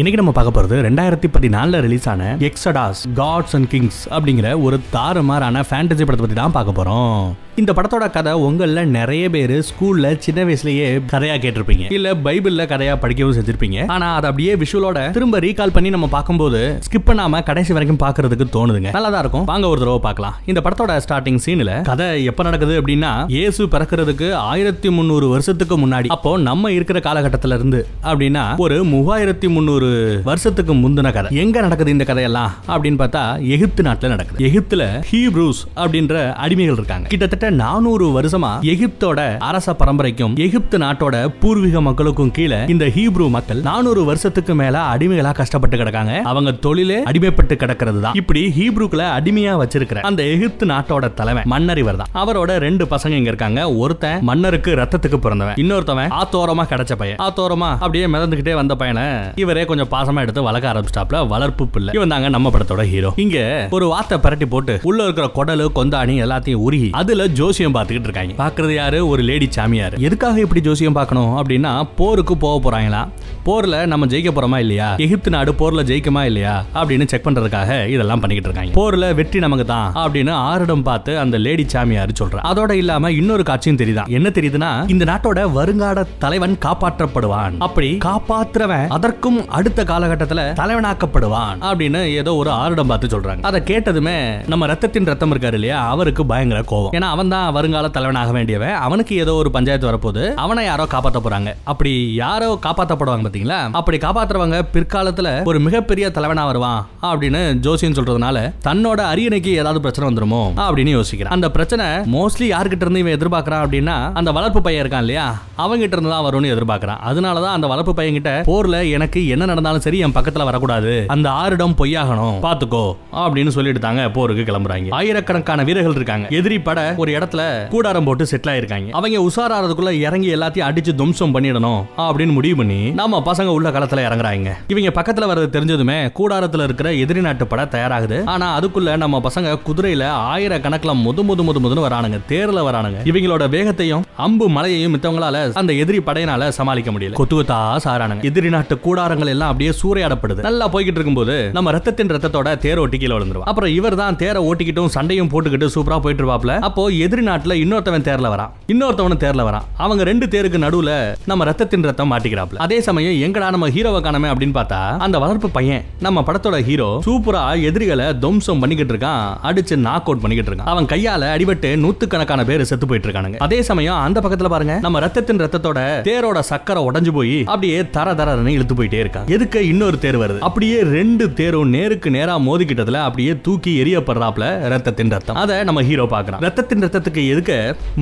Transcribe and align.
இன்னைக்கு 0.00 0.18
நம்ம 0.20 0.32
பார்க்க 0.32 0.56
போறது 0.56 0.76
ரெண்டாயிரத்தி 0.80 1.28
பதினாலில் 1.28 1.80
ரிலீஸ் 1.80 2.06
ஆன 2.08 2.26
எக்ஸடாஸ் 2.48 3.00
காட்ஸ் 3.14 3.54
அண்ட் 3.54 3.68
கிங்ஸ் 3.68 3.98
அப்படிங்கிற 4.10 4.48
ஒரு 4.62 4.76
தாறுமாறான 4.92 5.62
ஃபேண்டசி 5.68 6.04
படத்தை 6.04 6.22
பற்றி 6.22 6.36
தான் 6.36 6.54
பார்க்க 6.54 6.76
போகிறோம் 6.76 7.16
இந்த 7.60 7.72
படத்தோட 7.72 8.10
கதை 8.10 8.32
உங்கள 8.32 8.84
நிறைய 8.84 9.30
பேர் 9.30 9.64
ஸ்கூல்ல 9.68 10.18
சின்ன 10.18 10.44
வயசுலயே 10.44 10.86
கதையா 11.12 11.34
கேட்டிருப்பீங்க. 11.42 11.92
இல்ல 11.92 12.14
பைபிள்ல 12.14 12.62
கதையா 12.72 12.96
படிக்கவும் 12.96 13.36
செஞ்சிருப்பீங்க. 13.36 13.86
ஆனா 13.86 14.14
அதை 14.14 14.30
அப்படியே 14.30 14.54
விஷுவலோட 14.54 15.10
திரும்ப 15.10 15.38
ரீகால் 15.38 15.72
பண்ணி 15.72 15.90
நம்ம 15.90 16.06
பார்க்கும்போது 16.06 16.78
ஸ்கிப் 16.86 17.08
பண்ணாம 17.08 17.42
கடைசி 17.42 17.72
வரைக்கும் 17.72 18.08
பாக்குறதுக்கு 18.08 18.46
தோணுதுங்க. 18.54 18.92
நல்லா 18.92 19.08
தான் 19.08 19.20
இருக்கும். 19.20 19.44
வாங்க 19.44 19.68
ஒரு 19.68 19.78
தடவை 19.78 19.98
பார்க்கலாம். 19.98 20.34
இந்த 20.46 20.60
படத்தோட 20.64 21.00
ஸ்டார்டிங் 21.08 21.38
சீன்ல 21.46 21.82
கதை 21.82 22.24
எப்ப 22.24 22.42
நடக்குது 22.42 22.82
அப்படின்னா 22.82 23.24
இயேசு 23.28 23.66
பிறக்கிறதுக்கு 23.66 24.32
ஆயிரத்தி 24.32 24.90
முந்நூறு 24.90 25.28
வருஷத்துக்கு 25.28 25.78
முன்னாடி. 25.78 26.06
அப்போ 26.06 26.38
நம்ம 26.38 26.72
இருக்கிற 26.72 26.98
காலகட்டத்துல 26.98 27.54
இருந்து 27.54 27.86
அப்படின்னா 28.02 28.56
ஒரு 28.56 28.84
மூவாயிரத்தி 28.84 29.48
முந்நூறு 29.48 30.20
வருஷத்துக்கு 30.24 30.74
முந்தின 30.74 31.12
கதை. 31.12 31.36
எங்க 31.38 31.60
நடக்குது 31.60 31.90
இந்த 31.90 32.04
கதையெல்லாம்? 32.04 32.54
அப்படின்னு 32.68 33.00
பார்த்தா 33.04 33.48
எகிப்து 33.48 33.82
நாட்டுல 33.82 34.08
நடக்குது. 34.08 34.48
எகிப்துல 34.48 35.04
ஹீப்ரூஸ் 35.12 35.62
அப்படின்ற 35.76 36.34
அடிமைகள் 36.46 36.78
இருக்காங்க. 36.80 37.06
கிட்டத்தட்ட 37.06 37.48
நானூறு 37.58 38.06
வருஷமா 38.16 38.50
எகிப்தோட 38.72 39.20
அரச 39.48 39.74
பரம்பரைக்கும் 39.80 40.34
எகிப்து 40.44 40.76
நாட்டோட 40.82 41.16
பூர்வீக 41.42 41.80
மக்களுக்கும் 41.86 42.30
கீழே 42.36 42.58
இந்த 42.74 42.84
ஹீப்ரூ 42.96 43.26
மக்கள் 43.36 43.60
நானூறு 43.68 44.02
வருஷத்துக்கு 44.08 44.54
மேல 44.60 44.82
அடிமைகளா 44.92 45.32
கஷ்டப்பட்டு 45.40 45.76
கிடக்காங்க. 45.80 46.14
அவங்க 46.30 46.50
தொழிலே 46.66 46.98
அடிமைப்பட்டு 47.10 47.56
கிடக்கிறது 47.62 48.00
தான் 48.04 48.16
இப்படி 48.20 48.42
ஹீப்ரூக்களை 48.58 49.06
அடிமையா 49.18 49.54
வச்சிருக்கிற 49.62 50.00
அந்த 50.10 50.22
எகிப்து 50.34 50.66
நாட்டோட 50.72 51.08
தலைவன் 51.20 51.48
மன்னர் 51.54 51.80
இவர் 51.82 52.00
தான் 52.02 52.12
அவரோட 52.22 52.58
ரெண்டு 52.66 52.86
பசங்க 52.94 53.20
இங்க 53.20 53.30
இருக்காங்க. 53.32 53.60
ஒருத்தன் 53.84 54.24
மன்னருக்கு 54.30 54.70
ரத்தத்துக்கு 54.82 55.20
பிறந்தவன். 55.26 55.58
இன்னொருத்தவன் 55.64 56.12
ஆத்தோரமா 56.20 56.66
கிடைச்ச 56.72 56.92
பையன். 57.02 57.20
ஆத்தோரமா 57.26 57.70
அப்படியே 57.84 58.06
மிதந்துகிட்டே 58.14 58.54
வந்த 58.60 58.76
பையனை 58.82 59.06
இவரே 59.44 59.64
கொஞ்சம் 59.72 59.92
பாசமா 59.94 60.24
எடுத்து 60.26 60.46
வளர்க்க 60.48 60.72
ஆரம்பிச்சாப்ல 60.72 61.26
வளர்ப்பு 61.34 61.66
பிள்ளை. 61.74 61.94
இவன் 61.98 62.14
தாங்க 62.14 62.28
நம்ம 62.36 62.50
படத்தோட 62.56 62.84
ஹீரோ 62.92 63.12
இங்க 63.24 63.38
ஒரு 63.78 63.88
வார்த்தை 63.94 64.18
பரட்டி 64.24 64.48
போட்டு 64.54 64.76
உள்ள 64.90 65.00
இருக்கிற 65.06 65.26
குடலு 65.38 65.66
கொந்தாணி 65.78 66.14
எல்லாத்தையும் 66.26 66.64
உருகி 66.66 66.90
அதுல 67.00 67.26
ஜோசியம் 67.32 67.74
பார்த்துக்கிட்டு 67.74 68.08
இருக்காங்க. 68.08 68.32
பாக்குறது 68.38 68.74
யாரு? 68.74 69.08
ஒரு 69.08 69.22
லேடி 69.22 69.46
சாமியார். 69.50 69.94
எதுக்காக 69.98 70.40
இப்படி 70.40 70.60
ஜோசியம் 70.60 70.92
பார்க்கணும் 70.92 71.44
அப்படின்னா 71.44 71.88
போருக்கு 71.96 72.36
போக 72.36 72.70
போறாங்களா? 72.70 73.08
போர்ல 73.46 73.86
நம்ம 73.86 74.06
ஜெயிக்க 74.06 74.30
போறோமா 74.30 74.58
இல்லையா? 74.58 74.94
எகிப்து 74.96 75.30
நாடு 75.30 75.52
போர்ல 75.52 75.84
ஜெயிக்குமா 75.84 76.24
இல்லையா? 76.24 76.64
அப்படின்னு 76.74 77.06
செக் 77.06 77.26
பண்றதுக்காக 77.26 77.88
இதெல்லாம் 77.88 78.20
பண்ணிக்கிட்டு 78.20 78.60
இருக்காங்க. 78.60 78.72
போர்ல 78.74 79.14
வெற்றி 79.14 79.38
நமக்கு 79.38 79.64
தான் 79.64 79.92
அப்படின்னு 79.94 80.32
ஆரிடம் 80.32 80.82
பார்த்து 80.82 81.18
அந்த 81.18 81.38
லேடி 81.38 81.68
சாமியார் 81.68 82.08
சொல்றா. 82.20 82.38
அதோட 82.44 82.70
இல்லாம 82.70 83.10
இன்னொரு 83.10 83.42
காட்சியும் 83.42 83.78
தெரியுதான் 83.78 84.06
என்ன 84.06 84.28
தெரியுதுன்னா 84.28 84.90
இந்த 84.90 85.04
நாட்டோட 85.04 85.52
வருங்கால 85.52 86.06
தலைவன் 86.18 86.58
காப்பாற்றப்படுவான். 86.64 87.52
அப்படி 87.58 87.98
காப்பாற்றுறவன் 88.04 88.86
அதற்கும் 88.88 89.48
அடுத்த 89.48 89.84
காலகட்டத்துல 89.84 90.52
தலைவனாக்கப்படுவான் 90.52 91.58
அப்படின்னு 91.60 92.04
ஏதோ 92.04 92.34
ஒரு 92.34 92.50
ஆரிடம் 92.50 92.86
பார்த்து 92.86 93.20
சொல்றாங்க. 93.20 93.42
அதை 93.42 93.60
கேட்டதுமே 93.60 94.46
நம்ம 94.46 94.66
ரத்தத்தின் 94.66 95.04
ரத்தம் 95.04 95.38
இருக்காரு 95.38 95.52
இல்லையா? 95.52 95.88
அவருக்கு 95.88 96.26
பயங்கர 96.26 96.60
கோவம் 96.60 96.94
ஏன்னா 96.94 97.10
அவன் 97.20 97.32
தான் 97.34 97.54
வருங்கால 97.54 97.86
தலைவனாக 97.94 98.30
வேண்டியவன் 98.34 98.76
அவனுக்கு 98.84 99.14
ஏதோ 99.22 99.32
ஒரு 99.40 99.48
பஞ்சாயத்து 99.54 99.88
வரப்போது 99.88 100.22
அவனை 100.42 100.62
யாரோ 100.68 100.84
காப்பாத்த 100.92 101.18
போறாங்க. 101.24 101.50
அப்படி 101.70 101.90
யாரோ 102.20 102.46
காப்பாத்தப்படுவாங்க 102.66 103.24
பாத்தீங்களா? 103.26 103.58
அப்படி 103.78 103.96
காப்பாத்துறவங்க 104.04 104.58
பிற்காலத்துல 104.74 105.28
ஒரு 105.50 105.58
மிகப்பெரிய 105.64 106.06
தலைவனா 106.16 106.42
வருவான் 106.50 106.80
அப்படின்னு 107.08 107.40
ஜோசியன் 107.64 107.96
சொல்றதுனால 107.98 108.36
தன்னோட 108.68 109.00
அரியணைக்கு 109.12 109.50
ஏதாவது 109.62 109.82
பிரச்சனை 109.86 110.06
வந்துருமோ 110.08 110.40
அப்படின்னு 110.66 110.94
யோசிக்கிறான். 110.98 111.34
அந்த 111.36 111.50
பிரச்சனை 111.56 111.86
மோஸ்ட்லி 112.14 112.48
யார்கிட்ட 112.52 112.86
இருந்து 112.86 113.02
இவன் 113.04 113.16
எதிர்பார்க்கறான் 113.18 113.64
அப்படின்னா 113.64 113.96
அந்த 114.20 114.32
வளர்ப்பு 114.38 114.62
பையன் 114.68 114.82
இருக்கான் 114.84 115.04
இல்லையா? 115.06 115.26
அவங்கிட்ட 115.64 115.96
இருந்து 115.98 116.14
தான் 116.14 116.24
வரும்னு 116.28 116.52
எதிர்பார்க்கறான். 116.54 117.02
அதனாலதான் 117.10 117.56
அந்த 117.58 117.68
வளர்ப்பு 117.74 117.94
பையன் 118.00 118.18
கிட்ட 118.18 118.32
போர்ல 118.50 118.80
எனக்கு 118.98 119.22
என்ன 119.36 119.50
நடந்தாலும் 119.52 119.84
சரி 119.88 120.00
என் 120.08 120.16
பக்கத்துல 120.18 120.48
வரக்கூடாது. 120.50 120.94
அந்த 121.16 121.28
ஆறிடம் 121.42 121.76
பொய்யாகணும். 121.82 122.40
பாத்துக்கோ 122.48 122.84
அப்படின்னு 123.24 123.54
சொல்லிட்டு 123.58 123.84
தாங்க 123.88 124.08
போருக்கு 124.18 124.48
கிளம்புறாங்க. 124.50 124.96
ஆயிரக்கணக்கான 125.00 125.68
வீரர்கள் 125.70 126.00
இருக்காங்க. 126.00 126.26
எதிரி 126.40 126.60
பட 126.70 126.78
ஒரு 127.02 127.09
இடத்துல 127.16 127.42
கூடாரம் 127.68 128.04
போட்டு 128.04 128.26
செட்டில் 128.30 128.52
ஆயிருக்காங்க. 128.54 128.90
அவங்க 128.90 129.18
உசாராறதுக்குள்ள 129.28 129.92
இறங்கி 130.06 130.34
எல்லாத்தையும் 130.34 130.68
அடிச்சு 130.68 130.94
தும்சம் 130.94 131.34
பண்ணிடணும் 131.34 131.80
அப்படின்னு 132.06 132.36
முடிவு 132.38 132.56
பண்ணி 132.56 132.80
நம்ம 133.00 133.22
பசங்க 133.26 133.56
உள்ள 133.58 133.70
களத்துல 133.70 134.04
இறங்குறாங்க. 134.08 134.50
இவங்க 134.68 134.90
பக்கத்துல 134.98 135.28
வர்றது 135.30 135.48
தெரிஞ்சதுமே 135.56 135.98
கூடாரத்துல 136.18 136.64
இருக்கிற 136.68 136.88
எதிரி 136.94 137.20
நாட்டு 137.20 137.46
பட 137.46 137.64
தயாராகுது. 137.74 138.18
ஆனா 138.34 138.46
அதுக்குள்ள 138.58 138.96
நம்ம 138.96 139.20
பசங்க 139.26 139.56
குதிரையில 139.68 140.04
ஆயிரக்கணக்கில் 140.32 140.94
முது 141.06 141.24
முது 141.30 141.42
முது 141.48 141.60
முதுன்னு 141.64 141.86
வரானுங்க. 141.86 142.20
தேர்ல 142.32 142.60
வரானுங்க. 142.68 143.00
இவங்களோட 143.10 143.48
வேகத்தையும் 143.48 144.04
அம்பு 144.26 144.48
மலையையும் 144.56 144.94
மித்தவங்களால 144.94 145.36
அந்த 145.62 145.72
எதிரி 145.82 145.98
படையினால 146.08 146.48
சமாளிக்க 146.58 146.90
முடியல. 146.92 147.18
கொத்து 147.20 147.36
கொத்தா 147.36 147.58
சாரானுங்க 147.84 148.28
எதிரி 148.30 148.48
நாட்டு 148.54 148.76
கூடாரங்கள் 148.86 149.32
எல்லாம் 149.34 149.50
அப்படியே 149.52 149.72
சூறையாடப்படுது. 149.82 150.42
நல்லா 150.48 150.68
போய்கிட்டு 150.72 151.00
இருக்கும்போது 151.00 151.36
நம்ம 151.56 151.72
ரத்தத்தின் 151.76 152.12
ரத்தத்தோட 152.14 152.58
தேர் 152.64 152.78
ஓட்டி 152.78 152.98
கீழே 152.98 153.14
விழுந்துருவோம். 153.16 153.48
அப்புறம் 153.52 153.72
இவர் 153.78 153.96
தான் 154.00 154.18
தேரை 154.22 154.40
ஓட்டிக்கிட்டும் 154.50 154.92
சண்டையும் 154.96 155.30
போட்டுக்கிட்டு 155.32 155.68
சூப்பரா 155.74 155.98
போயிட்டு 156.04 156.24
இருப்பாப்ல. 156.24 156.54
அப்போ 156.68 156.82
எதிரி 157.04 157.22
நாட்டில் 157.28 157.54
இன்னொருத்தவன் 157.62 158.04
தேர்ல 158.06 158.28
வரான் 158.32 158.50
இன்னொருத்தவனும் 158.72 159.20
தேர்ல 159.24 159.42
வரான் 159.48 159.66
அவங்க 159.84 160.02
ரெண்டு 160.08 160.26
தேருக்கு 160.32 160.58
நடுவில் 160.64 160.92
நம்ம 161.30 161.44
ரத்தத்தின் 161.48 161.86
ரத்தம் 161.88 162.10
மாட்டிக்கிறாப்ல. 162.12 162.58
அதே 162.64 162.78
சமயம் 162.88 163.18
எங்கடா 163.26 163.48
நம்ம 163.54 163.68
ஹீரோவை 163.76 164.00
காணமே 164.06 164.28
அப்படின்னு 164.32 164.56
பார்த்தா 164.58 164.80
அந்த 165.06 165.16
வளர்ப்பு 165.24 165.50
பையன் 165.56 165.84
நம்ம 166.06 166.24
படத்தோட 166.28 166.58
ஹீரோ 166.68 166.88
சூப்பரா 167.06 167.42
எதிரிகளை 167.68 168.06
துவம்சம் 168.24 168.62
பண்ணிக்கிட்டு 168.64 168.94
இருக்கான் 168.94 169.24
அடிச்சு 169.50 169.76
நாக் 169.86 170.08
அவுட் 170.08 170.22
பண்ணிக்கிட்டு 170.24 170.52
இருக்கான். 170.52 170.70
அவன் 170.74 170.90
கையால 170.92 171.30
அடிபட்டு 171.36 171.70
நூத்துக்கணக்கான 171.84 172.44
பேர் 172.50 172.64
செத்து 172.70 172.88
போயிட்டு 172.90 173.08
இருக்கானுங்க. 173.08 173.40
அதே 173.46 173.60
சமயம் 173.70 174.00
அந்த 174.06 174.20
பக்கத்துல 174.26 174.50
பாருங்க 174.54 174.76
நம்ம 174.86 175.00
ரத்தத்தின் 175.06 175.42
ரத்தத்தோட 175.44 175.78
தேரோட 176.10 176.42
சக்கரை 176.50 176.82
உடஞ்சு 176.88 177.14
போய் 177.18 177.36
அப்படியே 177.52 177.78
தர 177.96 178.14
தரன்னு 178.20 178.56
இழுத்து 178.58 178.76
போயிட்டே 178.80 179.00
இருக்கான். 179.04 179.28
எதுக்கு 179.36 179.62
இன்னொரு 179.72 179.98
தேர் 180.04 180.20
வருது? 180.22 180.40
அப்படியே 180.48 180.78
ரெண்டு 180.96 181.26
தேரும் 181.40 181.74
நேருக்கு 181.76 182.10
நேரா 182.18 182.36
மோதிக்கிட்டதுல 182.48 183.02
அப்படியே 183.08 183.32
தூக்கி 183.46 183.72
எரியப்படுறாப்ல 183.82 184.46
ரத்தத்தின் 184.74 185.14
ரத்தம். 185.16 185.38
அதை 185.42 185.56
நம்ம 185.70 185.82
ஹீரோ 185.90 186.06
பாக்குறான் 186.14 186.42
ரத்தத்தின் 186.46 186.84
ரத்தத்துக்கு 186.90 187.22
எதுக்க 187.32 187.52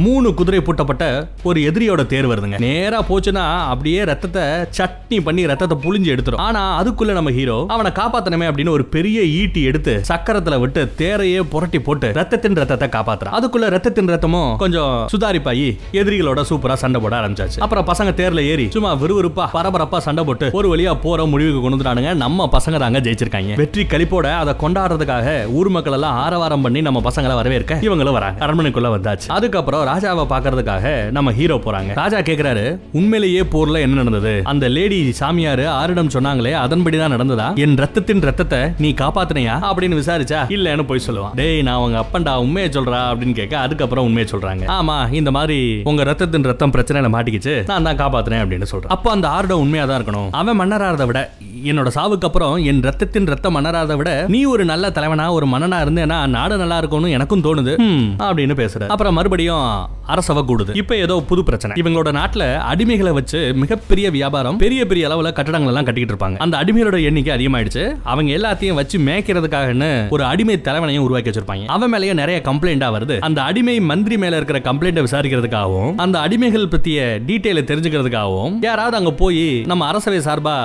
மூணு 0.04 0.28
குதிரை 0.38 0.60
பூட்டப்பட்ட 0.66 1.04
ஒரு 1.48 1.58
எதிரியோட 1.68 2.02
தேர் 2.12 2.28
வருதுங்க. 2.30 2.58
நேரா 2.64 2.98
போச்சுன்னா 3.08 3.42
அப்படியே 3.72 4.00
ரத்தத்தை 4.10 4.44
சட்னி 4.78 5.16
பண்ணி 5.26 5.42
ரத்தத்தை 5.50 5.76
புளிஞ்சு 5.84 6.12
எடுத்துரும். 6.14 6.42
ஆனா 6.46 6.62
அதுக்குள்ள 6.80 7.12
நம்ம 7.18 7.30
ஹீரோ 7.38 7.56
அவனை 7.74 7.90
காப்பாத்தனமே 7.98 8.46
அப்படின்னு 8.50 8.72
ஒரு 8.76 8.84
பெரிய 8.94 9.18
ஈட்டி 9.40 9.62
எடுத்து 9.70 9.94
சக்கரத்துல 10.10 10.58
விட்டு 10.62 10.82
தேரையே 11.00 11.40
புரட்டி 11.54 11.80
போட்டு 11.88 12.10
ரத்தத்தின் 12.20 12.58
ரத்தத்தை 12.60 12.88
காப்பாத்துறான். 12.96 13.36
அதுக்குள்ள 13.38 13.68
ரத்தத்தின் 13.74 14.10
ரத்தமும் 14.12 14.50
கொஞ்சம் 14.62 14.94
சுதாரிப்பாயி 15.14 15.68
எதிரிகளோட 16.00 16.44
சூப்பரா 16.50 16.76
சண்டை 16.84 17.00
போட 17.04 17.14
ஆரம்பிச்சாச்சு. 17.20 17.60
அப்புறம் 17.66 17.88
பசங்க 17.90 18.12
தேர்ல 18.22 18.46
ஏறி 18.52 18.66
சும்மா 18.76 18.92
விறுவிறுப்பா 19.02 19.46
பரபரப்பா 19.56 20.00
சண்டை 20.08 20.24
போட்டு 20.30 20.48
ஒரு 20.60 20.70
வழியா 20.74 20.94
போற 21.06 21.26
முடிவுக்கு 21.34 21.62
கொண்டு 21.62 21.78
வந்துட்டானுங்க. 21.78 22.14
நம்ம 22.24 22.48
பசங்க 22.56 22.78
தாங்க 22.84 23.04
ஜெயிச்சிருக்காங்க. 23.08 23.54
வெற்றி 23.62 23.84
கழிப்போட 23.94 24.26
அதை 24.42 24.54
கொண்டாடுறதுக்காக 24.64 25.36
ஊர் 25.58 25.72
மக்கள் 25.76 25.96
எல்லாம் 25.98 26.18
ஆரவாரம் 26.24 26.64
பண்ணி 26.66 26.82
நம்ம 26.88 27.02
பசங்களை 27.08 27.36
வரவேற்க 27.40 27.80
இவங்களும் 27.86 28.16
வராங்க. 28.18 28.40
அரண்மனை 28.46 28.70
அரண்மனைக்குள்ள 28.78 28.90
வந்தாச்சு. 28.96 29.28
அதுக்கப்புறம் 29.28 29.86
ராஜாவை 29.86 30.24
பாக்குறதுக்காக 30.32 31.10
நம்ம 31.10 31.32
ஹீரோ 31.32 31.56
போறாங்க. 31.56 31.94
ராஜா 31.94 32.18
கேக்குறாரு 32.18 32.78
உண்மையிலேயே 32.92 33.40
போர்ல 33.40 33.80
என்ன 33.80 33.94
நடந்தது? 33.94 34.40
அந்த 34.44 34.68
லேடி 34.68 35.14
சாமியாரு 35.20 35.64
ஆரிடம் 35.80 36.12
சொன்னாங்களே 36.16 36.52
அதன்படிதான் 36.64 37.14
நடந்ததா? 37.16 37.56
என் 37.56 37.74
ரத்தத்தின் 37.74 38.20
ரத்தத்தை 38.20 38.58
நீ 38.78 38.90
காப்பாத்தினியா? 38.90 39.56
அப்படின்னு 39.70 39.98
விசாரிச்சா 40.00 40.40
இல்லன்னு 40.56 40.86
போய் 40.86 41.04
சொல்லுவான். 41.06 41.34
டேய் 41.34 41.62
நான் 41.62 41.76
உங்க 41.76 42.04
அப்பன்டா 42.04 42.36
உண்மையை 42.36 42.70
சொல்றா? 42.70 43.00
அப்படின்னு 43.10 43.32
கேட்க 43.32 43.58
அதுக்கப்புறம் 43.58 44.04
உண்மையை 44.04 44.32
சொல்றாங்க. 44.32 44.64
ஆமா 44.78 45.12
இந்த 45.12 45.30
மாதிரி 45.30 45.80
உங்க 45.84 46.02
ரத்தத்தின் 46.02 46.42
ரத்தம் 46.42 46.70
பிரச்சனையில 46.70 47.10
மாட்டிக்கிச்சு. 47.16 47.54
நான் 47.66 47.82
தான் 47.82 48.00
காப்பாத்துறேன் 48.02 48.42
அப்படின்னு 48.44 48.62
சொல்றேன். 48.62 48.90
அப்போ 48.90 49.10
அந்த 49.10 49.28
ஆரிடம் 49.28 49.62
உண்மையா 49.64 49.84
தான் 49.84 50.04
இருக்கணும். 50.04 50.28
அவன் 50.30 50.60
மன்னராறதை 50.60 51.06
விட 51.06 51.30
என்னோட 51.64 51.90
சாவுக்கு 51.94 52.20
அப்புறம் 52.20 52.64
என் 52.64 52.80
ரத்தத்தின் 52.80 53.26
ரத்தம் 53.26 53.56
மன்னராறதை 53.56 53.96
விட 53.96 54.24
நீ 54.28 54.44
ஒரு 54.44 54.64
நல்ல 54.64 54.90
தலைவனா 54.90 55.32
ஒரு 55.32 55.46
மன்னனா 55.46 55.78
இருந்தேன்னா 55.84 56.26
நாடு 56.26 56.56
நல்லா 56.56 56.78
இருக்கும்னு 56.78 57.10
எனக்கும் 57.10 57.42
தோணுது. 57.42 57.74
அப்படின்னு 58.18 58.56
பேசுற. 58.62 58.86
அப்புறம் 58.86 59.14
மறுபடியும் 59.14 59.88
அரசவை 60.06 60.42
கூடுது. 60.42 60.76
இப்ப 60.76 60.96
ஏதோ 60.96 61.24
புது 61.28 61.44
பிரச்சனை. 61.44 61.82
இவங்களோட 61.82 62.08
நாட்டுல 62.20 62.62
அடிமைகளை 62.72 63.12
வச்சு 63.12 63.52
மிகப்பெரிய 63.54 64.10
வியாபாரம் 64.10 64.56
பெரிய 64.56 64.86
பெரிய 64.86 65.08
அளவுல 65.08 65.32
கட்டடங்கள் 65.32 65.68
எல்லாம் 65.68 65.84
கட்டிக்கிட்டு 65.84 66.14
இருப்பாங்க. 66.14 66.36
அந்த 66.36 66.56
அடிமைகளோட 66.58 67.02
எண்ணிக்கை 67.02 67.32
அதிகமாயிடுச்சு. 67.36 67.96
அவங்க 68.04 68.32
எல்லாத்தையும் 68.38 68.74
வச்சு 68.74 68.98
மேய்க்கிறதுக்காகன்னு 68.98 70.08
ஒரு 70.08 70.24
அடிமை 70.24 70.60
தலைவனையும் 70.60 71.04
உருவாக்கி 71.04 71.30
வச்சிருப்பாங்க. 71.30 71.66
அவன் 71.66 71.90
மேலேயே 71.90 72.12
நிறைய 72.12 72.42
கம்ப்ளைண்டா 72.44 72.88
வருது. 72.96 73.18
அந்த 73.18 73.42
அடிமை 73.42 73.80
மந்திரி 73.80 74.18
மேல 74.18 74.36
இருக்கிற 74.36 74.58
கம்ப்ளைண்ட்டை 74.58 75.04
விசாரிக்கிறதுக்காகவும் 75.08 75.94
அந்த 75.96 76.18
அடிமைகள் 76.18 76.72
பத்திய 76.74 76.98
டீட்டெயில 77.26 77.62
தெரிஞ்சுக்கிறதுக்காகவும் 77.70 78.56
யாராவது 78.60 78.96
அங்க 78.96 79.10
போய் 79.10 79.62
நம்ம 79.66 79.86
அரசவை 79.86 80.18
சார்பா 80.18 80.56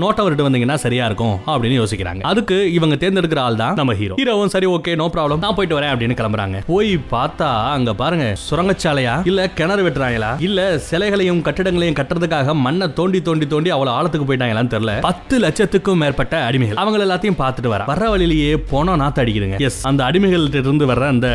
நோட்டை 0.00 0.24
கொண்டு 0.40 0.50
வந்தீங்கன்னா 0.50 0.78
சரியா 0.84 1.04
இருக்கும் 1.10 1.36
அப்படின்னு 1.52 1.78
யோசிக்கிறாங்க. 1.80 2.22
அதுக்கு 2.30 2.58
இவங்க 2.78 2.96
தேர்ந்தெடுக்கிற 3.02 3.42
ஆள் 3.46 3.60
தான் 3.62 3.78
நம்ம 3.80 3.94
ஹீரோ 4.00 4.16
ஹீரோவும் 4.20 4.52
சரி 4.54 4.66
ஓகே 4.76 4.94
நோ 5.02 5.08
ப்ராப்ளம் 5.14 5.42
நான் 5.44 5.56
போயிட்டு 5.58 5.78
வரேன் 5.78 5.92
அப்படின்னு 5.92 6.18
கிளம்புறாங்க. 6.20 6.58
போய் 6.72 6.92
பார்த்தா 7.14 7.48
அங்க 7.76 7.94
பாருங்க 8.02 8.26
சுரங்கச்சாலையா? 8.46 9.14
இல்ல 9.30 9.40
கிணறு 9.58 9.82
வெட்டுறாங்களா? 9.86 10.30
இல்ல 10.48 10.60
சிலைகளையும் 10.88 11.42
கட்டிடங்களையும் 11.46 11.98
கட்டுறதுக்காக 12.00 12.54
மண்ணை 12.66 12.88
தோண்டி 12.98 13.20
தோண்டி 13.28 13.46
தோண்டி 13.54 13.70
அவ்வளவு 13.76 13.96
ஆழத்துக்கு 13.96 14.28
போயிட்டாங்களான்னு 14.28 14.72
தெரியல. 14.74 14.94
பத்து 15.08 15.34
லட்சத்துக்கும் 15.44 16.00
மேற்பட்ட 16.02 16.36
அடிமைகள். 16.48 16.80
அவங்க 16.82 17.04
எல்லாத்தையும் 17.06 17.38
பார்த்துட்டு 17.42 17.72
வர. 17.74 17.84
வர 17.92 18.08
வழியிலேயே 18.14 18.52
போனோம் 18.72 19.00
நாத்த 19.02 19.24
அடிக்குதுங்க. 19.24 19.58
எஸ் 19.68 19.80
அந்த 19.90 20.04
அடிமைகள்ட்ட 20.08 20.62
இருந்து 20.64 20.86
வர்ற 20.92 21.06
அந்த 21.14 21.28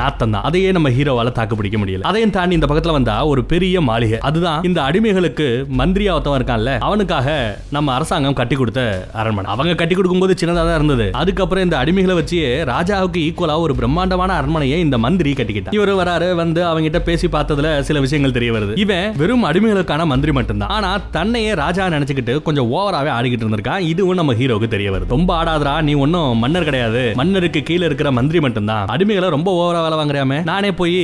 நாத்தம் 0.00 0.34
தான். 0.34 0.44
அதையே 0.50 0.70
நம்ம 0.76 0.90
ஹீரோவால 0.98 1.32
தாக்கு 1.38 1.58
பிடிக்க 1.60 1.78
முடியல. 1.82 2.06
அதையும் 2.10 2.34
தாண்டி 2.36 2.58
இந்த 2.58 2.68
பக்கத்துல 2.70 2.96
வந்தா 2.98 3.16
ஒரு 3.32 3.44
பெரிய 3.52 3.80
மாளிகை. 3.88 4.18
அதுதான் 4.30 4.62
இந்த 4.70 4.80
அடிமைகளுக்கு 4.88 5.48
மந்திரியா 5.80 6.14
ஒருத்தவன் 6.16 6.40
இருக்கான்ல 6.40 6.72
அவனுக்காக 6.88 7.28
நம்ம 7.76 7.94
அரசாங்கம் 7.98 8.35
ராஜாவும் 8.36 8.40
கட்டி 8.40 8.56
கொடுத்த 8.60 8.80
அரண்மனை. 9.20 9.48
அவங்க 9.52 9.74
கட்டி 9.80 9.94
கொடுக்கும்போது 9.94 10.32
சின்னதாக 10.40 10.66
தான் 10.68 10.78
இருந்தது. 10.80 11.06
அதுக்கப்புறம் 11.20 11.64
இந்த 11.66 11.76
அடிமைகளை 11.82 12.14
வச்சு 12.18 12.38
ராஜாவுக்கு 12.72 13.20
ஈக்குவலாக 13.26 13.64
ஒரு 13.66 13.74
பிரம்மாண்டமான 13.78 14.30
அரண்மனையை 14.40 14.78
இந்த 14.86 14.96
மந்திரி 15.04 15.30
கட்டிக்கிட்டான். 15.38 15.76
இவர் 15.78 15.92
வராரு 16.00 16.28
வந்து 16.42 16.60
அவங்ககிட்ட 16.68 17.00
பேசி 17.08 17.26
பார்த்ததுல 17.36 17.68
சில 17.88 18.00
விஷயங்கள் 18.04 18.36
தெரிய 18.38 18.50
வருது. 18.56 18.74
இவன் 18.84 19.06
வெறும் 19.20 19.46
அடிமைகளுக்கான 19.50 20.06
மந்திரி 20.12 20.34
மட்டும்தான். 20.38 20.72
ஆனா 20.76 20.90
தன்னையே 21.16 21.52
ராஜா 21.62 21.86
நினைச்சுக்கிட்டு 21.94 22.34
கொஞ்சம் 22.48 22.68
ஓவராவே 22.76 23.12
ஆடிக்கிட்டு 23.18 23.46
இருந்திருக்கான். 23.46 23.86
இதுவும் 23.92 24.20
நம்ம 24.20 24.34
ஹீரோக்கு 24.40 24.68
தெரிய 24.76 24.90
வருது. 24.94 25.12
ரொம்ப 25.16 25.30
ஆடாதரா 25.40 25.74
நீ 25.88 25.94
ஒன்னும் 26.04 26.42
மன்னர் 26.44 26.68
கிடையாது. 26.70 27.04
மன்னருக்கு 27.22 27.62
கீழே 27.70 27.86
இருக்கிற 27.90 28.08
மந்திரி 28.18 28.40
மட்டும்தான். 28.46 28.86
அடிமைகளை 28.96 29.30
ரொம்ப 29.36 29.48
ஓவரா 29.60 29.82
வேலை 29.86 29.98
வாங்குறாம 30.02 30.42
நானே 30.52 30.72
போய் 30.82 31.00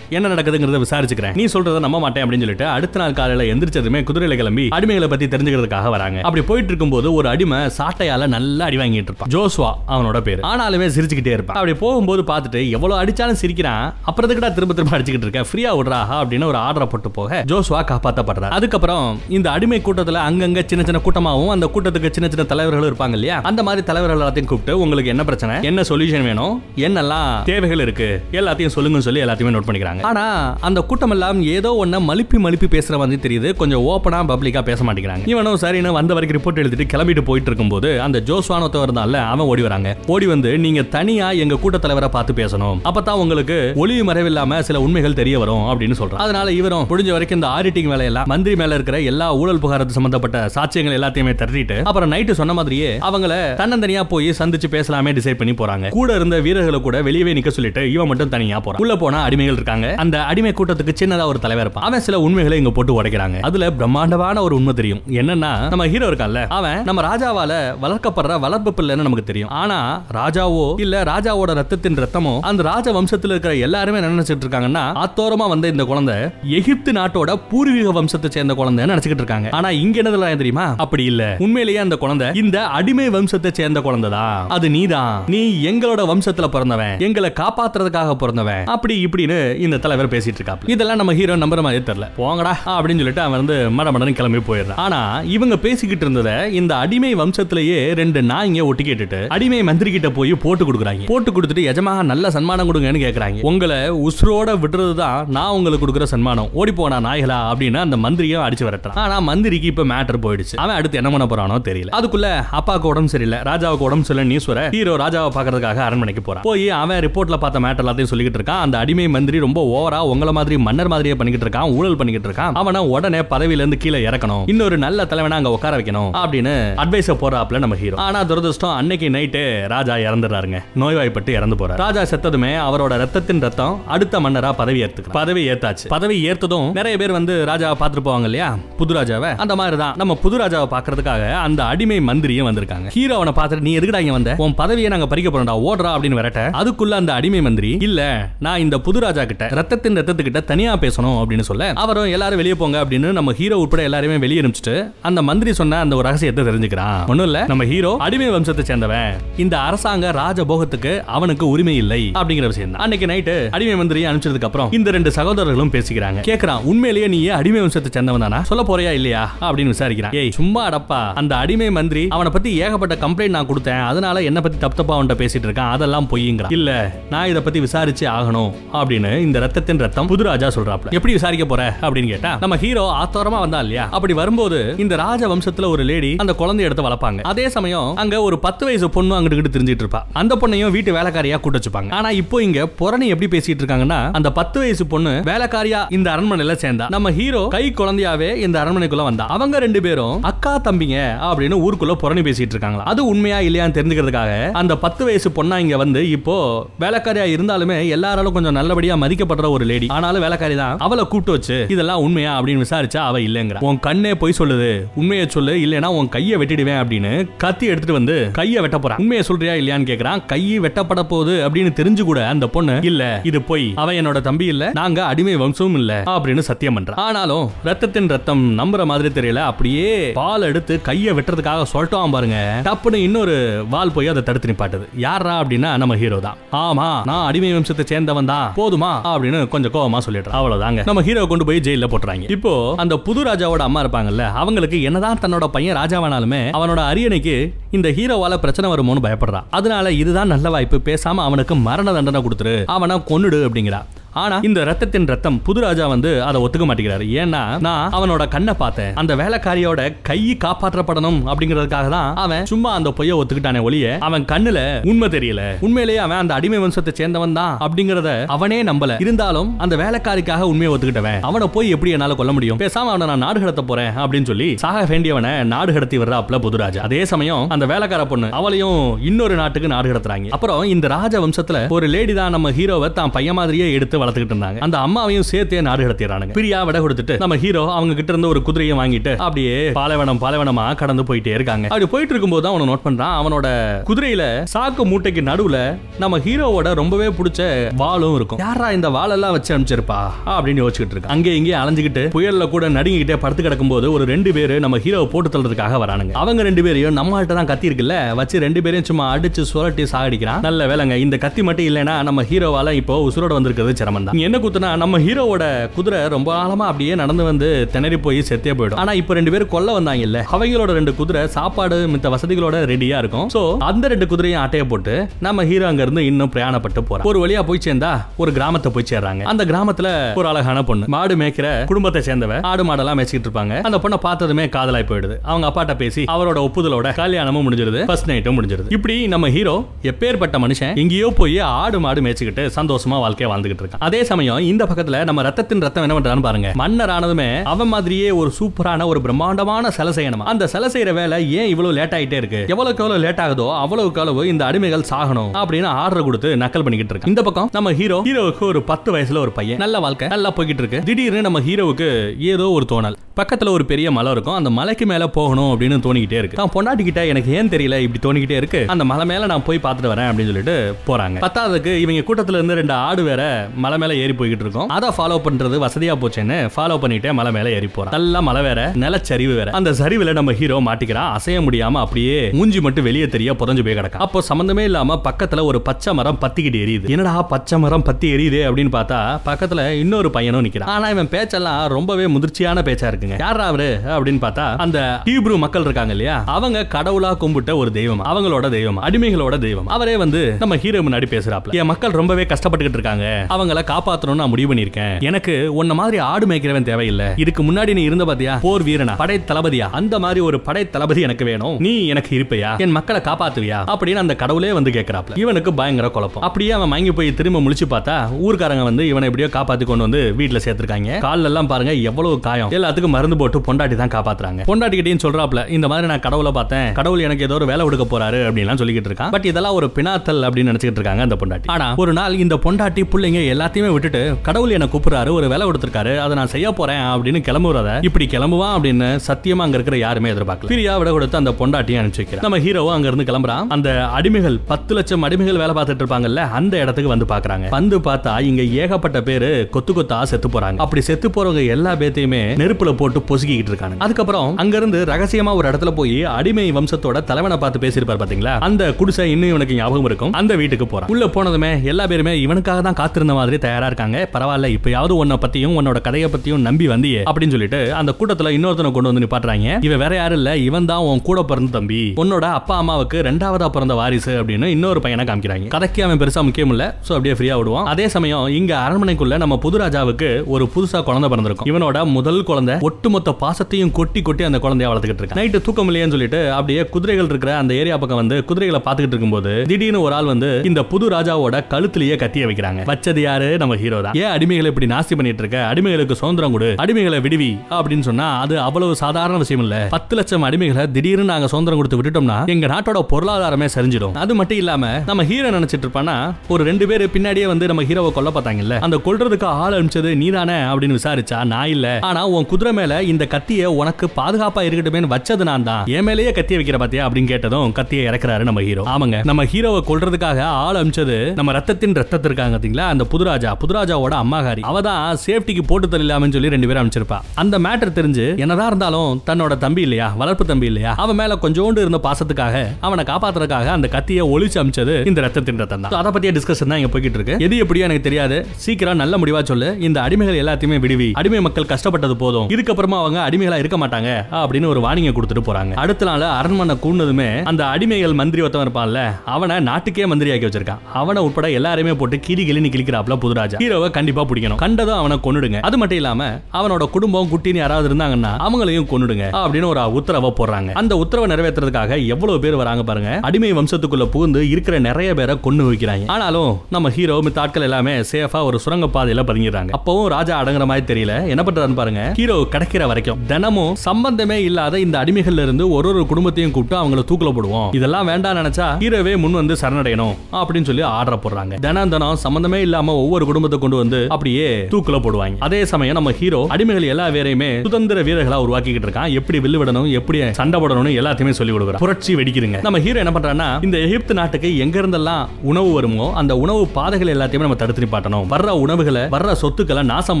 என்ன 0.16 0.26
நடக்குதுங்கிறத 0.34 0.82
விசாரிச்சுக்கிறேன். 0.86 1.36
நீ 1.40 1.46
சொல்றதை 1.54 1.80
நம்ப 1.86 2.00
மாட்டேன் 2.04 2.24
அப்படின்னு 2.24 2.44
சொல்லிட்டு 2.46 2.68
அடுத்த 2.76 2.98
நாள் 3.02 3.18
காலையில 3.20 3.48
எந்திரிச்சதுமே 3.54 4.02
குதிரையில 4.08 4.36
கிளம்பி 4.42 4.66
அடிமைகளை 4.76 5.08
பத்தி 5.14 5.26
தெரிஞ்சுக்கிறதுக்காக 5.34 5.88
வராங்க. 5.96 6.18
அப்படி 6.28 6.44
போயிட்டு 6.50 6.66
போகும்போது 6.88 7.14
ஒரு 7.18 7.28
அடிமை 7.28 7.58
சாட்டையால 7.78 8.26
நல்லா 8.26 8.64
அடி 8.64 8.76
வாங்கிட்டு 8.76 9.10
இருப்பான். 9.10 9.30
ஜோஸ்வா 9.34 9.70
அவனோட 9.88 10.18
பேரு. 10.20 10.40
ஆனாலுமே 10.42 10.86
சிரிச்சுக்கிட்டே 10.96 11.32
இருப்பான். 11.36 11.56
அப்படி 11.56 11.74
போகும்போது 11.74 12.22
பார்த்துட்டு 12.22 12.70
எவ்வளவு 12.70 13.00
அடிச்சாலும் 13.02 13.40
சிரிக்கிறான். 13.42 13.94
அப்புறம் 14.02 14.54
திரும்ப 14.54 14.74
திரும்ப 14.74 14.98
அடிச்சுக்கிட்டு 14.98 15.26
இருக்க? 15.26 15.40
ஃப்ரீயா 15.50 15.72
விடுறா 15.78 16.00
அப்படின்னு 16.20 16.44
ஒரு 16.44 16.58
ஆர்டரை 16.58 16.86
போட்டு 16.86 17.10
போக 17.10 17.44
ஜோஸ்வா 17.48 17.80
காப்பாத்தப்படுறார். 17.90 18.54
அதுக்கப்புறம் 18.58 19.20
இந்த 19.28 19.50
அடிமை 19.50 19.80
கூட்டத்துல 19.84 20.20
அங்கங்க 20.28 20.62
சின்ன 20.66 20.84
சின்ன 20.84 21.00
கூட்டமாவும் 21.04 21.48
அந்த 21.48 21.66
கூட்டத்துக்கு 21.74 22.10
சின்ன 22.10 22.28
சின்ன 22.30 22.46
தலைவர்களும் 22.52 22.90
இருப்பாங்க 22.90 23.16
இல்லையா? 23.20 23.40
அந்த 23.42 23.62
மாதிரி 23.62 23.84
தலைவர்கள் 23.86 24.22
எல்லாத்தையும் 24.22 24.50
கூப்பிட்டு 24.52 24.78
உங்களுக்கு 24.78 25.10
என்ன 25.10 25.24
பிரச்சனை? 25.24 25.56
என்ன 25.62 25.80
சொல்யூஷன் 25.80 26.26
வேணும்? 26.30 26.62
என்னெல்லாம் 26.76 27.42
தேவைகள் 27.42 27.84
இருக்கு? 27.86 28.22
எல்லாத்தையும் 28.32 28.74
சொல்லுங்கன்னு 28.76 29.06
சொல்லி 29.08 29.22
எல்லாத்தையுமே 29.22 29.54
நோட் 29.56 29.68
பண்ணிக்கிறாங்க. 29.68 30.02
ஆனா 30.02 30.26
அந்த 30.60 30.80
கூட்டம் 30.80 31.10
எல்லாம் 31.10 31.42
ஏதோ 31.42 31.70
ஒண்ண 31.84 31.96
மலிப்பி 32.10 32.38
மலிப்பி 32.46 32.68
பேசுற 32.76 32.96
மாதிரி 32.96 33.20
தெரியுது. 33.26 33.56
கொஞ்சம் 33.56 33.82
ஓப்பனா 33.82 34.20
பப்ளிக்கா 34.32 34.62
பேச 34.62 34.84
மாட்டேங்கிறாங்க. 34.84 35.28
இவனும் 35.28 35.58
சரின்னு 35.62 35.92
வந்த 35.92 36.14
வரைக்கும் 36.14 36.42
ரிப்போர்ட் 36.42 36.58
எழுதி 36.58 36.77
எழுதிட்டு 36.78 36.92
கிளம்பிட்டு 36.92 37.22
போயிட்டு 37.28 37.50
இருக்கும்போது 37.50 37.88
அந்த 38.02 38.18
ஜோஸ்வானத்தவர் 38.28 38.86
இருந்தால 38.88 39.20
அவன் 39.32 39.46
ஓடி 39.52 39.62
வராங்க. 39.62 39.88
ஓடி 40.06 40.26
வந்து 40.26 40.50
நீங்க 40.64 40.82
தனியா 40.96 41.28
எங்க 41.42 41.56
கூட்ட 41.62 41.78
தலைவரை 41.78 42.08
பார்த்து 42.16 42.32
பேசணும். 42.40 42.78
அப்பதான் 42.90 43.20
உங்களுக்கு 43.22 43.56
ஒளிவு 43.76 44.04
மறைவில்லாம 44.12 44.60
சில 44.68 44.80
உண்மைகள் 44.80 45.18
தெரிய 45.20 45.38
வரும் 45.38 45.64
அப்படின்னு 45.72 45.98
சொல்றான். 46.00 46.24
அதனால 46.26 46.52
இவரும் 46.60 46.86
முடிஞ்ச 46.90 47.10
வரைக்கும் 47.16 47.38
இந்த 47.40 47.48
ஆடிட்டிங் 47.56 47.90
வேலையெல்லாம் 47.92 48.28
மந்திரி 48.32 48.56
மேல 48.56 48.74
இருக்கிற 48.74 49.00
எல்லா 49.12 49.28
ஊழல் 49.40 49.62
புகாரத்து 49.64 49.96
சம்பந்தப்பட்ட 49.98 50.38
சாட்சியங்கள் 50.56 50.98
எல்லாத்தையுமே 50.98 51.34
தட்டிட்டு 51.42 51.76
அப்புறம் 51.82 52.12
நைட்டு 52.12 52.36
சொன்ன 52.40 52.56
மாதிரியே 52.60 52.90
அவங்கள 53.10 53.34
தன்னந்தனியா 53.62 54.02
போய் 54.12 54.28
சந்திச்சு 54.40 54.68
பேசலாமே 54.76 55.12
டிசைட் 55.18 55.40
பண்ணி 55.42 55.54
போறாங்க. 55.60 55.88
கூட 55.98 56.14
இருந்த 56.14 56.36
வீரர்களை 56.40 56.80
கூட 56.80 56.96
வெளியவே 57.08 57.34
நிக்க 57.38 57.48
சொல்லிட்டு 57.48 57.84
இவன் 57.92 58.06
மட்டும் 58.06 58.32
தனியா 58.36 58.60
போறான். 58.60 58.80
உள்ள 58.80 58.96
போனா 58.96 59.18
அடிமைகள் 59.28 59.58
இருக்காங்க. 59.58 59.86
அந்த 60.04 60.16
அடிமை 60.30 60.52
கூட்டத்துக்கு 60.52 60.94
சின்னதா 61.00 61.26
ஒரு 61.32 61.40
தலைவர் 61.44 61.64
இருப்பான். 61.64 61.86
அவன் 61.88 62.04
சில 62.08 62.20
உண்மைகளை 62.26 62.58
இங்க 62.58 62.70
போட்டு 62.70 62.96
உடைக்கிறாங்க. 62.98 63.38
அதுல 63.40 63.72
பிரம்மாண்டமான 63.72 64.42
ஒரு 64.42 64.54
உண்மை 64.54 64.74
தெரியும். 64.74 65.02
என்னன்னா 65.20 65.52
நம்ம 65.68 65.86
ஹீரோ 65.92 66.06
இருக்கான்ல 66.10 66.40
அவன் 66.58 66.67
அவன் 66.68 66.86
நம்ம 66.88 67.00
ராஜாவால 67.08 67.52
வளர்க்கப்படுற 67.82 68.32
வளர்ப்பு 68.44 68.70
பிள்ளைன்னு 68.78 69.06
நமக்கு 69.06 69.28
தெரியும். 69.30 69.50
ஆனா 69.60 69.78
ராஜாவோ 70.18 70.64
இல்ல 70.84 71.02
ராஜாவோட 71.12 71.50
ரத்தத்தின் 71.60 72.00
ரத்தமோ 72.04 72.34
அந்த 72.50 72.62
ராஜ 72.70 72.86
வம்சத்துல 72.96 73.34
இருக்கிற 73.34 73.52
எல்லாருமே 73.66 73.98
நினைச்சிட்டு 74.06 74.44
இருக்காங்கன்னா 74.46 74.84
ஆத்தோரமா 75.04 75.46
வந்த 75.54 75.72
இந்த 75.74 75.84
குழந்தை 75.90 76.16
எகிப்து 76.58 76.92
நாட்டோட 76.98 77.30
பூர்வீக 77.50 77.92
வம்சத்தை 77.98 78.30
சேர்ந்த 78.36 78.54
குழந்தைன்னு 78.60 78.92
நினைச்சிட்டு 78.94 79.22
இருக்காங்க. 79.22 79.48
ஆனா 79.58 79.68
இங்க 79.82 79.96
என்னதுல 80.02 80.30
தெரியுமா? 80.42 80.66
அப்படி 80.84 81.04
இல்ல. 81.12 81.22
உண்மையிலேயே 81.46 81.80
அந்த 81.84 81.96
குழந்தை 82.02 82.26
இந்த 82.42 82.58
அடிமை 82.78 83.06
வம்சத்தை 83.16 83.50
சேர்ந்த 83.60 83.80
குழந்தை 83.86 84.10
தான் 84.16 84.48
அது 84.56 84.66
நீதான் 84.76 85.14
நீ 85.34 85.40
எங்களோட 85.70 86.00
வம்சத்துல 86.12 86.48
பிறந்தவன். 86.56 86.94
எங்களை 87.08 87.30
காப்பாத்துறதுக்காக 87.42 88.14
பிறந்தவன். 88.22 88.64
அப்படி 88.76 88.94
இப்படின்னு 89.06 89.38
இந்த 89.66 89.80
தலைவர் 89.84 90.12
பேசிட்டு 90.14 90.40
இருக்காப்ல 90.40 90.72
இதெல்லாம் 90.74 91.00
நம்ம 91.02 91.14
ஹீரோ 91.20 91.36
நம்புற 91.44 91.62
மாதிரி 91.66 91.82
தெரியல. 91.90 92.08
போங்கடா 92.20 92.54
அப்படின்னு 92.76 93.02
சொல்லிட்டு 93.02 93.24
அவன் 93.26 93.40
வந்து 93.42 93.56
மட 93.78 93.88
மடன்னு 93.94 94.18
கிளம்பி 94.20 94.42
போயிடுறான். 94.48 94.80
ஆனா 94.86 95.00
இவங்க 95.36 95.56
பேசிக்கிட்டு 95.66 96.04
இருந்ததை 96.06 96.36
இந்த 96.58 96.72
அடிமை 96.82 97.10
வம்சத்திலேயே 97.20 97.78
ரெண்டு 98.00 98.20
நாய்ங்க 98.30 98.60
ஒட்டி 98.68 98.84
கேட்டுட்டு 98.88 99.18
அடிமை 99.34 99.58
மந்திரி 99.68 99.90
கிட்ட 99.94 100.08
போய் 100.18 100.32
போட்டு 100.44 100.62
கொடுக்குறாங்க. 100.68 101.04
போட்டு 101.10 101.30
கொடுத்துட்டு 101.36 101.64
எஜமாக 101.70 102.04
நல்ல 102.10 102.30
சன்மானம் 102.36 102.68
கொடுங்கன்னு 102.68 103.02
கேட்கறாங்க 103.04 103.44
உங்களை 103.50 103.78
உசுரோட 104.06 104.50
விடுறது 104.62 104.94
தான் 105.02 105.18
நான் 105.36 105.54
உங்களுக்கு 105.56 105.82
கொடுக்குற 105.84 106.06
சன்மானம். 106.12 106.48
ஓடி 106.60 106.72
போனா 106.80 106.98
நாய்களா 107.06 107.38
அப்படின்னு 107.50 107.78
அந்த 107.86 107.98
மந்திரியும் 108.04 108.44
அடிச்சு 108.46 108.66
வரட்டான் 108.68 108.98
ஆனா 109.04 109.16
மந்திரிக்கு 109.28 109.70
இப்ப 109.72 109.86
மேட்டர் 109.92 110.20
போயிடுச்சு. 110.24 110.54
அவன் 110.64 110.76
அடுத்து 110.78 111.00
என்ன 111.00 111.12
பண்ண 111.14 111.26
போறானோ 111.32 111.58
தெரியல. 111.68 111.92
அதுக்குள்ள 111.98 112.28
அப்பாவுக்கு 112.60 112.90
உடம்பு 112.92 113.12
சரியில்லை. 113.14 113.40
ராஜாவுக்கு 113.50 113.86
உடம்பு 113.88 114.06
சரியில்லை. 114.08 114.26
நியூஸ் 114.32 114.48
வர 114.52 114.62
ஹீரோ 114.76 114.94
ராஜாவை 115.04 115.30
பாக்குறதுக்காக 115.36 115.82
அரண்மனைக்கு 115.88 116.24
போறான். 116.28 116.46
போய் 116.48 116.66
அவன் 116.82 117.02
ரிப்போர்ட்ல 117.06 117.38
பார்த்த 117.44 117.64
மேட்டர் 117.66 117.84
எல்லாத்தையும் 117.84 118.12
சொல்லிக்கிட்டு 118.12 118.40
இருக்கான். 118.40 118.62
அந்த 118.66 118.76
அடிமை 118.82 119.08
மந்திரி 119.16 119.44
ரொம்ப 119.46 119.60
ஓவரா 119.76 120.00
உங்களை 120.12 120.34
மாதிரி 120.40 120.58
மன்னர் 120.68 120.92
மாதிரியே 120.94 121.16
பண்ணிக்கிட்டு 121.20 121.48
இருக்கான். 121.48 121.72
ஊழல் 121.78 121.98
பண்ணிக்கிட்டு 122.00 122.30
இருக்கான். 122.30 122.54
அவனை 122.62 122.82
உடனே 122.96 123.22
பதவியில 123.34 123.62
இருந்து 123.64 123.80
கீழே 123.84 124.00
இறக்கணும். 124.08 124.44
இன்னொரு 124.54 124.78
நல்ல 124.86 125.06
தலைவனா 125.12 125.38
அங்க 125.40 125.52
உட்கார 125.56 125.74
வைக்கணும் 125.78 126.10
அப்படின்னு 126.22 126.47
அட்வைஸ 126.82 127.16
போறாப்ல 127.22 127.62
நம்ம 127.64 127.76
ஹீரோ 127.82 127.96
ஆனா 128.06 128.20
துரதிருஷ்டம் 128.30 128.74
அன்னைக்கு 128.80 129.06
நைட்டு 129.16 129.42
ராஜா 129.74 129.94
இறந்துடுறாருங்க. 130.06 130.58
நோய்வாய்ப்பட்டு 130.82 131.30
இறந்து 131.38 131.58
போறாரு. 131.60 131.80
ராஜா 131.84 132.02
செத்ததுமே 132.12 132.52
அவரோட 132.66 132.92
ரத்தத்தின் 133.02 133.42
ரத்தம் 133.46 133.74
அடுத்த 133.94 134.20
மன்னரா 134.24 134.50
பதவி 134.60 134.80
ஏத்துக்கு 134.86 135.14
பதவி 135.18 135.42
ஏத்தாச்சு. 135.52 135.86
பதவி 135.94 136.16
ஏத்ததும் 136.30 136.68
நிறைய 136.78 136.96
பேர் 137.02 137.16
வந்து 137.18 137.34
ராஜாவை 137.50 137.76
பார்த்துட்டு 137.80 138.06
போவாங்க 138.08 138.28
இல்லையா? 138.30 138.48
புது 138.80 138.92
ராஜாவை. 138.98 139.30
அந்த 139.44 139.54
மாதிரி 139.60 139.78
தான் 139.82 139.94
நம்ம 140.02 140.16
புது 140.24 140.36
ராஜாவை 140.42 140.68
பாக்குறதுக்காக 140.74 141.24
அந்த 141.46 141.60
அடிமை 141.72 141.98
மந்திரியும் 142.10 142.48
வந்திருக்காங்க. 142.50 142.88
ஹீரோ 142.96 143.16
அவனை 143.20 143.34
பார்த்துட்டு 143.38 143.66
நீ 143.68 143.74
எதுக்குடா 143.78 144.02
இங்க 144.04 144.16
வந்த? 144.18 144.34
உன் 144.46 144.56
பதவியை 144.62 144.90
நாங்க 144.94 145.08
பறிக்க 145.12 145.28
போறோம்டா 145.30 145.56
ஓடுறா 145.68 145.92
அப்படின்னு 145.96 146.20
விரட்ட 146.20 146.42
அதுக்குள்ள 146.60 146.94
அந்த 147.02 147.12
அடிமை 147.18 147.40
மந்திரி 147.48 147.72
இல்ல 147.88 148.00
நான் 148.46 148.62
இந்த 148.64 148.76
புது 148.86 148.98
ராஜா 149.06 149.24
கிட்ட 149.30 149.44
ரத்தத்தின் 149.60 149.98
ரத்தத்துக்கிட்ட 150.00 150.40
தனியா 150.52 150.72
பேசணும் 150.84 151.18
அப்படின்னு 151.22 151.46
சொல்ல 151.48 151.66
அவரும் 151.84 152.12
எல்லாரும் 152.16 152.40
வெளியே 152.40 152.56
போங்க 152.60 152.76
அப்படின்னு 152.84 153.08
நம்ம 153.18 153.32
ஹீரோ 153.40 153.56
உட்பட 153.64 153.82
எல்லாருமே 153.88 154.16
வெளியே 154.24 154.40
அனுப்பிச்சிட்டு 154.42 154.76
அந்த 155.08 155.20
மந்திரி 155.28 155.52
சொன்ன 155.60 155.80
அந்த 155.84 155.94
ஒரு 155.98 156.06
ரகசியத்தை 156.08 156.37
தெரிஞ்சுக்கிறான். 156.42 157.06
ஒண்ணும் 157.06 157.24
இல்ல. 157.24 157.44
நம்ம 157.48 157.64
ஹீரோ 157.64 157.96
அடிமை 157.98 158.30
வம்சத்தை 158.30 158.64
சேர்ந்தவன். 158.68 159.10
இந்த 159.36 159.60
அரசாங்க 159.60 160.10
ராஜபோகத்துக்கு 160.10 161.04
அவனுக்கு 161.04 161.48
உரிமை 161.48 161.76
இல்லை 161.76 162.10
அப்படிங்கிற 162.14 162.46
விஷயம் 162.46 162.70
தான். 162.70 162.80
அன்னைக்கு 162.80 163.06
நைட்டு 163.06 163.50
அடிமை 163.50 163.86
மந்திரியை 163.86 164.08
அனுப்பிச்சதுக்கு 164.08 164.44
அப்புறம் 164.44 164.72
இந்த 164.72 164.90
ரெண்டு 164.90 165.10
சகோதரர்களும் 165.10 165.70
பேசிக்கிறாங்க. 165.70 166.20
கேக்குறான் 166.22 166.62
உண்மையிலேயே 166.62 167.08
நீ 167.08 167.26
அடிமை 167.26 167.60
வம்சத்தை 167.60 167.86
சேர்ந்தவன் 167.92 168.18
தானா? 168.18 168.42
சொல்ல 168.42 168.64
போறியா 168.68 168.92
இல்லையா? 168.92 169.32
அப்படின்னு 169.40 169.72
விசாரிக்கிறான். 169.74 170.14
ஏய் 170.14 170.30
சும்மா 170.30 170.68
அடப்பா. 170.68 171.12
அந்த 171.14 171.36
அடிமை 171.36 171.70
மந்திரி 171.70 172.06
அவனை 172.08 172.32
பத்தி 172.32 172.56
ஏகப்பட்ட 172.56 172.94
கம்ப்ளைண்ட் 172.94 173.28
நான் 173.28 173.46
கொடுத்தேன். 173.46 173.84
அதனால 173.84 174.22
என்ன 174.22 174.40
பத்தி 174.40 174.58
தப்பு 174.58 174.76
தப்பா 174.76 174.98
அவன்கிட்ட 174.98 175.18
பேசிட்டு 175.22 175.46
இருக்கான். 175.48 175.70
அதெல்லாம் 175.70 176.08
பொய்யுங்கிறான் 176.10 176.52
இல்ல 176.52 176.94
நான் 177.10 177.28
இத 177.28 177.40
பத்தி 177.40 177.60
விசாரிச்சு 177.60 178.08
ஆகணும். 178.08 178.52
அப்படின்னு 178.72 179.18
இந்த 179.18 179.38
ரத்தத்தின் 179.38 179.78
ரத்தம் 179.78 180.06
புதுராஜா 180.06 180.48
சொல்றாப்ல. 180.54 180.90
எப்படி 180.90 181.12
விசாரிக்க 181.12 181.46
போற? 181.46 181.76
அப்படின்னு 181.80 182.06
கேட்டா 182.06 182.36
நம்ம 182.40 182.56
ஹீரோ 182.56 182.84
ஆத்தோரமா 183.02 183.38
வந்தா 183.38 183.60
இல்லையா? 183.60 183.88
அப்படி 183.90 184.12
வரும்போது 184.12 184.74
இந்த 184.78 184.96
ராஜ 184.96 185.26
வம்சத்துல 185.26 185.68
ஒரு 185.68 185.82
லேடி 185.82 186.14
அந்த 186.28 186.40
குழந்தை 186.40 186.64
எடுத்து 186.64 186.82
வளர்ப்பாங்க. 186.88 187.20
அதே 187.20 187.48
சமயம் 187.48 187.96
அங்க 187.96 188.22
ஒரு 188.22 188.38
பத்து 188.38 188.64
வயசு 188.64 188.90
பொண்ணு 188.90 189.12
அங்கிட்டு 189.18 189.52
தெரிஞ்சிட்டு 189.54 189.84
இருப்பா. 189.84 190.00
அந்த 190.12 190.32
பொண்ணையும் 190.40 190.70
வீட்டு 190.70 190.90
வேலைக்காரியா 190.96 191.40
கூட்ட 191.40 191.58
வச்சுப்பாங்க. 191.58 191.90
ஆனா 191.90 192.10
இப்போ 192.10 192.42
இங்க 192.42 192.58
புறணி 192.80 193.06
எப்படி 193.12 193.28
பேசிட்டு 193.34 193.62
இருக்காங்கன்னா 193.62 194.10
அந்த 194.12 194.32
பத்து 194.32 194.58
வயசு 194.58 194.86
பொண்ணு 194.86 195.12
வேலைக்காரியா 195.30 195.80
இந்த 195.96 196.08
அரண்மனையில 196.10 196.56
சேர்ந்தா. 196.62 196.88
நம்ம 196.88 197.10
ஹீரோ 197.10 197.48
கை 197.48 197.72
குழந்தையாவே 197.78 198.36
இந்த 198.46 198.64
அரண்மனைக்குள்ள 198.64 199.02
வந்தா. 199.02 199.26
அவங்க 199.26 199.58
ரெண்டு 199.58 199.80
பேரும் 199.80 200.22
அக்கா 200.22 200.60
தம்பிங்க 200.64 200.98
அப்படின்னு 201.28 201.58
ஊருக்குள்ள 201.64 201.96
புறணி 202.02 202.24
பேசிட்டு 202.28 202.54
இருக்காங்களா? 202.56 202.84
அது 202.84 203.06
உண்மையா 203.06 203.38
இல்லையான்னு 203.38 203.76
தெரிஞ்சுக்கிறதுக்காக 203.78 204.50
அந்த 204.52 204.76
பத்து 204.84 205.04
வயசு 205.04 205.30
பொண்ணா 205.30 205.58
இங்க 205.58 205.76
வந்து 205.76 206.10
இப்போ 206.10 206.36
வேலைக்காரியா 206.80 207.26
இருந்தாலுமே 207.36 207.88
எல்லாராலும் 207.88 208.32
கொஞ்சம் 208.32 208.58
நல்லபடியா 208.60 208.96
மதிக்கப்படுற 208.96 209.48
ஒரு 209.50 209.64
லேடி 209.64 209.86
ஆனாலும் 209.86 210.20
வேலைக்காரி 210.20 210.54
தான். 210.54 210.78
அவளை 210.78 211.04
கூப்பிட்டு 211.04 211.32
வச்சு 211.32 211.66
இதெல்லாம் 211.68 212.00
உண்மையா? 212.00 212.40
அப்படின்னு 212.40 212.66
விசாரிச்சா 212.66 212.96
அவ 212.96 213.18
இல்லைங்கிற. 213.18 213.58
உன் 213.60 213.80
கண்ணே 213.80 214.14
போய் 214.14 214.38
சொல்லுது. 214.38 214.70
உண்மையை 214.94 215.26
சொல்லு. 215.28 215.54
இல்லைன்னா 215.64 215.86
உன் 215.86 216.07
கையை 216.08 216.38
வெட்டிடுவேன் 216.38 216.80
அப்படின்னு 216.80 217.28
கத்தி 217.36 217.66
எடுத்துட்டு 217.66 217.92
வந்து 217.92 218.30
கையை 218.32 218.60
வெட்ட 218.60 218.78
போறான். 218.78 218.98
உண்மையை 218.98 219.24
சொல்றியா 219.24 219.52
இல்லையான்னு 219.52 219.88
கேக்குறான். 219.90 220.26
கை 220.26 220.60
வெட்டப்பட 220.60 221.02
போகுது 221.02 221.48
அப்படின்னு 221.48 221.72
தெரிஞ்சு 221.76 222.02
கூட 222.02 222.28
அந்த 222.28 222.46
பொண்ணு 222.48 222.78
இல்ல 222.82 223.20
இது 223.24 223.42
போய். 223.42 223.72
அவன் 223.76 223.96
என்னோட 223.96 224.20
தம்பி 224.20 224.46
இல்ல. 224.46 224.70
நாங்க 224.74 225.04
அடிமை 225.04 225.36
வம்சமும் 225.36 225.74
இல்ல. 225.74 226.02
அப்படின்னு 226.06 226.38
சத்தியம் 226.38 226.80
பண்றான். 226.80 226.94
ஆனாலும் 226.94 227.50
ரத்தத்தின் 227.64 228.08
ரத்தம் 228.08 228.58
நம்புற 228.58 228.84
மாதிரி 228.84 229.08
தெரியல. 229.20 229.34
அப்படியே 229.34 230.12
பால் 230.12 230.42
எடுத்து 230.42 230.80
கையை 230.80 231.14
வெட்டுறதுக்காக 231.14 231.62
சொல்லிட்டோம் 231.72 232.10
பாருங்க. 232.10 232.62
டப்புன்னு 232.64 232.94
இன்னொரு 232.94 233.64
வால் 233.70 233.92
போய் 233.92 234.08
அதை 234.08 234.22
தடுத்து 234.22 234.52
நிப்பாட்டுது. 234.52 234.88
யாரா 234.96 235.44
அப்படின்னா 235.44 235.76
நம்ம 235.76 235.96
ஹீரோ 235.96 236.18
தான். 236.18 236.36
ஆமா 236.52 237.04
நான் 237.04 237.26
அடிமை 237.26 237.54
வம்சத்தை 237.54 237.84
சேர்ந்தவன் 237.88 238.24
தான். 238.24 238.52
போதுமா? 238.56 238.92
அப்படின்னு 239.04 239.48
கொஞ்சம் 239.48 239.72
கோவமா 239.72 239.98
சொல்லிடுறான். 240.06 240.36
அவ்வளவுதாங்க. 240.38 240.84
நம்ம 240.84 241.02
ஹீரோ 241.02 241.26
கொண்டு 241.26 241.44
போய் 241.44 241.60
ஜெயில 241.60 241.86
போட்டுறாங்க. 241.90 242.30
இப்போ 242.30 242.74
அந்த 242.76 242.96
புது 242.98 243.22
ராஜாவோட 243.24 243.58
அம்மா 243.58 243.84
இருப்பாங்கல்ல 243.84 244.32
அவங்களுக்கு 244.32 244.82
என்னதான் 244.82 245.18
தன்னோட 245.18 245.46
பையன் 245.46 245.74
ராஜா 245.74 245.97
ராஜாவானாலுமே 245.98 246.42
அவனோட 246.58 246.80
அரியணைக்கு 246.92 247.52
இந்த 247.70 247.88
ஹீரோவால 247.88 248.36
பிரச்சனை 248.36 248.70
வருமோன்னு 248.70 249.04
பயப்படுறான் 249.06 249.44
அதனால 249.50 249.92
இதுதான் 249.92 250.26
நல்ல 250.26 250.50
வாய்ப்பு. 250.50 250.80
பேசாம 250.84 251.14
அவனுக்கு 251.14 251.54
மரண 251.54 251.92
தண்டனை 251.92 252.22
கொடுத்துரு. 252.22 252.64
அவனை 252.64 252.96
கொன்னுடு 252.96 253.38
அப்படிங்கிறா. 253.48 253.84
ஆனா 254.22 254.36
இந்த 254.48 254.60
ரத்தத்தின் 254.68 255.08
ரத்தம் 255.12 255.38
புதுராஜா 255.46 255.86
வந்து 255.92 256.10
அதை 256.28 256.38
ஒத்துக்க 256.44 256.66
மாட்டேங்கிறாரு. 256.68 257.06
ஏன்னா 257.22 257.42
நான் 257.66 257.92
அவனோட 257.96 258.22
கண்ணை 258.34 258.54
பார்த்தேன். 258.62 258.92
அந்த 259.00 259.12
வேலைக்காரியோட 259.20 259.80
கை 260.08 260.18
காப்பாற்றப்படணும் 260.44 261.20
அப்படிங்கிறதுக்காக 261.30 261.88
தான் 261.96 262.10
அவன் 262.24 262.46
சும்மா 262.52 262.70
அந்த 262.78 262.90
பொய்ய 262.98 263.18
ஒத்துக்கிட்டானே 263.20 263.62
ஒளிய 263.68 263.96
அவன் 264.08 264.24
கண்ணுல 264.32 264.60
உண்மை 264.92 265.08
தெரியல. 265.16 265.42
உண்மையிலேயே 265.66 266.00
அவன் 266.06 266.20
அந்த 266.22 266.32
அடிமை 266.38 266.60
வம்சத்தை 266.64 266.94
சேர்ந்தவன் 267.00 267.36
தான் 267.40 267.54
அப்படிங்கறத 267.66 268.12
அவனே 268.36 268.60
நம்பல. 268.70 268.96
இருந்தாலும் 269.04 269.50
அந்த 269.66 269.76
வேலைக்காரிக்காக 269.82 270.48
உண்மையை 270.52 270.72
ஒத்துக்கிட்டவன். 270.74 271.20
அவனை 271.30 271.48
போய் 271.56 271.74
எப்படி 271.76 271.94
என்னால 271.96 272.16
கொல்ல 272.20 272.34
முடியும்? 272.38 272.60
பேசாம 272.64 272.92
அவனை 272.94 273.08
நான் 273.12 273.24
நாடு 273.26 273.40
கடத்த 273.44 273.64
போறேன் 273.70 273.92
அப்படின்னு 274.04 274.30
சொல்லி 274.32 274.48
சாக 274.64 274.84
வேண்டியவனை 274.92 275.32
நாடு 275.54 275.70
கடத்தி 275.76 275.98
வர்றாப்ல 276.04 276.42
புதுராஜா 276.46 276.82
அதே 276.88 277.02
சமயம் 277.12 277.44
அந்த 277.56 277.66
வேலைக்கார 277.74 278.06
பொண்ணு 278.12 278.30
அவளையும் 278.40 278.80
இன்னொரு 279.10 279.36
நாட்டுக்கு 279.42 279.72
நாடு 279.74 279.92
கடத்துறாங்க. 279.92 280.34
அப்புறம் 280.38 280.64
இந்த 280.74 280.88
ராஜ 280.96 281.14
வம்சத்துல 281.26 281.60
ஒரு 281.78 281.88
லேடி 281.96 282.16
தான் 282.20 282.34
நம்ம 282.36 282.52
ஹீரோவை 282.58 282.90
தான் 283.00 283.14
பையன் 283.18 283.38
மாதிரியே 283.40 283.68
எடுத்து 283.78 283.97
வளர்த்துக்கிட்டு 284.02 284.36
இருந்தாங்க. 284.36 284.60
அந்த 284.66 284.76
அம்மாவையும் 284.86 285.26
சேர்த்தே 285.30 285.62
நாடு 285.68 285.86
கடத்திடுறாங்க 285.86 286.36
பிரியா 286.38 286.60
விட 286.68 286.78
கொடுத்துட்டு 286.84 287.16
நம்ம 287.24 287.36
ஹீரோ 287.44 287.64
அவங்க 287.76 287.94
கிட்ட 288.00 288.12
இருந்து 288.14 288.32
ஒரு 288.32 288.42
குதிரையை 288.48 288.74
வாங்கிட்டு 288.80 289.14
அப்படியே 289.26 289.56
பாலைவனம் 289.78 290.20
பாலைவனமா 290.24 290.66
கடந்து 290.82 291.06
போயிட்டே 291.08 291.34
இருக்காங்க. 291.38 291.66
அப்படி 291.72 291.88
போயிட்டு 291.94 292.14
இருக்கும்போது 292.14 292.42
தான் 292.44 292.54
அவனை 292.54 292.66
நோட் 292.70 292.84
பண்றான். 292.86 293.14
அவனோட 293.20 293.46
குதிரையில 293.90 294.24
சாக்கு 294.54 294.84
மூட்டைக்கு 294.90 295.22
நடுவுல 295.30 295.58
நம்ம 296.04 296.18
ஹீரோவோட 296.26 296.68
ரொம்பவே 296.82 297.08
பிடிச்ச 297.18 297.42
வாளும் 297.82 298.16
இருக்கும். 298.18 298.40
யாரா 298.44 298.68
இந்த 298.78 298.90
வாளெல்லாம் 298.96 299.34
வச்சு 299.36 299.52
அனுப்பிச்சிருப்பா? 299.54 300.00
அப்படின்னு 300.36 300.62
யோசிச்சுட்டு 300.64 300.94
இருக்கு 300.94 301.12
அங்கே 301.16 301.34
இங்கே 301.40 301.54
அலைஞ்சுக்கிட்டு 301.62 302.04
புயல்ல 302.16 302.46
கூட 302.54 302.68
நடுங்கிட்டே 302.76 303.18
படுத்து 303.24 303.46
கிடக்கும்போது 303.46 303.86
ஒரு 303.96 304.04
ரெண்டு 304.12 304.32
பேரு 304.36 304.56
நம்ம 304.64 304.78
ஹீரோ 304.84 305.02
போட்டு 305.12 305.32
தள்ளுறதுக்காக 305.34 305.78
வரானுங்க. 305.84 306.12
அவங்க 306.22 306.40
ரெண்டு 306.48 306.62
பேரையும் 306.66 306.96
நம்மள்ட்ட 307.00 307.38
தான் 307.40 307.50
கத்தி 307.52 307.68
இருக்குல்ல 307.70 307.96
வச்சு 308.20 308.44
ரெண்டு 308.46 308.62
பேரையும் 308.64 308.88
சும்மா 308.90 309.06
அடிச்சு 309.14 309.42
சுரட்டி 309.52 309.84
சாகடிக்கிறான். 309.92 310.42
நல்ல 310.48 310.66
வேலைங்க 310.72 310.96
இந்த 311.04 311.16
கத்தி 311.24 311.42
மட்டும் 311.48 311.68
இல்லைன்னா 311.70 311.94
நம்ம 312.08 312.22
ஹீரோவால 312.30 312.74
இப்போ 312.80 312.96
உசுரோட 313.08 313.32
வந்திருக்கிறது 313.38 313.74
சிரமம் 313.88 314.06
தான். 314.08 314.22
என்ன 314.26 314.36
குத்துனா 314.44 314.70
நம்ம 314.82 314.98
ஹீரோவோட 315.06 315.44
குதிரை 315.76 315.98
ரொம்ப 316.14 316.28
காலமா 316.38 316.64
அப்படியே 316.70 316.94
நடந்து 317.02 317.24
வந்து 317.30 317.48
திணறி 317.74 317.96
போய் 318.06 318.18
செத்தே 318.30 318.52
போயிடும். 318.58 318.80
ஆனா 318.82 318.92
இப்போ 319.00 319.12
ரெண்டு 319.18 319.32
பேரும் 319.34 319.52
கொல்ல 319.54 319.76
வந்தாங்க 319.78 320.02
இல்ல 320.08 320.18
அவங்களோட 320.36 320.70
ரெண்டு 320.78 320.92
குதிரை 320.98 321.22
சாப்பாடு 321.36 321.76
மித்த 321.92 322.06
வசதிகளோட 322.14 322.56
ரெடியா 322.72 322.96
இருக்கும். 323.02 323.26
சோ 323.34 323.42
அந்த 323.68 323.88
ரெண்டு 323.92 324.06
குதிரையும் 324.12 324.42
அட்டைய 324.44 324.64
போட்டு 324.72 324.94
நம்ம 325.26 325.44
ஹீரோ 325.50 325.66
அங்க 325.70 325.82
இருந்து 325.86 326.04
இன்னும் 326.10 326.32
பிரயாணப்பட்டு 326.34 326.82
போறோம் 326.90 327.08
ஒரு 327.10 327.20
வழியா 327.24 327.42
போய் 327.50 327.64
சேர்ந்தா 327.66 327.92
ஒரு 328.22 328.30
கிராமத்தை 328.38 328.72
போய் 328.76 328.88
சேர்றாங்க. 328.92 329.22
அந்த 329.32 329.42
கிராமத்துல 329.50 329.88
ஒரு 330.20 330.28
அழகான 330.32 330.58
பொண்ணு. 330.70 330.88
மாடு 330.96 331.16
மேய்க்கிற 331.22 331.48
குடும்பத்தை 331.72 332.02
சேர்ந்தவ 332.08 332.40
ஆடு 332.50 332.64
மாடெல்லாம் 332.70 332.98
மேய்ச்சிட்டு 333.00 333.28
இருப்பாங்க. 333.28 333.54
அந்த 333.68 333.80
பொண்ணை 333.84 334.00
பார்த்ததுமே 334.06 334.46
காதலாய் 334.56 334.88
போயிடுது. 334.90 335.16
அவங்க 335.30 335.46
அப்பாட்ட 335.50 335.76
பேசி 335.84 336.04
அவரோட 336.16 336.38
ஒப்புதலோட 336.48 336.94
கல்யாணமும் 337.02 337.46
முடிஞ்சிருது 337.48 337.82
ஃபர்ஸ்ட் 337.90 338.10
நைட்டும் 338.12 338.38
முடிஞ்சிருது. 338.40 338.68
இப்படி 338.78 338.96
நம்ம 339.14 339.32
ஹீரோ 339.38 339.56
எப்பேற்பட்ட 339.92 340.36
மனுஷன் 340.44 340.76
எங்கேயோ 340.84 341.10
போய் 341.22 341.38
ஆடு 341.62 341.80
மாடு 341.86 342.00
மேய்ச்சிக்கிட்டு 342.06 342.44
சந்தோஷமா 342.58 342.96
வாழ்க்கைய 343.04 343.28
வாழ்ந்துகிட்டு 343.32 343.64
இருக்கான். 343.64 343.77
அதே 343.86 343.98
சமயம் 344.04 344.38
இந்த 344.50 344.62
பக்கத்துல 344.64 345.04
நம்ம 345.08 345.22
ரத்தத்தின் 345.22 345.60
ரத்தம் 345.64 345.84
என்ன 345.84 345.94
பண்றான்னு 345.96 346.24
பாருங்க. 346.26 346.48
மன்னர் 346.60 346.92
ஆனதுமே 346.94 347.26
அவன் 347.52 347.68
மாதிரியே 347.68 348.08
ஒரு 348.20 348.32
சூப்பரான 348.38 348.86
ஒரு 348.86 349.00
பிரம்மாண்டமான 349.00 349.70
சிலை 349.76 349.92
செய்யணும்? 349.98 350.24
அந்த 350.30 350.46
சிலை 350.46 350.68
செய்யற 350.74 350.92
வேலை 350.92 351.18
ஏன் 351.32 351.48
இவ்வளவு 351.52 351.74
லேட் 351.74 351.94
ஆயிட்டே 351.98 352.18
இருக்கு? 352.20 352.40
எவ்வளவுக்கு 352.48 352.82
எவ்வளவு 352.84 353.04
லேட் 353.04 353.20
ஆகுதோ 353.24 353.46
அவ்வளவுக்கு 353.58 354.00
அளவு 354.00 354.22
இந்த 354.28 354.44
அடிமைகள் 354.44 354.84
சாகணும் 354.90 355.30
அப்படின்னு 355.40 355.68
ஆர்டர் 355.82 356.06
கொடுத்து 356.08 356.30
நக்கல் 356.42 356.64
பண்ணிக்கிட்டு 356.66 356.94
இருக்கு 356.94 357.12
இந்த 357.12 357.22
பக்கம் 357.28 357.50
நம்ம 357.52 357.72
ஹீரோ 357.72 357.98
ஹீரோவுக்கு 358.08 358.44
ஒரு 358.52 358.62
பத்து 358.62 358.96
வயசுல 358.96 359.18
ஒரு 359.18 359.32
பையன். 359.38 359.60
நல்ல 359.64 359.78
வாழ்க்கை 359.86 360.08
நல்லா 360.14 360.32
போய்கிட்டு 360.32 360.64
இருக்கு. 360.64 360.80
திடீர்னு 360.90 361.22
நம்ம 361.28 361.40
ஹீரோவுக்கு 361.40 361.88
ஏதோ 362.32 362.48
ஒரு 362.56 362.66
தோணல். 362.72 362.98
பக்கத்துல 363.20 363.50
ஒரு 363.50 363.64
பெரிய 363.64 363.90
மலை 363.90 364.10
இருக்கும். 364.12 364.34
அந்த 364.34 364.50
மலைக்கு 364.58 364.86
மேல 364.86 365.06
போகணும் 365.18 365.50
அப்படின்னு 365.52 365.78
தோணிக்கிட்டே 365.86 366.18
இருக்கு. 366.22 366.40
தான் 366.42 366.54
பொண்டாட்டிக்கிட்ட 366.56 367.06
எனக்கு 367.12 367.30
ஏன் 367.38 367.52
தெரியல 367.54 367.78
இப்படி 367.86 368.02
தோணிக்கிட்டே 368.08 368.36
இருக்கு? 368.42 368.60
அந்த 368.74 368.84
மலை 368.84 369.06
மேல 369.06 369.26
நான் 369.26 369.46
போய் 369.48 369.64
பார்த்துட்டு 369.64 369.92
வரேன் 369.94 370.10
அப்படின்னு 370.10 370.30
சொல்லிட்டு 370.32 370.56
போறாங்க. 370.88 371.18
பத்தாவதுக்கு 371.26 371.72
இவங்க 371.84 372.04
கூட்டத்துல 372.08 372.38
இருந்து 372.40 372.58
ரெண்டு 372.60 372.72
ஆடு 372.72 373.02
வேற 373.02 373.22
மலை 373.68 373.78
மேல 373.82 373.94
ஏறி 374.02 374.14
போய்கிட்டு 374.18 374.44
இருக்கும். 374.44 374.68
அதை 374.68 374.88
ஃபாலோ 374.96 375.16
பண்றது 375.24 375.56
வசதியா 375.62 375.94
போச்சுன்னு 376.02 376.36
ஃபாலோ 376.54 376.76
பண்ணிட்டே 376.82 377.10
மலை 377.18 377.30
மேல 377.32 377.48
ஏறி 377.56 377.68
போறோம் 377.76 377.94
நல்லா 377.96 378.20
மலை 378.20 378.42
வேற 378.42 378.60
நிலச்சரிவு 378.82 379.34
வேற. 379.36 379.48
அந்த 379.50 379.70
சரிவுல 379.70 380.12
நம்ம 380.12 380.32
ஹீரோ 380.32 380.58
மாட்டிக்கிறான் 380.66 381.10
அசைய 381.16 381.38
முடியாம 381.46 381.80
அப்படியே 381.84 382.30
மூஞ்சி 382.32 382.60
மட்டும் 382.60 382.84
வெளியே 382.84 383.06
தெரிய 383.14 383.32
புதஞ்சு 383.32 383.62
போய் 383.64 383.76
கிடக்கும் 383.78 384.00
அப்போ 384.00 384.22
சம்மந்தமே 384.28 384.64
இல்லாம 384.68 385.00
பக்கத்துல 385.04 385.42
ஒரு 385.42 385.60
பச்சை 385.60 385.94
மரம் 385.94 386.18
பத்திக்கிட்டு 386.20 386.60
எரியுது. 386.64 386.88
என்னடா 386.88 387.22
பச்சை 387.32 387.58
மரம் 387.58 387.82
பத்தி 387.82 388.06
எரியுதே 388.14 388.40
அப்படின்னு 388.48 388.72
பார்த்தா 388.76 389.00
பக்கத்துல 389.26 389.66
இன்னொரு 389.78 390.10
பையனும் 390.10 390.44
நிக்கிறான். 390.44 390.72
ஆனா 390.76 390.88
இவன் 390.88 391.08
பேச்செல்லாம் 391.08 391.60
ரொம்பவே 391.68 392.06
முதிர்ச்சியான 392.06 392.64
பேச்சா 392.68 392.88
இருக்குங்க. 392.90 393.18
யாரா 393.18 393.46
அவரு? 393.46 393.68
அப்படின்னு 393.84 394.22
பார்த்தா 394.26 394.46
அந்த 394.56 394.78
ஹீப்ரு 395.04 395.38
மக்கள் 395.38 395.62
இருக்காங்க 395.62 395.90
இல்லையா? 395.90 396.16
அவங்க 396.26 396.66
கடவுளா 396.76 397.12
கும்பிட்ட 397.24 397.54
ஒரு 397.56 397.72
தெய்வம் 397.72 398.04
அவங்களோட 398.04 398.48
தெய்வம் 398.56 398.82
அடிமைகளோட 398.82 399.38
தெய்வம். 399.38 399.66
அவரே 399.66 399.96
வந்து 399.96 400.22
நம்ம 400.38 400.56
ஹீரோ 400.56 400.80
முன்னாடி 400.80 401.08
பேசுறாப்ல. 401.14 401.54
என் 401.60 401.70
மக்கள் 401.74 401.96
ரொம்பவே 402.00 402.26
கஷ்டப்பட்டுக்கிட்டு 402.32 402.78
இருக்காங்க. 402.80 403.26
அவங்கள 403.28 403.56
காப்பாத்தணும்னு 403.62 404.14
நான் 404.14 404.28
முடிவு 404.28 404.54
பண்ணியிருக்கேன். 404.54 405.00
எனக்கு 405.00 405.54
உன்ன 405.54 405.74
மாதிரி 405.74 405.98
ஆடு 405.98 406.26
மேய்க்கிறவன் 406.26 406.62
தேவையில்லை. 406.62 407.06
இதுக்கு 407.16 407.42
முன்னாடி 407.42 407.72
நீ 407.72 407.82
இருந்த 407.82 408.04
பாத்தியா? 408.04 408.38
போர் 408.42 408.64
வீரனா? 408.64 408.96
படை 408.96 409.20
தளபதியா 409.26 409.70
அந்த 409.70 409.98
மாதிரி 409.98 410.20
ஒரு 410.20 410.40
படை 410.40 410.70
தளபதி 410.70 411.00
எனக்கு 411.00 411.24
வேணும். 411.24 411.56
நீ 411.58 411.86
எனக்கு 411.86 412.18
இருப்பையா? 412.18 412.58
என் 412.58 412.70
மக்களை 412.70 413.00
காப்பாத்துவியா? 413.00 413.60
அப்படின்னு 413.66 413.94
அந்த 413.94 414.16
கடவுளே 414.16 414.52
வந்து 414.52 414.70
கேட்கிறாப்ல. 414.70 415.18
இவனுக்கு 415.18 415.54
பயங்கர 415.54 415.88
குழப்பம். 415.88 416.22
அப்படியே 416.22 416.50
அவன் 416.50 416.68
வாங்கி 416.68 416.92
போய் 416.92 417.14
திரும்ப 417.14 417.40
முழிச்சு 417.40 417.66
பார்த்தா 417.70 417.96
ஊர்க்காரங்க 418.22 418.62
வந்து 418.62 418.88
இவனை 418.88 419.08
எப்படியோ 419.08 419.28
காப்பாத்தி 419.32 419.64
கொண்டு 419.64 419.88
வந்து 419.88 420.14
வீட்டுல 420.18 420.40
சேர்த்திருக்காங்க. 420.44 420.90
கால்ல 420.98 421.24
எல்லாம் 421.24 421.46
பாருங்க 421.46 421.72
எவ்வளவு 421.72 422.20
காயம். 422.20 422.50
எல்லாத்துக்கும் 422.50 422.86
மருந்து 422.86 423.16
போட்டு 423.16 423.38
பொண்டாட்டி 423.38 423.74
தான் 423.74 423.88
காப்பாத்துறாங்க. 423.88 424.42
பொண்டாட்டிகிட்டையும் 424.46 424.98
சொல்றாப்ல 425.02 425.48
இந்த 425.48 425.68
மாதிரி 425.68 425.86
நான் 425.86 426.00
கடவுளை 426.00 426.32
பார்த்தேன். 426.32 426.72
கடவுள் 426.72 427.00
எனக்கு 427.00 427.24
ஏதோ 427.24 427.34
ஒரு 427.34 427.46
வேலை 427.46 427.66
கொடுக்க 427.66 427.98
போறாரு 427.98 428.12
அப்படின்னு 428.12 428.46
சொல்லிக்கிட்டு 428.48 428.90
இருக்கான். 428.90 429.10
பட் 429.10 429.24
இதெல்லாம் 429.24 429.54
ஒரு 429.54 429.70
பினாத்தல் 429.74 430.22
அப்படின்னு 430.22 430.52
நினைச்சிட்டு 430.52 430.78
இருக்காங்க 430.78 431.02
அந்த 431.02 431.16
பொண்டாட்டி. 431.20 431.42
ஆனா 431.46 431.74
ஒரு 431.74 431.92
நாள் 431.92 432.16
இந்த 432.16 432.36
பொண்டாட்டி 432.36 432.82
பிள்ளைங்க 432.92 433.24
எல்லாத்தையுமே 433.48 433.74
விட்டுட்டு 433.74 434.00
கடவுள் 434.26 434.54
என்ன 434.54 434.66
கூப்பிடுறாரு 434.72 435.10
ஒரு 435.18 435.26
வேலை 435.32 435.44
கொடுத்துருக்காரு 435.48 435.92
அதை 436.04 436.14
நான் 436.18 436.30
செய்ய 436.32 436.48
போறேன் 436.58 436.82
அப்படின்னு 436.94 437.20
கிளம்புறத 437.28 437.70
இப்படி 437.88 438.06
கிளம்புவான் 438.14 438.52
அப்படின்னு 438.56 438.88
சத்தியமா 439.06 439.44
அங்க 439.44 439.56
இருக்கிற 439.58 439.76
யாருமே 439.84 440.08
எதிர்பார்க்கல. 440.14 440.50
பிரியா 440.52 440.72
விட 440.80 440.90
கொடுத்து 440.96 441.16
அந்த 441.20 441.32
பொண்டாட்டியை 441.38 441.78
அனுப்பிச்சு 441.82 442.24
நம்ம 442.24 442.38
ஹீரோவும் 442.46 442.74
அங்க 442.74 442.88
இருந்து 442.90 443.06
கிளம்புறான். 443.10 443.46
அந்த 443.56 443.68
அடிமைகள் 443.98 444.36
பத்து 444.50 444.74
லட்சம் 444.78 445.06
அடிமைகள் 445.08 445.40
வேலை 445.42 445.54
பார்த்துட்டு 445.58 445.84
இருப்பாங்கல்ல 445.84 446.24
அந்த 446.40 446.54
இடத்துக்கு 446.64 446.92
வந்து 446.94 447.08
பாக்குறாங்க 447.12 447.48
வந்து 447.56 447.78
பார்த்தா 447.88 448.12
இங்க 448.30 448.44
ஏகப்பட்ட 448.64 449.00
பேரு 449.08 449.30
கொத்து 449.56 449.74
கொத்தா 449.78 450.00
செத்து 450.12 450.30
போறாங்க. 450.34 450.60
அப்படி 450.66 450.82
செத்து 450.90 451.10
போறவங்க 451.16 451.44
எல்லா 451.56 451.72
பேத்தையுமே 451.82 452.22
நெருப்புல 452.42 452.72
போட்டு 452.82 453.02
பொசுக்கிட்டு 453.10 453.52
இருக்காங்க 453.54 453.82
அதுக்கப்புறம் 453.86 454.30
அங்க 454.44 454.56
இருந்து 454.62 454.80
ரகசியமா 454.92 455.34
ஒரு 455.40 455.48
இடத்துல 455.52 455.72
போய் 455.80 455.96
அடிமை 456.18 456.46
வம்சத்தோட 456.58 457.04
தலைவனை 457.12 457.38
பார்த்து 457.44 457.64
பேசியிருப்பாரு 457.64 458.02
பாத்தீங்களா? 458.04 458.36
அந்த 458.48 458.62
குடிசை 458.82 459.08
இன்னும் 459.14 459.32
இவனுக்கு 459.34 459.58
ஞாபகம் 459.62 459.90
இருக்கும். 459.90 460.14
அந்த 460.22 460.32
வீட்டுக்கு 460.42 460.68
போறான். 460.74 460.92
உள்ள 460.96 461.06
போனதுமே 461.16 461.52
எல்லா 461.72 461.86
பேருமே 461.90 462.14
இவனுக்காக 462.26 462.60
தான் 462.68 462.78
காத்திருந்த 462.82 463.14
மாதிரி 463.18 463.36
தயாரா 463.44 463.66
இருக்காங்க 463.70 463.98
பரவாயில்ல 464.14 464.48
இப்பயாவது 464.56 464.94
உன்னை 465.02 465.16
பத்தியும் 465.24 465.56
உன்னோட 465.60 465.80
கதையை 465.86 466.10
பத்தியும் 466.14 466.44
நம்பி 466.48 466.68
வந்தியே 466.74 467.02
அப்படின்னு 467.08 467.34
சொல்லிட்டு 467.36 467.60
அந்த 467.80 467.90
கூட்டத்துல 467.98 468.32
இன்னொருத்தனை 468.36 468.72
கொண்டு 468.76 468.90
வந்து 468.90 469.04
நிப்பாட்டுறாங்க. 469.04 469.56
இவன் 469.68 469.82
வேற 469.84 469.94
யாரும் 470.00 470.18
இல்ல 470.20 470.30
இவன் 470.48 470.68
தான் 470.70 470.84
உன் 470.90 471.02
கூட 471.08 471.22
பிறந்த 471.30 471.52
தம்பி. 471.56 471.80
உன்னோட 472.02 472.26
அப்பா 472.38 472.54
அம்மாவுக்கு 472.62 472.98
ரெண்டாவதா 473.08 473.48
பிறந்த 473.56 473.74
வாரிசு 473.80 474.12
அப்படின்னு 474.20 474.48
இன்னொரு 474.56 474.82
பையனை 474.84 475.06
காமிக்கிறாங்க. 475.10 475.48
கதைக்கு 475.56 475.82
அவன் 475.86 476.00
பெருசா 476.02 476.22
முக்கியம் 476.28 476.52
இல்ல 476.54 476.64
சோ 476.86 476.92
அப்படியே 476.96 477.14
ஃப்ரீயா 477.18 477.36
விடுவான். 477.40 477.68
அதே 477.74 477.86
சமயம் 477.94 478.26
இங்க 478.38 478.52
அரண்மனைக்குள்ள 478.64 479.18
நம்ம 479.24 479.38
புது 479.44 479.58
ராஜாவுக்கு 479.64 480.10
ஒரு 480.34 480.46
புதுசா 480.54 480.80
குழந்தை 480.88 481.10
பிறந்திருக்கும். 481.12 481.50
இவனோட 481.52 481.84
முதல் 481.96 482.22
குழந்தை 482.30 482.56
ஒட்டுமொத்த 482.68 483.16
பாசத்தையும் 483.24 483.74
கொட்டி 483.78 484.02
கொட்டி 484.08 484.24
அந்த 484.30 484.40
குழந்தைய 484.44 484.68
வளர்த்துக்கிட்டு 484.70 485.04
இருக்கான். 485.04 485.20
நைட்டு 485.22 485.44
தூக்கம் 485.48 485.70
இல்லையேன்னு 485.70 485.96
சொல்லிட்டு 485.96 486.22
அப்படியே 486.38 486.64
குதிரைகள் 486.74 487.10
இருக்கிற 487.12 487.32
அந்த 487.42 487.52
ஏரியா 487.60 487.76
பக்கம் 487.82 488.00
வந்து 488.02 488.16
குதிரைகளை 488.30 488.60
பாத்துக்கிட்டு 488.66 488.96
இருக்கும்போது 488.96 489.32
திடீர்னு 489.50 489.84
ஒரு 489.86 489.94
ஆள் 489.98 490.10
வந்து 490.12 490.30
இந்த 490.50 490.60
புது 490.72 490.86
ராஜாவோட 490.94 491.36
கழுத்திலேயே 491.52 491.96
கத்திய 492.02 492.26
வைக்கிறாங்க. 492.30 492.62
வச்சது 492.72 493.02
யாரு? 493.06 493.27
நம்ம 493.42 493.56
ஹீரோ 493.62 493.80
தான். 493.86 493.94
ஏன் 494.02 494.12
அடிமைகளை 494.16 494.50
இப்படி 494.52 494.66
நாஸ்தி 494.66 494.94
பண்ணிட்டு 494.98 495.22
இருக்க 495.24 495.38
அடிமைகளுக்கு 495.52 495.96
சுதந்திரம் 496.00 496.32
கொடு. 496.32 496.50
அடிமைகளை 496.64 497.00
விடுவி. 497.06 497.30
அப்படின்னு 497.58 497.86
சொன்னா 497.88 498.20
அது 498.20 498.40
அவ்வளவு 498.40 498.74
சாதாரண 498.82 499.16
விஷயம் 499.16 499.42
இல்ல. 499.46 499.56
பத்து 499.70 499.96
லட்சம் 499.96 500.26
அடிமைகளை 500.28 500.64
திடீர்னு 500.70 501.04
நாங்க 501.04 501.26
சுதந்திரம் 501.26 501.60
கொடுத்து 501.60 501.78
விட்டுட்டோம்னா 501.78 502.18
எங்க 502.34 502.46
நாட்டோட 502.54 502.82
பொருளாதாரமே 502.92 503.48
சரிஞ்சிடும். 503.56 503.94
அது 504.04 504.14
மட்டும் 504.14 504.40
இல்லாம 504.42 504.64
நம்ம 504.90 505.04
ஹீரோ 505.04 505.30
நினைச்சிட்டு 505.30 505.66
இருப்பானா 505.66 505.96
ஒரு 506.28 506.44
ரெண்டு 506.44 506.66
பேர் 506.66 506.84
பின்னாடியே 506.96 507.26
வந்து 507.26 507.46
நம்ம 507.46 507.62
ஹீரோவை 507.62 507.92
கொல்ல 507.92 508.10
பார்த்தாங்கல்ல? 508.10 508.58
அந்த 508.68 508.76
கொல்றதுக்கு 508.86 509.28
ஆள் 509.42 509.56
அனுப்பிச்சது 509.58 509.92
நீ 510.02 510.10
தானே 510.10 510.38
அப்படின்னு 510.50 510.78
விசாரிச்சா 510.78 511.24
நான் 511.34 511.48
இல்ல. 511.48 511.66
ஆனா 511.80 512.06
உன் 512.06 512.26
குதிரை 512.26 512.52
மேல 512.52 512.82
இந்த 512.82 513.04
கத்திய 513.14 513.44
உனக்கு 513.60 513.86
பாதுகாப்பா 513.96 514.42
இருக்கட்டுமே 514.48 514.82
வச்சது 514.94 515.24
நான் 515.30 515.42
தான். 515.42 515.64
என் 515.76 515.84
மேலேயே 515.84 516.10
கத்திய 516.10 516.38
வைக்கிற 516.40 516.58
பாத்தியா? 516.58 516.88
அப்படின்னு 516.88 517.10
கேட்டதும் 517.12 517.52
கத்தியை 517.52 517.84
இறக்குறாரு 517.90 518.22
நம்ம 518.22 518.40
ஹீரோ 518.40 518.62
ஆமாங்க. 518.74 518.98
நம்ம 519.04 519.24
ஹீரோவை 519.24 519.60
கொல்றதுக்காக 519.70 520.20
ஆள் 520.44 520.58
அனுப்பிச்சது 520.60 520.96
நம்ம 521.14 521.32
ரத்தத்தின் 521.32 521.76
ரத்தத்திற்காங்க 521.80 522.36
பாத்தீங்களா? 522.36 522.66
அந்த 522.74 522.84
புதுராஜா 523.08 523.30
புதுராஜாவோட 523.42 523.94
அம்மாகாரி. 524.04 524.42
அவ 524.48 524.58
தான் 524.66 524.96
சேஃப்டிக்கு 525.04 525.42
போட்டு 525.50 525.66
தரலாமன்னு 525.72 526.14
சொல்லி 526.16 526.30
ரெண்டு 526.32 526.48
பேரும் 526.48 526.60
அனுப்பிச்சிருப்பா. 526.62 526.98
அந்த 527.22 527.36
மேட்டர் 527.44 527.70
தெரிஞ்சு 527.78 528.06
என்னதான் 528.22 528.48
இருந்தாலும் 528.50 528.90
தன்னோட 529.08 529.34
தம்பி 529.44 529.62
இல்லையா 529.66 529.86
வளர்ப்பு 530.00 530.24
தம்பி 530.30 530.46
இல்லையா 530.50 530.72
அவன் 530.82 530.98
மேல 531.00 531.16
கொஞ்சோண்டு 531.22 531.62
இருந்த 531.64 531.78
பாசத்துக்காக 531.86 532.36
அவனை 532.66 532.82
காப்பாத்துறதுக்காக 532.90 533.48
அந்த 533.56 533.68
கத்தியை 533.76 534.04
ஒளிச்சு 534.14 534.38
அமிச்சது 534.42 534.74
இந்த 534.90 535.02
ரத்தத்தின் 535.06 535.40
ரத்தம் 535.42 535.64
தான். 535.64 535.76
அதை 535.80 535.92
பத்திய 535.96 536.12
டிஸ்கஷன் 536.16 536.52
தான் 536.52 536.60
இங்க 536.62 536.70
போய்கிட்டு 536.74 537.00
இருக்கு 537.00 537.16
எது 537.26 537.38
எப்படியோ 537.44 537.66
எனக்கு 537.68 537.86
தெரியாது. 537.88 538.18
சீக்கிரம் 538.44 538.80
நல்ல 538.82 538.98
முடிவா 539.02 539.22
சொல்லு. 539.30 539.48
இந்த 539.68 539.80
அடிமைகள் 539.86 540.20
எல்லாத்தையுமே 540.24 540.58
விடுவி. 540.66 540.90
அடிமை 541.02 541.22
மக்கள் 541.28 541.48
கஷ்டப்பட்டது 541.54 541.96
போதும். 542.04 542.28
இதுக்கப்புறமா 542.36 542.80
அவங்க 542.82 543.00
அடிமைகளா 543.06 543.40
இருக்க 543.44 543.58
மாட்டாங்க 543.64 543.90
அப்படின்னு 544.22 544.52
ஒரு 544.52 544.62
வாணிங்க 544.66 544.92
கொடுத்துட்டு 544.98 545.24
போறாங்க. 545.30 545.54
அடுத்த 545.64 545.88
நாள் 545.90 546.06
அரண்மனை 546.18 546.56
கூண்டதுமே 546.66 547.08
அந்த 547.32 547.42
அடிமைகள் 547.54 547.98
மந்திரி 548.02 548.26
ஒருத்தவன் 548.26 548.48
இருப்பான்ல 548.48 548.84
அவனை 549.16 549.38
நாட்டுக்கே 549.50 549.88
மந்திரி 549.94 550.12
ஆக்கி 550.14 550.28
வச்சிருக்கான். 550.28 550.62
அவனை 550.82 551.02
உட்பட 551.08 551.26
எல்லாருமே 551.40 551.74
போட்டு 551.80 551.96
கிளி 552.06 552.22
கிளின்னு 552.28 552.54
கிளிக்கிறாப்ல 552.54 552.94
புதுராஜா. 553.04 553.38
ஹீரோவை 553.44 553.70
கண்டிப்பா 553.78 554.04
பிடிக்கணும். 554.10 554.40
கண்டதும் 554.44 554.78
அவனை 554.80 554.98
கொண்டுடுங்க 555.06 555.40
அது 555.48 555.58
மட்டும் 555.62 555.80
இல்லாம 555.82 556.10
அவனோட 556.38 556.64
குடும்பம் 556.76 557.10
குட்டின்னு 557.12 557.42
யாராவது 557.44 557.68
இருந்தாங்கன்னா 557.70 558.12
அவங்களையும் 558.26 558.68
கொண்டுடுங்க 558.72 559.06
அப்படின்னு 559.22 559.50
ஒரு 559.52 559.64
உத்தரவை 559.80 560.12
போடுறாங்க. 560.18 560.52
அந்த 560.62 560.76
உத்தரவை 560.82 561.06
நிறைவேற்றுறதுக்காக 561.12 561.80
எவ்வளவு 561.94 562.18
பேர் 562.24 562.40
வராங்க 562.42 562.62
பாருங்க. 562.62 562.90
அடிமை 563.08 563.32
வம்சத்துக்குள்ள 563.32 563.86
புகுந்து 563.94 564.20
இருக்கிற 564.34 564.58
நிறைய 564.68 564.90
பேரை 564.94 565.14
கொண்டு 565.26 565.44
வைக்கிறாங்க. 565.50 565.86
ஆனாலும் 565.94 566.30
நம்ம 566.54 566.70
ஹீரோ 566.76 566.96
மித்த 567.06 567.22
ஆட்கள் 567.24 567.46
எல்லாமே 567.48 567.74
சேஃபா 567.92 568.22
ஒரு 568.28 568.38
சுரங்க 568.44 568.68
பாதையில 568.76 569.04
பதுங்கிடுறாங்க. 569.10 569.52
அப்பவும் 569.58 569.88
ராஜா 569.94 570.14
அடங்குற 570.22 570.46
மாதிரி 570.52 570.66
தெரியல. 570.72 570.94
என்ன 571.14 571.22
பண்றாருன்னு 571.26 571.60
பாருங்க. 571.60 571.82
ஹீரோ 572.00 572.16
கிடைக்கிற 572.34 572.66
வரைக்கும் 572.72 573.00
தினமும் 573.12 573.54
சம்பந்தமே 573.66 574.18
இல்லாத 574.28 574.60
இந்த 574.66 574.76
அடிமைகள்ல 574.84 575.26
இருந்து 575.28 575.44
ஒரு 575.56 575.68
ஒரு 575.72 575.82
குடும்பத்தையும் 575.92 576.32
கூப்பிட்டு 576.36 576.60
அவங்கள 576.62 576.82
தூக்கில 576.90 577.12
போடுவோம். 577.16 577.48
இதெல்லாம் 577.58 577.88
வேண்டாம் 577.92 578.18
நினைச்சா 578.20 578.46
ஹீரோவே 578.64 578.94
முன் 579.02 579.18
வந்து 579.20 579.34
சரணடையணும் 579.42 579.94
அப்படின்னு 580.20 580.48
சொல்லி 580.50 580.64
ஆர்டர் 580.76 581.02
போடுறாங்க. 581.04 581.34
தினம் 581.46 581.72
தினம் 581.74 581.96
சம்பந்தமே 582.04 582.40
இல்லாம 582.46 582.74
ஒவ்வொரு 582.88 583.06
குடும்பத்தை 583.10 583.40
கொண்டு 583.44 583.60
வந்து 583.62 583.80
அப்படியே 583.94 584.26
தூக்குல 584.54 584.76
போடுவாங்க. 584.84 585.18
அதே 585.28 585.40
சமயம் 585.52 585.78
நம்ம 585.80 585.92
ஹீரோ 586.00 586.22
அடிமைகள் 586.34 586.70
எல்லா 586.74 586.86
வேறையுமே 586.96 587.30
சுதந்திர 587.46 587.82
வீரர்களா 587.88 588.18
உருவாக்கிட்டு 588.24 588.66
இருக்கான். 588.68 588.92
எப்படி 588.98 589.18
வில்லு 589.24 589.40
விடணும் 589.40 589.68
எப்படி 589.78 589.98
சண்டை 590.20 590.36
போடணும் 590.42 590.74
எல்லாத்தையுமே 590.80 591.12
சொல்லி 591.18 591.32
கொடுக்குறான். 591.34 591.62
புரட்சி 591.64 591.92
வெடிக்கிறீங்க 592.00 592.40
நம்ம 592.46 592.60
ஹீரோ 592.66 592.78
என்ன 592.84 592.92
பண்றான்னா 592.96 593.28
இந்த 593.46 593.56
எகிப்து 593.66 593.96
நாட்டுக்கு 593.98 594.28
எங்க 594.44 594.56
இருந்தெல்லாம் 594.62 595.02
உணவு 595.30 595.50
வருமோ 595.56 595.86
அந்த 596.02 596.12
உணவு 596.24 596.42
பாதைகள் 596.56 596.92
எல்லாத்தையுமே 596.94 597.26
நம்ம 597.26 597.38
தடுத்து 597.42 597.64
நிப்பாட்டணும். 597.64 598.06
வர்ற 598.14 598.34
உணவுகளை 598.44 598.84
வர்ற 598.94 599.12
சொத்துக்களை 599.22 599.64
நாசம் 599.72 600.00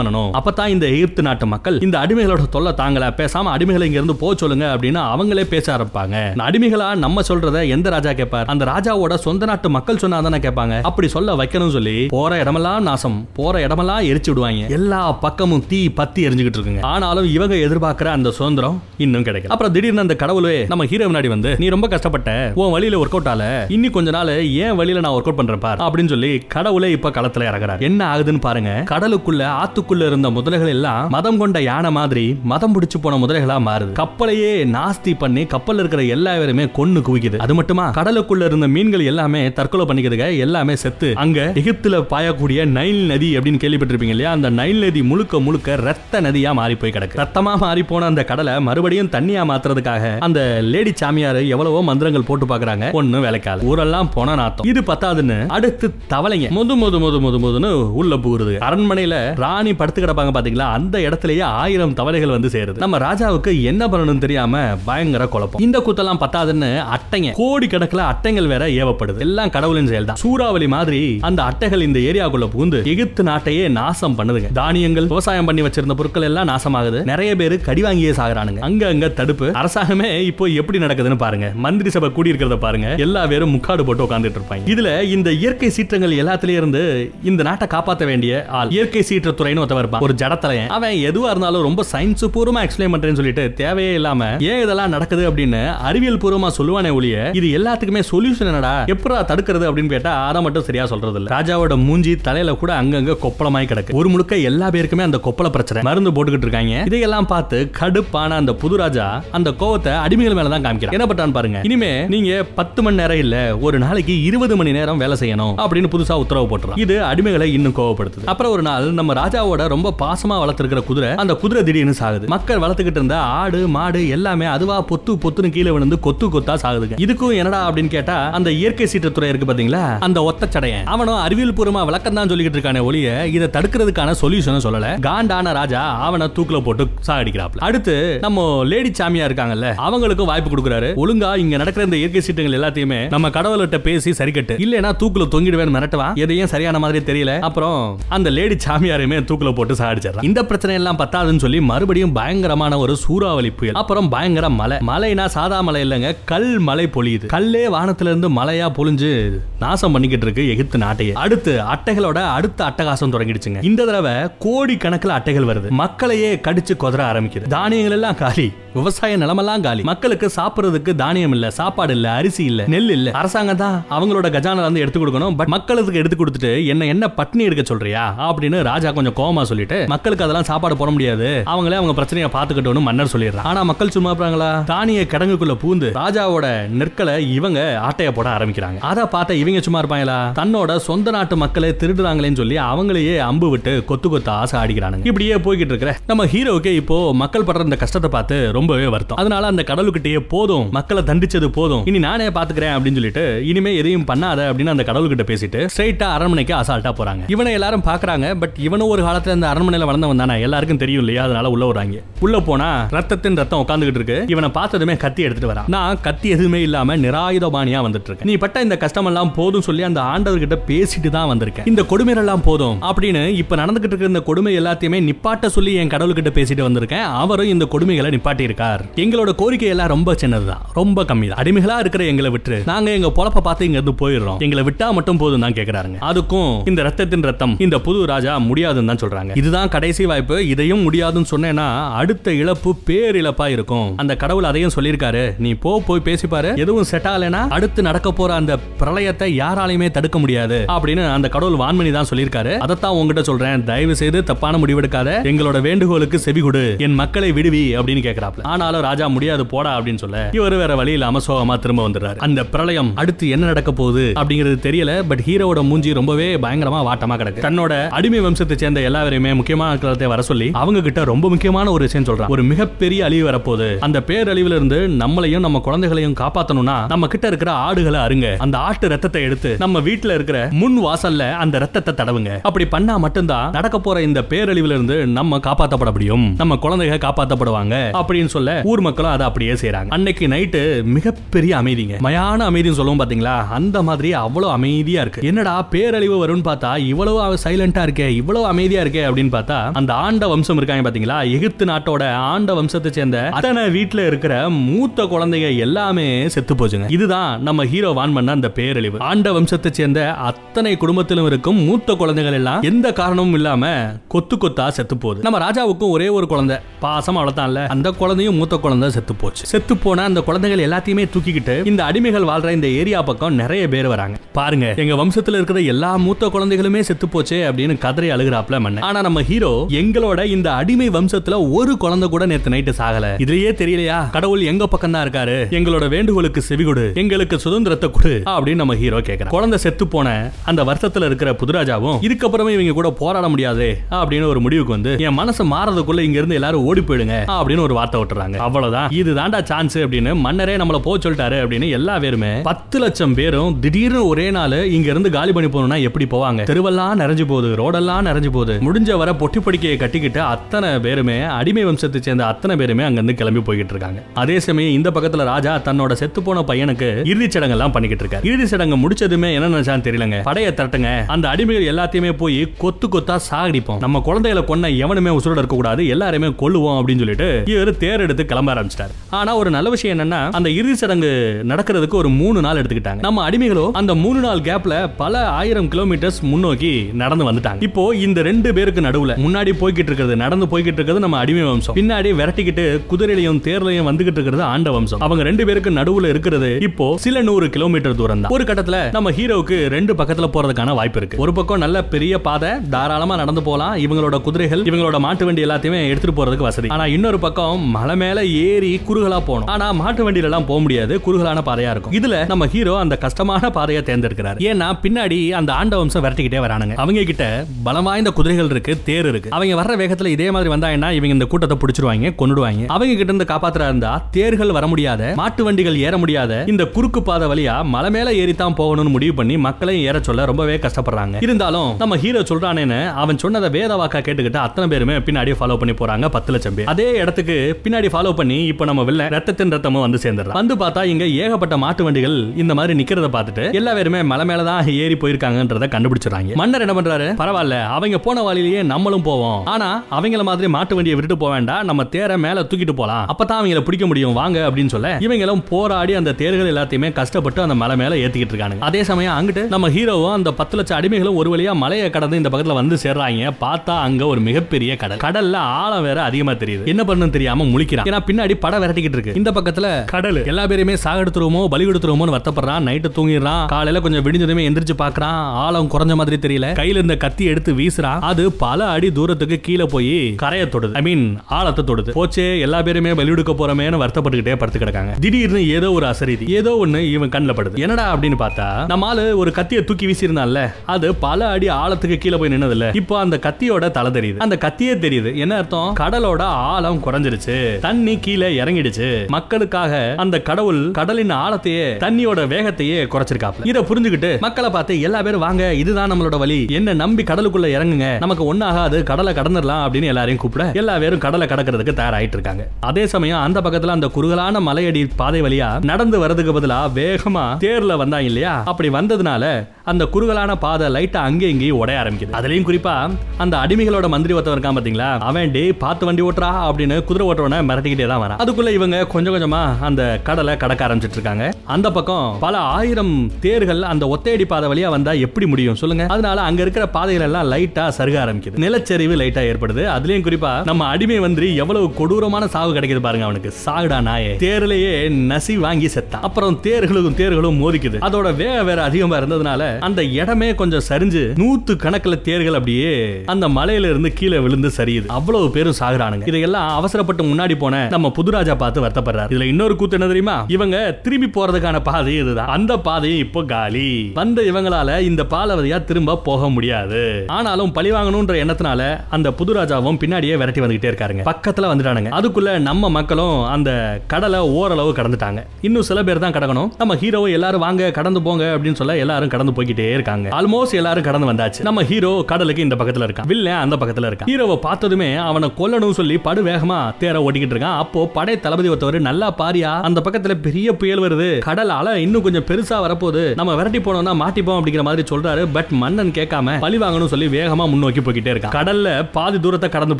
பண்ணணும். 0.00 0.30
அப்பதான் 0.40 0.72
இந்த 0.74 0.86
எகிப்து 0.96 1.24
நாட்டு 1.28 1.48
மக்கள் 1.54 1.78
இந்த 1.86 1.96
அடிமைகளோட 2.04 2.46
தொல்லை 2.56 2.74
தாங்கல. 2.82 3.04
பேசாம 3.20 3.52
அடிமைகளை 3.56 3.86
இங்க 3.90 4.00
இருந்து 4.00 4.18
போ 4.22 4.28
சொல்லுங்க 4.42 4.66
அப்படின்னு 4.74 5.00
அவங்களே 5.14 5.44
பேச 5.54 5.66
ஆரம்பிப்பாங்க. 5.76 6.16
அடிமைகளா 6.48 6.88
நம்ம 7.04 7.22
சொல்றத 7.28 7.60
எந்த 7.76 7.88
ராஜா 7.94 8.10
கேட்பார்? 8.18 8.48
அந்த 8.52 8.64
ராஜாவோட 8.70 9.14
சொந்த 9.26 9.46
நாட்டு 9.50 9.68
மக்கள் 9.76 10.00
சொன்னா 10.02 10.18
தானே 10.26 10.38
கேட்பாங்க. 10.44 10.74
அப்படி 10.88 11.08
சொல்ல 11.14 11.34
வைக்கணும் 11.40 11.72
சொல்லி 11.76 11.94
போற 12.14 12.38
இடமெல்லாம் 12.42 12.75
நாசம். 12.80 13.28
போற 13.34 13.60
இடமெல்லாம் 13.60 14.00
எரிச்சு 14.00 14.26
விடுவாங்க. 14.26 14.66
எல்லா 14.66 15.12
பக்கமும் 15.12 15.66
தீ 15.68 15.88
பத்தி 15.88 16.26
எரிஞ்சுக்கிட்டு 16.26 16.58
இருக்குங்க. 16.58 16.80
ஆனாலும் 16.80 17.32
இவங்க 17.32 17.54
எதிர்பார்க்கிற 17.54 18.04
அந்த 18.04 18.30
சுதந்திரம் 18.30 18.82
இன்னும் 18.98 19.22
கிடைக்கும் 19.22 19.50
அப்புறம் 19.50 19.72
திடீர்னு 19.72 20.00
அந்த 20.00 20.16
கடவுளே 20.16 20.64
நம்ம 20.68 20.84
ஹீரோ 20.84 21.06
முன்னாடி 21.06 21.28
வந்து 21.28 21.56
நீ 21.58 21.68
ரொம்ப 21.68 21.88
கஷ்டப்பட்ட. 21.88 22.52
உன் 22.54 22.70
வழியில 22.70 23.00
ஒர்க் 23.00 23.14
அவுட் 23.14 23.26
ஆல 23.26 23.72
இன்னும் 23.72 23.90
கொஞ்ச 23.90 24.10
நாள் 24.10 24.50
ஏன் 24.50 24.74
வழியில 24.74 25.00
நான் 25.00 25.12
ஒர்க் 25.12 25.26
அவுட் 25.26 25.34
பண்றேன் 25.34 25.58
பார். 25.58 25.78
அப்படின்னு 25.78 26.08
சொல்லி 26.08 26.38
கடவுளே 26.38 26.90
இப்ப 26.90 27.10
களத்துல 27.10 27.46
இறங்குறாரு. 27.48 27.80
என்ன 27.80 28.16
ஆகுதுன்னு 28.16 28.40
பாருங்க. 28.40 28.84
கடலுக்குள்ள 28.90 29.44
ஆத்துக்குள்ள 29.62 30.06
இருந்த 30.06 30.30
முதலைகள் 30.30 30.68
எல்லாம் 30.68 31.08
மதம் 31.08 31.38
கொண்ட 31.38 31.62
யானை 31.62 31.90
மாதிரி 31.90 32.38
மதம் 32.42 32.80
பிடிச்சு 32.80 33.00
போன 33.00 33.26
முதலைகளா 33.26 33.58
மாறுது. 33.68 33.92
கப்பலையே 33.92 34.64
நாஸ்தி 34.64 35.14
பண்ணி 35.18 35.42
கப்பல்ல 35.42 35.74
இருக்கிற 35.74 36.02
எல்லா 36.02 36.36
பேருமே 36.36 36.64
கொன்னு 36.64 37.02
குவிக்குது. 37.08 37.36
அது 37.36 37.54
மட்டுமா? 37.54 37.90
கடலுக்குள்ள 37.90 38.44
இருந்த 38.44 38.68
மீன்கள் 38.68 39.04
எல்லாமே 39.04 39.52
தற்கொலை 39.52 39.86
பண்ணிக்குதுங்க 39.86 40.38
எல்லாமே 40.38 40.76
செத்து 40.76 41.12
அங்க 41.14 41.50
எகிப்துல 41.54 42.04
பாயக்கூடிய 42.10 42.65
நைல் 42.76 43.00
நதி 43.10 43.28
அப்படின்னு 43.38 43.60
கேள்விப்பட்டிருப்பீங்க 43.62 44.14
இல்லையா? 44.14 44.30
அந்த 44.36 44.48
நைல் 44.58 44.80
நதி 44.84 45.02
முழுக்க 45.10 45.40
முழுக்க 45.46 45.76
ரத்த 45.88 46.20
நதியா 46.26 46.50
மாறி 46.58 46.74
போய் 46.80 46.94
கிடக்கு. 46.96 47.18
ரத்தமா 47.22 47.52
மாறி 47.62 47.82
போன 47.90 48.06
அந்த 48.10 48.24
கடலை 48.30 48.54
மறுபடியும் 48.68 49.10
தண்ணியா 49.16 49.42
மாத்துறதுக்காக 49.50 50.12
அந்த 50.26 50.40
லேடி 50.72 50.92
சாமியார் 51.00 51.40
எவ்வளவோ 51.54 51.82
மந்திரங்கள் 51.90 52.26
போட்டு 52.30 52.46
பாக்குறாங்க. 52.52 52.86
ஒண்ணு 53.00 53.20
வேலைக்கால 53.26 53.68
ஊரெல்லாம் 53.70 54.10
போன 54.16 54.34
நாத்தம். 54.40 54.68
இது 54.72 54.82
பத்தாதுன்னு 54.90 55.38
அடுத்து 55.58 55.88
தவளைங்க. 56.14 56.50
முது 56.58 56.76
முது 56.82 57.00
முது 57.04 57.20
முது 57.26 57.40
முதுன்னு 57.44 57.72
உள்ள 58.02 58.16
போகுது 58.26 58.56
அரண்மனையில 58.68 59.14
ராணி 59.44 59.74
படுத்து 59.80 60.04
கிடப்பாங்க 60.04 60.34
பாத்தீங்களா? 60.38 60.68
அந்த 60.78 60.96
இடத்துலயே 61.06 61.44
ஆயிரம் 61.62 61.94
தவளைகள் 62.00 62.34
வந்து 62.36 62.52
சேருது. 62.56 62.82
நம்ம 62.84 62.98
ராஜாவுக்கு 63.06 63.54
என்ன 63.72 63.82
பண்ணணும்னு 63.94 64.24
தெரியாம 64.26 64.64
பயங்கர 64.90 65.26
குழப்பம். 65.34 65.62
இந்த 65.66 65.78
கூத்தெல்லாம் 65.86 66.22
பத்தாதுன்னு 66.24 66.70
அட்டைங்க. 66.96 67.30
கோடி 67.42 67.66
கணக்குல 67.66 68.04
அட்டைகள் 68.12 68.50
வேற 68.54 68.64
ஏவப்படுது. 68.80 69.20
எல்லாம் 69.26 69.52
கடவுளின் 69.56 69.90
செயல் 69.90 70.08
தான் 70.10 70.20
சூறாவளி 70.22 70.68
மாதிரி 70.74 71.00
அந்த 71.28 71.40
அட்டைகள் 71.50 71.84
இந்த 71.86 71.98
ஏரியாக்குள்ள 72.08 72.46
பூந்து 72.56 72.78
எகிப்து 72.92 73.22
நாட்டையே 73.30 73.64
நாசம் 73.78 74.16
பண்ணுதுங்க. 74.18 74.50
தானியங்கள் 74.60 75.08
விவசாயம் 75.12 75.48
பண்ணி 75.50 75.62
வச்சிருந்த 75.62 75.94
பொருட்கள் 76.00 76.26
எல்லாம் 76.28 76.48
நாசமாகுது. 76.52 77.00
நிறைய 77.12 77.30
பேர் 77.36 77.54
கடி 77.68 77.82
வாங்கியே 77.82 78.12
சாகுறானுங்க. 78.20 78.60
அங்க 78.68 78.86
அங்க 78.92 79.08
தடுப்பு. 79.20 79.48
அரசாங்கமே 79.62 80.10
இப்போ 80.30 80.46
எப்படி 80.60 80.78
நடக்குதுன்னு 80.84 81.18
பாருங்க. 81.24 81.48
மந்திரி 81.66 81.90
சபை 81.90 82.10
கூடியிருக்கிறத 82.16 82.58
பாருங்க. 82.66 82.88
எல்லா 83.06 83.22
பேரும் 83.32 83.52
முக்காடு 83.56 83.84
போட்டு 83.84 84.04
உட்கார்ந்துட்டு 84.06 84.40
இருப்பாங்க. 84.40 84.66
இதுல 84.74 84.90
இந்த 85.16 85.28
இயற்கை 85.42 85.70
சீற்றங்கள் 85.76 86.14
எல்லாத்துலயும் 86.22 86.60
இருந்து 86.62 86.82
இந்த 87.30 87.42
நாட்டை 87.48 87.68
காப்பாத்த 87.74 88.04
வேண்டிய 88.10 88.32
ஆள் 88.58 88.72
இயற்கை 88.76 89.02
சீற்றத்துறைன்னு 89.10 89.62
ஒருத்தவர் 89.64 89.84
இருப்பான். 89.84 90.04
ஒரு 90.06 90.14
ஜடத்தலையன். 90.22 90.70
அவன் 90.76 90.96
எதுவா 91.10 91.30
இருந்தாலும் 91.34 91.66
ரொம்ப 91.68 91.84
சயின்ஸ் 91.92 92.24
பூர்வமா 92.36 92.62
எக்ஸ்பிளைன் 92.66 92.92
பண்றேன்னு 92.94 93.20
சொல்லிட்டு 93.20 93.44
தேவையே 93.62 93.92
இல்லாம 94.00 94.30
ஏன் 94.50 94.62
இதெல்லாம் 94.64 94.92
நடக்குது 94.96 95.24
அப்படின்னு 95.30 95.62
அறிவியல் 95.88 96.20
பூர்வமா 96.24 96.50
சொல்லுவானே 96.58 96.92
ஒழிய 96.98 97.16
இது 97.40 97.46
எல்லாத்துக்குமே 97.58 98.02
சொல்யூஷன் 98.12 98.50
என்னடா? 98.50 98.74
எப்படா 98.94 99.18
தடுக்கிறது 99.30 99.68
அப்படின்னு 99.68 99.94
கேட்டா 99.94 100.12
அதை 100.28 100.40
மட்டும் 100.46 100.66
சரியா 100.68 100.86
சொல்றது 100.92 101.18
இல்ல 101.20 101.30
ராஜாவோட 101.36 101.76
மூஞ்சி 101.86 102.12
தலையில 102.28 102.45
கூட 102.54 102.72
அங்கங்க 102.80 103.16
கொப்பளமாய் 103.24 103.68
கிடக்கு. 103.70 103.96
ஒரு 104.00 104.08
முழுக்க 104.08 104.36
எல்லா 104.50 104.68
பேருக்குமே 104.74 105.06
அந்த 105.08 105.20
கொப்பள 105.26 105.48
பிரச்சனை. 105.56 105.82
மருந்து 105.88 106.12
போட்டுக்கிட்டு 106.16 106.46
இருக்காங்க. 106.48 106.82
இதையெல்லாம் 106.90 107.28
பார்த்து 107.32 107.58
கடுப்பான 107.80 108.36
அந்த 108.40 108.54
புது 108.62 108.76
ராஜா 108.82 109.06
அந்த 109.38 109.50
கோவத்தை 109.60 109.92
அடிமைகள் 110.04 110.38
மேல 110.38 110.52
தான் 110.54 110.64
காமிக்கிறான். 110.66 110.96
என்ன 110.98 111.06
பண்றான்னு 111.10 111.36
பாருங்க. 111.38 111.60
இனிமே 111.68 111.92
நீங்க 112.14 112.44
பத்து 112.60 112.82
மணி 112.86 113.00
நேரம் 113.02 113.22
இல்ல 113.24 113.36
ஒரு 113.66 113.78
நாளைக்கு 113.84 114.16
இருபது 114.28 114.56
மணி 114.60 114.72
நேரம் 114.78 115.02
வேலை 115.04 115.16
செய்யணும் 115.22 115.54
அப்படின்னு 115.64 115.92
புதுசா 115.94 116.16
உத்தரவு 116.24 116.50
போட்டுறான். 116.52 116.80
இது 116.84 116.96
அடிமைகளை 117.10 117.48
இன்னும் 117.56 117.76
கோவப்படுத்துது. 117.80 118.28
அப்புறம் 118.32 118.52
ஒரு 118.56 118.62
நாள் 118.68 118.86
நம்ம 119.00 119.14
ராஜாவோட 119.22 119.68
ரொம்ப 119.74 119.94
பாசமா 120.02 120.38
வளர்த்திருக்கிற 120.44 120.82
குதிரை 120.90 121.10
அந்த 121.24 121.34
குதிரை 121.42 121.62
திடீர்னு 121.68 121.94
சாகுது. 122.00 122.26
மக்கள் 122.34 122.62
வளர்த்துக்கிட்டு 122.64 123.00
இருந்த 123.02 123.18
ஆடு 123.40 123.60
மாடு 123.76 124.02
எல்லாமே 124.16 124.46
அதுவா 124.54 124.78
பொத்து 124.90 125.12
பொத்துன்னு 125.24 125.54
கீழே 125.56 125.70
விழுந்து 125.76 125.98
கொத்து 126.06 126.26
கொத்தா 126.34 126.54
சாகுதுங்க. 126.64 126.98
இதுக்கும் 127.04 127.36
என்னடா 127.40 127.60
அப்படின்னு 127.68 127.94
கேட்டா 127.96 128.16
அந்த 128.38 128.48
இயற்கை 128.60 128.88
சீற்றத்துறை 128.92 129.28
இருக்கு 129.32 129.48
பாத்தீங்களா? 129.50 129.84
அந்த 130.06 130.18
ஒத்த 130.30 130.48
சடையன் 130.54 130.86
அவனும் 130.94 131.20
அறிவியல் 131.26 131.54
பூர்வமா 131.58 131.82
விளக்கம் 131.88 132.18
தான் 132.18 132.30
சொல்லிக்கிட்டு 132.36 132.58
இருக்கான 132.58 132.82
ஒளிய 132.88 133.10
இதை 133.36 133.46
தடுக்கிறதுக்கான 133.56 134.14
சொல்யூஷன் 134.22 134.64
சொல்லல. 134.66 134.88
காண்டான 135.06 135.52
ராஜா 135.58 135.82
அவனை 136.06 136.26
தூக்குல 136.36 136.58
போட்டு 136.66 136.84
சாகடிக்கிறாப்ல 137.06 137.62
அடுத்து 137.68 137.94
நம்ம 138.24 138.44
லேடி 138.72 138.90
சாமியா 138.98 139.26
இருக்காங்கல்ல 139.28 139.68
அவங்களுக்கும் 139.86 140.30
வாய்ப்பு 140.30 140.50
கொடுக்குறாரு. 140.50 140.88
ஒழுங்கா 141.02 141.30
இங்க 141.42 141.56
நடக்கிற 141.62 141.84
இந்த 141.88 141.98
இயற்கை 142.00 142.22
சீட்டுகள் 142.26 142.56
எல்லாத்தையுமே 142.58 143.00
நம்ம 143.14 143.28
கடவுள்கிட்ட 143.36 143.78
பேசி 143.88 144.10
சரிக்கட்டு. 144.18 144.54
இல்லைன்னா 144.64 144.90
தூக்குல 145.02 145.26
தொங்கிடுவேன் 145.34 145.74
மிரட்டுவான் 145.76 146.18
எதையும் 146.24 146.52
சரியான 146.54 146.78
மாதிரி 146.84 147.00
தெரியல. 147.10 147.32
அப்புறம் 147.48 147.78
அந்த 148.16 148.28
லேடி 148.38 148.56
சாமியாரையுமே 148.66 149.20
தூக்குல 149.30 149.52
போட்டு 149.54 149.74
சாடிச்சிடறான் 149.74 150.28
இந்த 150.30 150.44
பிரச்சனை 150.50 150.76
எல்லாம் 150.80 151.00
பத்தாதுன்னு 151.02 151.44
சொல்லி 151.44 151.60
மறுபடியும் 151.70 152.14
பயங்கரமான 152.18 152.78
ஒரு 152.84 152.96
சூறாவளி 153.04 153.50
புயல். 153.60 153.78
அப்புறம் 153.82 154.08
பயங்கர 154.08 154.46
மழை. 154.60 154.78
மழைனா 154.90 155.26
சாதா 155.36 155.60
மழை 155.60 155.82
இல்லைங்க 155.86 156.10
கல் 156.32 156.50
மழை 156.68 156.86
பொழியுது. 156.96 157.26
கல்லே 157.36 157.64
வானத்துல 157.76 158.10
இருந்து 158.12 158.30
மழையா 158.38 158.68
பொழிஞ்சு 158.78 159.12
நாசம் 159.60 159.92
பண்ணிக்கிட்டு 159.92 160.26
இருக்கு 160.26 160.44
எகிப்து 160.52 160.78
நாட்டையே. 160.78 161.12
அடுத்து 161.24 161.52
அட்டைகளோட 161.74 162.18
அடுத்த 162.26 162.64
அட்டகாசம் 162.64 163.12
தொடங்கிடுச்சுங்க. 163.12 163.64
இந்த 163.64 163.84
தடவை 163.84 164.12
கோடி 164.38 164.76
கணக்கில் 164.76 165.10
அட்டைகள் 165.10 165.44
வருது. 165.44 165.68
மக்களையே 165.68 166.34
கடிச்சு 166.34 166.74
கொதற 166.80 167.02
ஆரம்பிக்குது. 167.10 167.42
தானியங்கள் 167.42 167.92
எல்லாம் 167.92 168.14
காலி. 168.14 168.52
விவசாய 168.74 169.16
நிலமெல்லாம் 169.16 169.60
காலி. 169.60 169.82
மக்களுக்கு 169.82 170.30
சாப்பிடுறதுக்கு 170.36 170.94
தானியம் 170.94 171.32
இல்ல 171.32 171.50
சாப்பாடு 171.50 171.92
இல்ல 171.92 172.10
அரிசி 172.10 172.44
இல்ல 172.44 172.64
நெல் 172.66 172.90
இல்ல. 172.90 173.10
அரசாங்கம் 173.10 173.56
தான் 173.56 173.84
அவங்களோட 173.90 174.26
கஜானா 174.28 174.60
வந்து 174.60 174.80
எடுத்து 174.80 175.06
கொடுக்கணும். 175.06 175.36
பட் 175.36 175.46
மக்களுக்கு 175.46 175.94
எடுத்து 175.94 176.24
கொடுத்துட்டு 176.24 176.66
என்ன 176.66 176.84
என்ன 176.84 177.10
பட்னி 177.16 177.38
எடுக்க 177.38 177.62
சொல்றியா? 177.64 178.14
அப்படின்னு 178.18 178.62
ராஜா 178.62 178.90
கொஞ்சம் 178.90 179.14
கோவமா 179.14 179.42
சொல்லிட்டு 179.42 179.84
மக்களுக்கு 179.86 180.24
அதெல்லாம் 180.24 180.46
சாப்பாடு 180.46 180.76
போட 180.76 180.90
முடியாது. 180.90 181.42
அவங்களே 181.46 181.74
அவங்க 181.74 181.92
பிரச்சனையை 181.92 182.30
பாத்துக்கிட்டோம்னு 182.32 182.80
மன்னர் 182.80 183.12
சொல்லிடுறான். 183.16 183.42
ஆனா 183.42 183.62
மக்கள் 183.62 183.88
சும்மா 183.88 184.10
இருப்பாங்களா? 184.10 184.64
தானிய 184.64 185.02
கிடங்குக்குள்ள 185.02 185.56
பூந்து 185.64 185.90
ராஜாவோட 185.94 186.46
நெற்களை 186.70 187.32
இவங்க 187.32 187.80
ஆட்டைய 187.88 188.10
போட 188.10 188.36
ஆரம்பிக்கிறாங்க. 188.36 188.78
அதை 188.78 189.04
பார்த்த 189.04 189.34
இவங்க 189.34 189.60
சும்மா 189.60 189.80
இருப்பாங்களா? 189.82 190.32
தன்னோட 190.32 190.76
சொந்த 190.76 191.10
நாட்டு 191.10 191.36
மக்களை 191.36 191.76
திருடுறாங்களேன்னு 192.06 192.40
சொல்லி 192.40 192.56
அவங்களையே 192.70 193.14
அம்பு 193.28 193.46
விட்டு 193.52 193.72
கொத்து 193.90 194.08
கொத்து 194.12 194.30
ஆசை 194.40 194.56
ஆடிக்கிறானுங்க. 194.60 195.06
இப்படியே 195.10 195.36
போய்கிட்டு 195.46 195.72
இருக்கிற 195.74 195.92
நம்ம 196.10 196.26
ஹீரோவுக்கு 196.32 196.72
இப்போ 196.80 196.96
மக்கள் 197.22 197.46
படுற 197.48 197.66
இந்த 197.68 197.78
கஷ்டத்தை 197.82 198.10
பார்த்து 198.16 198.36
ரொம்பவே 198.58 198.86
வருத்தம். 198.94 199.18
அதனால 199.22 199.46
அந்த 199.52 199.62
கடவுள்கிட்டயே 199.70 200.20
போதும் 200.34 200.66
மக்களை 200.78 201.02
தண்டிச்சது 201.10 201.48
போதும் 201.58 201.82
இனி 201.90 202.00
நானே 202.08 202.28
பாத்துக்கிறேன் 202.38 202.74
அப்படின்னு 202.76 203.00
சொல்லிட்டு 203.00 203.24
இனிமே 203.50 203.72
எதையும் 203.80 204.06
பண்ணாத 204.10 204.40
அப்படின்னு 204.50 204.74
அந்த 204.74 204.86
கடவுள்கிட்ட 204.90 205.26
பேசிட்டு 205.32 205.62
ஸ்ட்ரைட்டா 205.74 206.08
அரண்மனைக்கு 206.16 206.54
அசால்ட்டா 206.60 206.92
போறாங்க. 207.00 207.24
இவனை 207.34 207.52
எல்லாரும் 207.58 207.86
பாக்குறாங்க 207.90 208.26
பட் 208.42 208.56
இவனும் 208.66 208.92
ஒரு 208.94 209.02
காலத்துல 209.08 209.36
இந்த 209.38 209.48
அரண்மனையில 209.52 209.88
வளர்ந்தவன் 209.90 210.22
தானே 210.24 210.36
எல்லாருக்கும் 210.48 210.82
தெரியும் 210.84 211.02
இல்லையா? 211.04 211.22
அதனால 211.28 211.50
உள்ள 211.56 211.64
வராங்க 211.72 212.02
உள்ள 212.26 212.36
போனா 212.48 212.68
ரத்தத்தின் 212.96 213.40
ரத்தம் 213.40 213.62
உட்காந்துகிட்டு 213.64 214.00
இருக்கு. 214.00 214.18
இவனை 214.34 214.48
பார்த்ததுமே 214.58 214.94
கத்தி 215.04 215.22
எடுத்துட்டு 215.26 215.52
வரான். 215.52 215.68
நான் 215.76 216.00
கத்தி 216.06 216.28
எதுவுமே 216.36 216.60
இல்லாம 216.68 216.96
நிராயுதபாணியா 217.06 217.80
வந்துட்டு 217.86 218.08
இருக்கேன். 218.10 218.30
நீ 218.30 218.36
பட்ட 218.44 218.62
இந்த 218.66 218.76
கஷ்டம் 218.84 219.08
எல்லாம் 219.10 219.32
போதும் 219.38 219.66
சொல்லி 219.68 219.82
அந்த 219.88 220.00
ஆண்டவர்கிட்ட 220.12 220.58
பேசிட்டு 220.70 221.10
தான் 221.16 221.30
வந்திருக்கேன். 221.32 221.68
இந்த 221.72 221.82
கொடுமை 221.96 222.14
எல்லாம் 222.20 222.42
போதும் 222.46 222.78
அப்படின்னு 222.88 223.20
இப்ப 223.42 223.56
நடந்துகிட்டு 223.58 223.92
இருக்க 223.92 224.08
இந்த 224.10 224.20
கொடுமை 224.26 224.50
எல்லாத்தையுமே 224.60 224.98
நிப்பாட்ட 225.06 225.46
சொல்லி 225.54 225.70
என் 225.80 225.92
கடவுள்கிட்ட 225.92 226.30
பேசிட்டு 226.38 226.62
வந்திருக்கேன். 226.64 227.04
அவரும் 227.20 227.50
இந்த 227.52 227.64
கொடுமைகளை 227.74 228.08
நிப்பாட்டி 228.14 228.42
இருக்கார் 228.48 228.82
எங்களோட 229.04 229.30
கோரிக்கை 229.40 229.68
எல்லாம் 229.74 229.90
ரொம்ப 229.92 230.14
சின்னதுதான். 230.22 230.60
ரொம்ப 230.78 231.02
கம்மி 231.10 231.26
தான். 231.28 231.38
அடிமைகளா 231.42 231.76
இருக்கிற 231.82 232.02
எங்களை 232.12 232.30
விட்டு 232.34 232.56
நாங்க 232.70 232.90
எங்க 232.98 233.10
பொழப்ப 233.18 233.42
பார்த்து 233.46 233.68
இங்க 233.68 233.78
இருந்து 233.80 233.94
போயிடுறோம். 234.02 234.40
எங்களை 234.46 234.64
விட்டா 234.68 234.88
மட்டும் 234.98 235.20
போதும் 235.22 235.46
தான் 235.46 235.56
கேக்குறாங்க 235.58 236.02
அதுக்கும் 236.10 236.52
இந்த 236.72 236.82
ரத்தத்தின் 236.88 237.26
ரத்தம் 237.28 237.54
இந்த 237.66 237.78
புது 237.86 238.02
ராஜா 238.12 238.34
முடியாதுன்னு 238.48 238.92
தான் 238.92 239.02
சொல்றாங்க. 239.04 239.38
இதுதான் 239.42 239.72
கடைசி 239.76 240.06
வாய்ப்பு. 240.12 240.38
இதையும் 240.52 240.84
முடியாதுன்னு 240.88 241.30
சொன்னேன்னா 241.32 241.66
அடுத்த 242.02 242.34
இழப்பு 242.42 242.72
பேரிழப்பா 242.90 243.48
இருக்கும். 243.56 243.88
அந்த 244.04 244.16
கடவுள் 244.24 244.50
அதையும் 244.50 244.74
சொல்லியிருக்காரு. 244.76 245.24
நீ 245.46 245.52
போ 245.64 245.74
போய் 245.88 246.06
பேசிப்பாரு 246.10 246.52
எதுவும் 246.66 246.90
செட் 246.92 247.10
ஆகலைன்னா 247.14 247.42
அடுத்து 247.58 247.88
நடக்க 247.88 248.14
போற 248.20 248.36
அந்த 248.42 248.60
பிரளயத்தை 248.82 249.30
யாராலையுமே 249.40 249.90
தடுக்க 249.98 250.18
முடியாது 250.26 250.60
அப்படின்னு 250.76 251.10
அந்த 251.16 251.26
கடவுள் 251.36 251.60
வான்மணி 251.64 251.84
கவுண்டமணி 251.86 251.92
தான் 251.96 252.10
சொல்லியிருக்காரு. 252.10 252.52
அதைத்தான் 252.58 252.92
உங்ககிட்ட 252.92 253.22
சொல்றேன். 253.22 253.64
தயவு 253.70 253.94
செய்து 254.00 254.18
தப்பான 254.30 254.54
முடிவெடுக்காத 254.58 255.10
எங்களோட 255.30 255.60
வேண்டுகோளுக்கு 255.66 256.18
செவி 256.26 256.40
கொடு. 256.40 256.64
என் 256.78 256.96
மக்களை 257.00 257.30
விடுவி 257.32 257.62
அப்படின்னு 257.78 258.02
கேக்குறாப்ல. 258.08 258.44
ஆனாலும் 258.52 258.84
ராஜா 258.88 259.06
முடியாது 259.16 259.46
போடா 259.46 259.72
அப்படின்னு 259.78 260.02
சொல்ல. 260.04 260.22
இவர் 260.32 260.56
வேற 260.62 260.74
வழி 260.80 260.92
இல்லாம 260.92 261.20
சோகமா 261.26 261.56
திரும்ப 261.58 261.88
வந்துடுறாரு. 261.88 262.18
அந்த 262.26 262.44
பிரளயம் 262.44 262.90
அடுத்து 262.94 263.24
என்ன 263.28 263.44
நடக்க 263.46 263.72
போகுது 263.72 264.04
அப்படிங்கிறது 264.20 264.58
தெரியல. 264.68 264.92
பட் 265.08 265.22
ஹீரோட 265.26 265.62
மூஞ்சி 265.70 265.92
ரொம்பவே 266.00 266.28
பயங்கரமா 266.44 266.80
வாட்டமா 266.88 267.16
கிடக்கு. 267.22 267.44
தன்னோட 267.48 267.72
அடிமை 267.98 268.20
வம்சத்தை 268.20 268.56
சேர்ந்த 268.62 268.80
எல்லாரையுமே 268.90 269.34
முக்கியமான 269.34 269.68
ஆட்களத்தை 269.74 270.08
வர 270.14 270.22
சொல்லி 270.30 270.50
அவங்க 270.62 270.80
கிட்ட 270.80 271.04
ரொம்ப 271.12 271.26
முக்கியமான 271.28 271.70
ஒரு 271.70 271.82
விஷயம் 271.88 272.08
சொல்றான். 272.08 272.32
ஒரு 272.36 272.42
மிகப்பெரிய 272.52 273.04
அழிவு 273.04 273.24
வரப்போகுது. 273.30 273.68
அந்த 273.78 273.98
பேரழிவுல 274.06 274.56
இருந்து 274.58 274.80
நம்மளையும் 275.02 275.44
நம்ம 275.46 275.62
குழந்தைகளையும் 275.68 276.16
காப்பாத்தணும்னா 276.22 276.76
நம்ம 276.88 277.06
கிட்ட 277.06 277.26
இருக்கிற 277.26 277.50
ஆடுகளை 277.66 278.00
அருங்க 278.00 278.26
அந்த 278.44 278.56
ஆட்டு 278.68 278.88
ரத்தத்தை 278.88 279.22
எடுத்து 279.22 279.50
நம்ம 279.58 279.80
வீட்டுல 279.80 280.14
இருக்கிற 280.18 280.38
முன் 280.62 280.78
வாசல்ல 280.84 281.24
அந்த 281.44 281.58
ரத்த 281.62 281.75
ரத்தத்தை 281.76 281.94
தடவுங்க. 282.00 282.32
அப்படி 282.48 282.66
பண்ணா 282.74 282.96
மட்டும்தான் 283.04 283.50
நடக்க 283.56 283.76
போற 283.86 283.96
இந்த 284.08 284.20
பேரழிவுல 284.30 284.76
இருந்து 284.78 284.98
நம்ம 285.18 285.40
காப்பாத்தப்பட 285.46 285.90
முடியும். 285.96 286.26
நம்ம 286.42 286.58
குழந்தைங்க 286.64 286.98
காப்பாத்தப்படுவாங்க 287.06 287.74
அப்படின்னு 288.00 288.30
சொல்ல 288.34 288.54
ஊர் 288.72 288.84
மக்களும் 288.86 289.12
அதை 289.14 289.24
அப்படியே 289.30 289.54
செய்யறாங்க 289.62 289.94
அன்னைக்கு 289.96 290.24
நைட்டு 290.34 290.60
மிகப்பெரிய 290.96 291.52
அமைதிங்க. 291.60 291.96
மயான 292.06 292.46
அமைதின்னு 292.50 292.78
சொல்லுவோம் 292.78 293.00
பாத்தீங்களா? 293.02 293.34
அந்த 293.58 293.76
மாதிரி 293.88 294.08
அவ்வளவு 294.24 294.52
அமைதியா 294.56 295.00
இருக்கு. 295.04 295.24
என்னடா 295.30 295.54
பேரழிவு 295.74 296.16
வரும்னு 296.22 296.46
பார்த்தா 296.48 296.70
இவ்வளவு 296.92 297.38
சைலண்டா 297.44 297.82
இருக்கே 297.86 298.08
இவ்வளவு 298.20 298.46
அமைதியா 298.52 298.82
இருக்கே 298.84 299.04
அப்படின்னு 299.08 299.34
பார்த்தா 299.36 299.58
அந்த 299.80 299.92
ஆண்ட 300.06 300.26
வம்சம் 300.32 300.60
இருக்காங்க 300.60 300.84
பாத்தீங்களா? 300.86 301.18
எகிப்து 301.36 301.64
நாட்டோட 301.72 302.02
ஆண்ட 302.32 302.52
வம்சத்தை 302.60 302.90
சேர்ந்த 302.98 303.18
அத்தனை 303.38 303.64
வீட்டுல 303.76 304.06
இருக்கிற 304.10 304.34
மூத்த 304.68 305.08
குழந்தைங்க 305.12 305.50
எல்லாமே 305.66 306.06
செத்து 306.36 306.54
போச்சுங்க. 306.54 306.88
இதுதான் 306.96 307.42
நம்ம 307.48 307.64
ஹீரோ 307.72 307.92
வான் 308.00 308.16
பண்ண 308.16 308.36
அந்த 308.38 308.50
பேரழிவு. 308.58 308.98
ஆண்ட 309.10 309.32
வம்சத்தை 309.38 309.70
சேர்ந்த 309.78 310.00
அத்தனை 310.30 310.72
குடும்பத்திலும் 310.82 311.28
இருக்கும் 311.30 311.60
மூத்த 311.66 311.94
குழந்தைகள் 311.94 312.32
எல்லாம் 312.32 312.62
எந்த 312.62 312.92
காரணமும் 312.92 313.34
இல்லாம 313.34 313.70
கொத்து 314.08 314.36
கொத்தா 314.36 314.68
செத்து 314.68 314.96
போகுது. 314.96 315.22
நம்ம 315.22 315.38
ராஜாவுக்கும் 315.44 315.92
ஒரே 315.94 316.08
ஒரு 316.08 316.26
குழந்தை. 316.26 316.56
பாசமா 316.82 317.20
வளர்த்தான்ல. 317.20 317.60
அந்த 317.66 317.90
குழந்தையும் 317.90 318.34
மூத்த 318.34 318.56
குழந்தை 318.56 318.88
செத்து 318.90 319.14
போச்சு. 319.14 319.46
செத்து 319.46 319.76
போன 319.76 320.02
அந்த 320.02 320.20
குழந்தைகள் 320.20 320.62
எல்லாத்தையுமே 320.68 321.04
தூக்கிக்கிட்டு 321.14 321.66
இந்த 321.66 321.84
அடிமைகள் 321.84 322.28
வாழ்ற 322.30 322.50
இந்த 322.50 322.68
ஏரியா 322.80 323.02
பக்கம் 323.02 323.34
நிறைய 323.34 323.68
பேர் 323.68 323.86
வராங்க. 323.86 324.16
பாருங்க 324.32 324.66
எங்க 324.76 324.94
வம்சத்துல 324.94 325.38
இருக்கிற 325.38 325.60
எல்லா 325.72 325.96
மூத்த 325.96 326.26
குழந்தைகளுமே 326.26 326.80
செத்து 326.80 327.06
போச்சே 327.06 327.38
அப்படின்னு 327.48 327.78
கதறி 327.78 328.10
அழுகிறாப்ல 328.10 328.58
மண்ண 328.66 328.80
ஆனா 328.80 329.02
நம்ம 329.02 329.22
ஹீரோ 329.22 329.52
எங்களோட 329.70 330.24
இந்த 330.36 330.48
அடிமை 330.52 330.88
வம்சத்துல 330.90 331.52
ஒரு 331.52 331.76
குழந்தை 331.76 332.08
கூட 332.08 332.26
நேத்து 332.26 332.50
நைட்டு 332.50 332.74
சாகல. 332.80 333.06
இதுலயே 333.24 333.52
தெரியலையா? 333.60 334.10
கடவுள் 334.10 334.44
எங்க 334.52 334.66
பக்கம் 334.66 334.90
தான் 334.90 335.04
இருக்காரு? 335.08 335.36
எங்களோட 335.58 335.88
வேண்டுகோளுக்கு 335.88 336.42
செவி 336.42 336.64
கொடு 336.64 336.92
எங்களுக்கு 336.94 337.38
சுதந்திரத்தை 337.38 337.90
கொடு 337.90 338.14
அப்படின்னு 338.26 338.62
நம்ம 338.62 338.76
ஹீரோ 338.76 339.00
கேக்குறான். 339.00 339.34
குழந்தை 339.36 339.58
செத்து 339.58 339.86
போன 339.86 340.08
அந்த 340.44 340.64
வருஷத்துல 340.64 341.06
இருக்கிற 341.06 341.34
யுவராஜாவும் 341.56 341.98
இதுக்கப்புறமே 342.06 342.54
இவங்க 342.56 342.72
கூட 342.78 342.88
போராட 343.00 343.26
முடியாது 343.32 343.66
அப்படின்னு 344.00 344.26
ஒரு 344.32 344.40
முடிவுக்கு 344.44 344.72
வந்து 344.76 344.92
என் 345.06 345.18
மனசு 345.20 345.42
மாறதுக்குள்ள 345.52 346.00
இங்க 346.06 346.18
இருந்து 346.20 346.38
எல்லாரும் 346.38 346.64
ஓடி 346.68 346.82
போயிடுங்க 346.88 347.16
அப்படின்னு 347.36 347.64
ஒரு 347.66 347.74
வார்த்தை 347.78 347.98
விட்டுறாங்க. 348.00 348.36
அவ்வளவுதான். 348.46 348.88
இது 349.00 349.10
தாண்டா 349.18 349.40
சான்ஸ் 349.50 349.76
அப்படின்னு 349.84 350.12
மன்னரே 350.26 350.56
நம்மள 350.62 350.78
போக 350.86 350.96
சொல்லிட்டாரு 351.04 351.36
அப்படின்னு 351.42 351.68
எல்லா 351.78 351.94
பேருமே 352.04 352.32
பத்து 352.50 352.76
லட்சம் 352.84 353.14
பேரும் 353.20 353.54
திடீர்னு 353.64 354.02
ஒரே 354.12 354.26
நாள் 354.38 354.56
இங்க 354.76 354.88
இருந்து 354.94 355.10
காலி 355.16 355.32
பண்ணி 355.36 355.50
போகணும்னா 355.54 355.78
எப்படி 355.88 356.06
போவாங்க? 356.14 356.42
தெருவெல்லாம் 356.50 357.00
நிறைஞ்சு 357.02 357.26
போகுது 357.32 357.50
ரோடெல்லாம் 357.62 358.06
நிறைஞ்சு 358.08 358.30
போகுது. 358.36 358.54
முடிஞ்ச 358.68 358.96
வர 359.02 359.12
பொட்டி 359.22 359.40
படிக்கையை 359.46 359.76
கட்டிக்கிட்டு 359.82 360.20
அத்தனை 360.34 360.70
பேருமே 360.86 361.18
அடிமை 361.38 361.64
வம்சத்தை 361.66 362.00
சேர்ந்த 362.08 362.26
அத்தனை 362.32 362.56
பேருமே 362.62 362.86
அங்க 362.88 363.00
இருந்து 363.00 363.18
கிளம்பி 363.20 363.42
போய்கிட்டு 363.48 363.74
இருக்காங்க. 363.76 364.02
அதே 364.22 364.36
சமயம் 364.46 364.76
இந்த 364.78 364.90
பக்கத்துல 364.96 365.24
ராஜா 365.32 365.52
தன்னோட 365.68 365.92
செத்து 366.02 366.22
போன 366.22 366.44
பையனுக்கு 366.50 366.88
இறுதி 367.12 367.28
சடங்கு 367.30 367.56
எல்லாம் 367.56 367.74
பண்ணிக்கிட்டு 367.76 368.04
இருக்காரு. 368.04 368.26
இறுதி 368.30 368.46
சடங்கு 368.52 368.76
முடிச்சதுமே 368.84 369.30
என்ன 369.36 369.50
நினைச்சான்னு 369.54 369.86
தெரியலங்க. 369.88 370.18
படைய 370.28 370.48
திரட்டுங்க. 370.58 370.90
அந்த 371.14 371.26
அடிமை 371.28 371.45
அடிமைகள் 371.46 371.70
எல்லாத்தையுமே 371.72 372.10
போய் 372.20 372.38
கொத்து 372.62 372.86
கொத்தா 372.94 373.16
சாகடிப்போம். 373.28 373.80
நம்ம 373.84 374.00
குழந்தைகளை 374.06 374.42
கொன்ன 374.48 374.70
எவனுமே 374.84 375.10
உசுரோட 375.16 375.38
இருக்க 375.42 375.56
கூடாது 375.56 375.82
எல்லாருமே 375.94 376.28
கொல்லுவோம் 376.40 376.78
அப்படின்னு 376.78 377.02
சொல்லிட்டு 377.02 377.28
இவர் 377.52 377.70
தேர் 377.82 378.02
எடுத்து 378.06 378.22
கிளம்ப 378.30 378.50
ஆரம்பிச்சிட்டார். 378.54 378.94
ஆனா 379.18 379.30
ஒரு 379.40 379.50
நல்ல 379.56 379.68
விஷயம் 379.74 379.94
என்னன்னா 379.94 380.20
அந்த 380.38 380.48
இறுதி 380.58 380.74
சடங்கு 380.80 381.10
நடக்கிறதுக்கு 381.50 381.96
ஒரு 382.02 382.10
மூணு 382.20 382.38
நாள் 382.46 382.60
எடுத்துக்கிட்டாங்க. 382.62 383.02
நம்ம 383.06 383.24
அடிமைகளோ 383.28 383.66
அந்த 383.80 383.94
மூணு 384.04 384.20
நாள் 384.26 384.42
கேப்ல 384.48 384.74
பல 385.02 385.22
ஆயிரம் 385.40 385.68
கிலோமீட்டர்ஸ் 385.74 386.20
முன்னோக்கி 386.32 386.72
நடந்து 387.02 387.28
வந்துட்டாங்க. 387.28 387.62
இப்போ 387.68 387.84
இந்த 388.06 388.18
ரெண்டு 388.30 388.48
பேருக்கு 388.58 388.86
நடுவுல 388.88 389.16
முன்னாடி 389.26 389.54
போய்கிட்டு 389.62 389.90
இருக்கிறது 389.92 390.16
நடந்து 390.24 390.48
போய்கிட்டு 390.54 390.80
இருக்கிறது 390.80 391.04
நம்ம 391.06 391.20
அடிமை 391.24 391.44
வம்சம். 391.50 391.78
பின்னாடி 391.80 392.12
விரட்டிக்கிட்டு 392.22 392.66
குதிரையிலையும் 392.92 393.40
தேர்லையும் 393.48 393.88
வந்துகிட்டு 393.90 394.18
இருக்கிறது 394.20 394.44
ஆண்ட 394.52 394.70
வம்சம். 394.78 395.04
அவங்க 395.08 395.22
ரெண்டு 395.30 395.46
பேருக்கு 395.50 395.76
நடுவுல 395.80 396.12
இருக்கிறது 396.14 396.50
இப்போ 396.70 396.88
சில 397.06 397.22
நூறு 397.30 397.48
கிலோமீட்டர் 397.56 397.98
தூரம் 398.02 398.24
தான் 398.24 398.34
ஒரு 398.38 398.46
கட்டத்துல 398.50 398.78
நம்ம 398.98 399.14
ஹீரோவுக்கு 399.20 399.58
ரெண்டு 399.76 399.92
பக்கத்துல 400.02 400.28
போறதுக்கான 400.34 400.74
வாய்ப்பு 400.80 401.00
இருக்கு. 401.00 401.22
ஒரு 401.24 401.32
பக்கம் 401.38 401.62
நல்ல 401.64 401.84
பெரிய 401.92 402.14
பாதை 402.26 402.50
தாராளமா 402.74 403.14
நடந்து 403.22 403.42
போகலாம் 403.48 403.74
இவங்களோட 403.84 404.16
குதிரைகள் 404.26 404.62
இவங்களோட 404.70 404.98
மாட்டு 405.06 405.24
வண்டி 405.28 405.44
எல்லாத்தையுமே 405.46 405.80
எடுத்துட்டு 405.90 406.16
போறதுக்கு 406.18 406.48
வசதி. 406.48 406.68
ஆனா 406.74 406.86
இன்னொரு 406.96 407.18
பக்கம் 407.24 407.64
மலை 407.76 407.96
மேல 408.02 408.24
ஏறி 408.44 408.72
குறுகலா 408.88 409.18
போகணும். 409.28 409.48
ஆனா 409.54 409.66
மாட்டு 409.80 410.02
வண்டியில 410.06 410.30
எல்லாம் 410.30 410.46
போக 410.50 410.60
முடியாது. 410.64 410.94
குறுகலான 411.06 411.42
பாதையா 411.48 411.70
இருக்கும். 411.74 411.94
இதுல 411.98 412.16
நம்ம 412.32 412.46
ஹீரோ 412.54 412.74
அந்த 412.84 412.96
கஷ்டமான 413.04 413.50
பாதையை 413.56 413.82
தேர்ந்தெடுக்கிறார். 413.88 414.40
ஏன்னா 414.50 414.68
பின்னாடி 414.84 415.18
அந்த 415.40 415.50
ஆண்ட 415.60 415.76
வம்சம் 415.80 416.04
விரட்டிக்கிட்டே 416.06 416.42
வரானுங்க. 416.46 416.76
அவங்க 416.84 417.04
கிட்ட 417.10 417.24
பலம் 417.68 417.88
வாய்ந்த 417.88 418.12
குதிரைகள் 418.18 418.50
இருக்கு 418.54 418.74
தேர் 418.88 419.08
இருக்கு. 419.12 419.32
அவங்க 419.36 419.54
வர்ற 419.60 419.76
வேகத்துல 419.82 420.12
இதே 420.16 420.28
மாதிரி 420.36 420.52
வந்தாங்கன்னா 420.54 420.90
இவங்க 420.98 421.14
இந்த 421.18 421.28
கூட்டத்தை 421.34 421.58
பிடிச்சிருவாங்க 421.62 422.14
கொண்டுடுவாங்க 422.22 422.66
அவங்க 422.76 422.92
கிட்ட 422.94 423.10
இருந்து 423.12 423.30
காப்பாத்துறா 423.32 423.68
இருந்தா 423.70 423.92
தேர்கள் 424.16 424.54
வர 424.58 424.66
முடியாத 424.72 425.12
மாட்டு 425.22 425.44
வண்டிகள் 425.44 425.76
ஏற 425.86 425.94
முடியாத 426.02 426.42
இந்த 426.52 426.64
குறுக்கு 426.76 427.02
பாதை 427.02 427.28
வழியா 427.32 427.54
மலை 427.74 427.90
மேல 427.96 428.08
ஏறித்தான் 428.22 428.58
போகணும்னு 428.60 428.94
முடிவு 428.96 429.14
பண்ணி 429.20 429.36
மக்களையும் 429.46 429.86
ஏற 429.88 429.96
சொல்ல 430.08 430.24
ரொம்பவே 430.30 430.56
கஷ்டப்படுறாங்க. 430.64 431.15
இருந்தாலும் 431.20 431.70
நம்ம 431.82 431.96
ஹீரோ 431.96 432.20
சொல்றானேன்னு 432.30 432.80
அவன் 433.02 433.18
சொன்னதை 433.18 433.48
வேத 433.56 433.72
வாக்கா 433.80 434.00
கேட்டுக்கிட்டு 434.06 434.40
அத்தனை 434.46 434.66
பேருமே 434.72 434.96
பின்னாடி 435.06 435.34
ஃபாலோ 435.38 435.56
பண்ணி 435.60 435.74
போறாங்க 435.80 436.08
பத்து 436.08 436.32
லட்சம் 436.32 436.54
பேர். 436.54 436.68
அதே 436.72 436.88
இடத்துக்கு 437.02 437.36
பின்னாடி 437.64 437.90
ஃபாலோ 437.94 438.12
பண்ணி 438.12 438.38
இப்போ 438.52 438.64
நம்ம 438.64 438.82
வெளில 438.90 439.08
ரத்தத்தின் 439.16 439.54
ரத்தமும் 439.54 439.84
வந்து 439.86 440.00
சேர்ந்துடுறான். 440.04 440.38
வந்து 440.40 440.56
பார்த்தா 440.62 440.84
இங்க 440.92 441.04
ஏகப்பட்ட 441.24 441.56
மாட்டு 441.64 441.84
வண்டிகள் 441.84 442.16
இந்த 442.42 442.54
மாதிரி 442.60 442.74
நிக்கிறத 442.80 443.10
பார்த்துட்டு 443.16 443.44
எல்லா 443.60 443.74
பேருமே 443.78 444.02
மலை 444.12 444.26
மேலதான் 444.30 444.70
ஏறி 444.84 444.96
போயிருக்காங்கன்றத 445.02 445.68
கண்டுபிடிச்சிடறாங்க. 445.74 446.34
மன்னர் 446.42 446.64
என்ன 446.66 446.76
பண்றாரு? 446.80 447.08
பரவாயில்ல 447.22 447.58
அவங்க 447.76 447.98
போன 447.98 448.22
வழியிலேயே 448.28 448.62
நம்மளும் 448.72 449.06
போவோம். 449.08 449.40
ஆனா 449.54 449.70
அவங்கள 449.98 450.22
மாதிரி 450.30 450.48
மாட்டு 450.56 450.74
வண்டியை 450.74 450.96
விட்டுட்டு 450.96 451.20
போக 451.22 451.32
வேண்டாம். 451.32 451.64
நம்ம 451.70 451.84
தேரை 451.94 452.18
மேல 452.26 452.46
தூக்கிட்டு 452.50 452.76
போலாம். 452.82 453.06
அப்பதான் 453.14 453.40
அவங்கள 453.40 453.62
பிடிக்க 453.68 453.86
முடியும். 453.86 454.14
வாங்க 454.20 454.38
அப்படின்னு 454.48 454.72
சொல்ல 454.74 454.88
இவங்களும் 455.06 455.42
போராடி 455.50 455.92
அந்த 456.00 456.14
தேர்கள் 456.20 456.52
எல்லாத்தையுமே 456.52 456.88
கஷ்டப்பட்டு 456.98 457.40
அந்த 457.44 457.54
மலை 457.62 457.76
மேல 457.82 457.94
ஏத்திக்கிட்டு 458.04 458.34
இருக்காங்க 458.34 458.64
அதே 458.68 458.80
சமயம் 458.90 459.16
அங்கிட்டு 459.18 459.42
நம்ம 459.54 459.68
ஹீரோவும் 459.76 460.14
அந்த 460.18 460.30
பத்து 460.40 460.56
லட்சம் 460.58 460.78
அடிமைகள் 460.78 461.05
அடிமைகளும் 461.06 461.14
ஒரு 461.14 461.36
வழியா 461.36 461.52
மலையை 461.52 461.90
கடந்து 461.90 462.16
இந்த 462.16 462.28
பக்கத்துல 462.28 462.54
வந்து 462.54 462.76
சேர்றாங்க. 462.82 463.30
பார்த்தா 463.40 463.80
அங்க 463.80 464.06
ஒரு 464.06 464.20
மிகப்பெரிய 464.20 464.76
கடல். 464.76 464.96
கடல்ல 464.96 465.34
ஆழம் 465.34 465.82
வேற 465.82 466.02
அதிகமா 466.02 466.32
தெரியுது. 466.32 466.64
என்ன 466.64 466.82
பண்ணணும் 466.86 467.10
தெரியாம 467.10 467.44
முழிக்கிறான். 467.44 467.86
ஏன்னா 467.90 467.98
பின்னாடி 468.06 468.34
படம் 468.34 468.62
விரட்டிக்கிட்டு 468.62 468.96
இருக்கு. 468.96 469.14
இந்த 469.14 469.30
பக்கத்துல 469.30 469.84
கடல். 469.84 470.26
எல்லா 470.26 470.46
பேருமே 470.46 470.74
சாகெடுத்துருவோமோ 470.74 471.46
பலி 471.46 471.66
கொடுத்துருவோமோன்னு 471.66 472.16
வருத்தப்படுறான். 472.16 472.66
நைட்டு 472.68 472.90
தூங்கிடுறான். 472.96 473.46
காலையில 473.46 473.80
கொஞ்சம் 473.80 474.04
விடிஞ்சதுமே 474.04 474.42
எந்திரிச்சு 474.42 474.76
பாக்குறான் 474.78 475.24
ஆழம் 475.44 475.70
குறைஞ்ச 475.70 475.94
மாதிரி 475.94 476.16
தெரியல. 476.16 476.46
கையில 476.46 476.76
இந்த 476.76 476.96
கத்தி 476.96 477.24
எடுத்து 477.24 477.52
வீசுறான். 477.52 478.00
அது 478.00 478.32
பல 478.32 478.68
அடி 478.68 478.92
தூரத்துக்கு 478.92 479.40
கீழே 479.40 479.64
போய் 479.64 480.14
கரையை 480.14 480.48
தொடுது. 480.48 480.74
ஐ 480.74 480.82
மீன் 480.82 481.18
ஆழத்தை 481.26 481.64
தொடுது. 481.64 482.02
போச்சே 482.02 482.40
எல்லா 482.40 482.62
பேருமே 482.62 482.94
பலி 482.94 483.08
கொடுக்க 483.08 483.32
போறமேன்னு 483.32 483.80
வருத்தப்பட்டுக்கிட்டே 483.82 484.36
படுத்து 484.36 484.58
கிடக்காங்க. 484.58 484.98
திடீர்னு 485.00 485.48
ஏதோ 485.48 485.72
ஒரு 485.72 485.86
அசரீதி. 485.86 486.28
ஏதோ 486.30 486.66
ஒண்ணு 486.66 486.92
இவன் 486.92 487.08
கண்ணில் 487.08 487.34
படுது. 487.34 487.58
என்னடா 487.58 487.96
அப்படின்னு 487.96 488.14
பார்த்தா 488.18 488.66
நம்ம 488.66 488.86
ஆளு 488.86 489.18
ஒரு 489.18 489.30
கத்தியை 489.32 489.64
தூக்கி 489.64 489.86
வீசியிருந்தான்ல. 489.86 490.52
அது 490.66 490.94
பல 491.00 491.28
அடி 491.28 491.48
ஆழத்துக்கு 491.48 491.96
கீழே 491.98 492.16
போய் 492.16 492.28
நின்னதுல 492.28 492.74
இப்போ 492.74 492.98
அந்த 492.98 493.16
கத்தியோட 493.16 493.70
தலை 493.70 493.90
தெரியுது. 493.90 494.16
அந்த 494.16 494.36
கத்தியே 494.36 494.74
தெரியுது. 494.84 495.16
என்ன 495.16 495.36
அர்த்தம்? 495.36 495.76
கடலோட 495.80 496.20
ஆழம் 496.20 496.80
குறைஞ்சிருச்சு. 496.84 497.58
தண்ணி 497.58 497.98
கீழே 497.98 498.44
இறங்கிடுச்சு. 498.44 499.08
மக்களுக்காக 499.08 499.94
அந்த 499.96 500.20
கடவுள் 500.20 500.70
கடலின் 500.70 501.10
ஆழத்தையே 501.10 501.66
தண்ணியோட 501.84 502.26
வேகத்தையே 502.26 502.78
குறைச்சிருக்காப்ல 502.84 503.44
இத 503.44 503.60
புரிஞ்சுக்கிட்டு 503.60 504.20
மக்களை 504.20 504.50
பார்த்து 504.50 504.80
எல்லா 504.80 505.02
பேரும் 505.02 505.20
வாங்க 505.20 505.54
இதுதான் 505.54 505.92
நம்மளோட 505.92 506.18
வழி. 506.18 506.46
என்ன 506.50 506.74
நம்பி 506.74 507.02
கடலுக்குள்ள 507.02 507.46
இறங்குங்க. 507.56 507.98
நமக்கு 507.98 508.34
ஒன்னாகாது 508.34 508.82
கடலை 508.82 509.14
கடந்துடலாம் 509.14 509.64
அப்படின்னு 509.66 509.84
எல்லாரையும் 509.84 510.20
கூப்பிட 510.20 510.50
எல்லா 510.54 510.78
பேரும் 510.78 510.98
கடலை 510.98 511.28
கடக்கிறதுக்கு 511.28 511.78
தயாராயிட்டு 511.80 512.16
இருக்காங்க 512.18 512.46
அதே 512.60 512.86
சமயம் 512.86 513.20
அந்த 513.20 513.40
பக்கத்துல 513.40 513.76
அந்த 513.76 513.88
குறுகலான 513.88 514.40
மலையடி 514.40 514.88
பாதை 514.96 515.22
வழியா 515.22 515.64
நடந்து 515.64 516.06
வரதுக்கு 516.06 516.34
பதிலா 516.36 516.60
வேகமா 516.74 517.24
தேர்ல 517.44 517.76
வந்தாங்க 517.76 518.06
இல்லையா? 518.06 518.42
அப்படி 518.44 518.68
வந்ததுனால 518.68 519.24
அந்த 519.64 519.84
குறுகலான 519.84 520.36
பாதை 520.36 520.66
லைட்டா 520.86 521.00
அங்கே 521.10 521.28
இங்கேயும் 521.34 521.58
உடைய 521.58 521.76
ஆரம்பிக்குது. 521.82 522.12
அதுலயும் 522.18 522.46
குறிப்பா 522.48 522.74
அந்த 523.22 523.34
அடிமைகளோட 523.42 523.86
மந்திரி 523.94 524.14
ஒருத்தன் 524.16 524.34
இருக்கான் 524.36 524.56
பாத்தீங்களா? 524.56 524.88
அவன் 525.08 525.30
டே 525.36 525.42
பார்த்து 525.62 525.86
வண்டி 525.88 526.02
ஓட்டுறா 526.08 526.30
அப்படின்னு 526.48 526.76
குதிரை 526.88 527.04
ஓட்டுறவன 527.08 527.38
மிரட்டிக்கிட்டே 527.48 527.86
தான் 527.92 528.02
வரான். 528.02 528.20
அதுக்குள்ள 528.24 528.50
இவங்க 528.58 528.76
கொஞ்சம் 528.94 529.14
கொஞ்சமா 529.14 529.40
அந்த 529.68 529.82
கடலை 530.08 530.34
கடக்க 530.42 530.66
ஆரம்பிச்சிட்டு 530.66 530.98
இருக்காங்க. 530.98 531.26
அந்த 531.54 531.70
பக்கம் 531.76 532.18
பல 532.24 532.36
ஆயிரம் 532.58 532.94
தேர்கள் 533.24 533.62
அந்த 533.72 533.84
ஒத்தையடி 533.94 534.26
பாதை 534.32 534.48
வழியா 534.52 534.68
வந்தா 534.76 534.92
எப்படி 535.06 535.26
முடியும் 535.32 535.58
சொல்லுங்க. 535.62 535.86
அதனால 535.94 536.20
அங்க 536.28 536.42
இருக்கிற 536.46 536.66
பாதைகள் 536.76 537.06
எல்லாம் 537.08 537.30
லைட்டா 537.32 537.64
சருக 537.78 537.98
ஆரம்பிக்குது. 538.04 538.42
நிலச்சரிவு 538.46 538.96
லைட்டா 539.02 539.24
ஏற்படுது. 539.30 539.64
அதுலயும் 539.76 540.06
குறிப்பா 540.08 540.32
நம்ம 540.50 540.66
அடிமை 540.74 540.98
வந்து 541.06 541.34
எவ்வளவு 541.42 541.66
கொடூரமான 541.80 542.26
சாவு 542.36 542.50
கிடைக்குது 542.56 542.84
பாருங்க 542.86 543.04
அவனுக்கு. 543.08 543.32
சாகுடா 543.44 543.80
நாயே. 543.88 544.12
தேர்லயே 544.26 544.72
நசி 545.12 545.36
வாங்கி 545.46 545.70
செத்தான். 545.76 546.04
அப்புறம் 546.08 546.38
தேர்களுக்கும் 546.46 546.98
தேர்களும் 547.02 547.40
மோதிக்குது. 547.42 547.78
அதோட 547.88 548.08
வேக 548.22 548.36
வேற 548.50 548.58
அதிகமா 548.68 548.96
இருந்ததுனால 549.00 549.42
அந்த 549.68 549.80
இடமே 550.00 550.34
கொஞ்சம் 550.40 550.64
சரிஞ்சு 550.76 551.02
நூத்து 551.22 551.52
கணக்குல 551.64 552.00
தேர்கள் 552.00 552.34
அப்படியே 552.34 553.02
அந்த 553.06 553.28
மலையில 553.28 553.70
இருந்து 553.72 553.92
கீழே 553.92 554.18
விழுந்து 554.18 554.50
சரியுது. 554.56 554.86
அவ்வளவு 554.86 555.30
பேரும் 555.30 555.58
சாகுறானுங்க. 555.60 556.08
இதையெல்லாம் 556.08 556.48
அவசரப்பட்டு 556.48 557.04
முன்னாடி 557.04 557.38
போன 557.38 557.68
நம்ம 557.70 557.92
புதுராஜா 557.96 558.34
பார்த்து 558.36 558.64
வருத்தப்படுறாரு. 558.66 559.10
இதுல 559.10 559.22
இன்னொரு 559.22 559.56
கூத்து 559.56 559.76
என்ன 559.76 559.86
தெரியுமா? 559.86 560.24
இவங்க 560.28 560.56
திரும்பி 560.82 561.20
போறதுக்கான 561.20 561.60
பாதை 561.62 561.96
இதுதான். 561.96 562.28
அந்த 562.28 562.58
பாதையும் 562.58 562.98
இப்போ 562.98 563.22
காலி. 563.22 563.90
வந்த 563.94 564.22
இவங்களால 564.22 564.80
இந்த 564.80 565.02
பாலவதியா 565.10 565.64
திரும்ப 565.64 565.96
போக 565.96 566.28
முடியாது. 566.30 567.04
ஆனாலும் 567.06 567.52
பழி 567.52 567.72
வாங்கணும்ன்ற 567.72 568.16
எண்ணத்தினால 568.24 568.80
அந்த 568.90 569.10
புதுராஜாவும் 569.10 569.80
பின்னாடியே 569.82 570.16
விரட்டி 570.16 570.40
வந்துகிட்டே 570.40 570.70
இருக்காருங்க. 570.70 571.04
பக்கத்துல 571.12 571.50
வந்துட்டானுங்க. 571.52 571.92
அதுக்குள்ள 572.00 572.38
நம்ம 572.38 572.70
மக்களும் 572.70 573.24
அந்த 573.24 573.80
கடலை 573.86 574.18
ஓரளவு 574.18 574.72
கடந்துட்டாங்க. 574.72 575.22
இன்னும் 575.40 575.62
சில 575.62 575.82
பேர் 575.82 575.98
தான் 575.98 576.12
கடக்கணும். 576.12 576.50
நம்ம 576.58 576.76
ஹீரோ 576.76 577.04
எல்லாரும் 577.04 577.40
வாங்க 577.40 577.70
கடந்து 577.70 578.02
போங்க 578.02 578.24
அப்படின்னு 578.36 578.60
சொல்ல 578.62 578.76
எல்லாரும் 578.76 579.08
கடந்து 579.08 579.34
போய்கிட்டே 579.36 579.72
இருக்காங்க. 579.72 580.08
ஆல்மோஸ்ட் 580.20 580.56
எல்லாரும் 580.66 580.86
கடந்து 580.86 581.08
வந்தாச்சு. 581.12 581.40
நம்ம 581.48 581.62
ஹீரோ 581.70 581.90
கடலுக்கு 582.10 582.42
இந்த 582.42 582.56
பக்கத்துல 582.60 582.86
இருக்கான். 582.86 583.08
வில்ல 583.12 583.28
அந்த 583.42 583.54
பக்கத்துல 583.60 583.88
இருக்கான். 583.90 584.08
ஹீரோவை 584.10 584.36
பார்த்ததுமே 584.46 584.88
அவனை 585.08 585.28
கொல்லணும் 585.40 585.76
சொல்லி 585.78 585.96
படு 586.06 586.20
வேகமா 586.28 586.58
தேர 586.80 587.00
ஓட்டிக்கிட்டு 587.06 587.34
இருக்கான். 587.34 587.58
அப்போ 587.64 587.80
படை 587.96 588.14
தளபதி 588.24 588.48
ஒருத்தவர் 588.48 588.78
நல்லா 588.88 589.08
பாரியா? 589.20 589.52
அந்த 589.68 589.80
பக்கத்துல 589.86 590.14
பெரிய 590.26 590.54
புயல் 590.60 590.82
வருது. 590.84 591.08
கடல் 591.28 591.52
அலை 591.58 591.74
இன்னும் 591.82 592.04
கொஞ்சம் 592.06 592.26
பெருசா 592.30 592.56
வரப்போகுது. 592.64 593.04
நம்ம 593.20 593.34
விரட்டி 593.40 593.60
போனோம்னா 593.66 593.94
மாட்டிப்போம் 594.02 594.38
அப்படிங்கிற 594.38 594.62
மாதிரி 594.68 594.84
சொல்றாரு. 594.90 595.22
பட் 595.36 595.52
மன்னன் 595.62 595.92
கேட்காம 595.98 596.34
பழி 596.46 596.58
வாங்கணும் 596.64 596.92
சொல்லி 596.94 597.08
வேகமா 597.16 597.46
முன்னோக்கி 597.52 597.84
போய்கிட்டே 597.86 598.12
இருக்கான். 598.14 598.34
கடல்ல 598.38 598.68
பாதி 598.96 599.20
தூரத்தை 599.26 599.50
கடந்து 599.56 599.78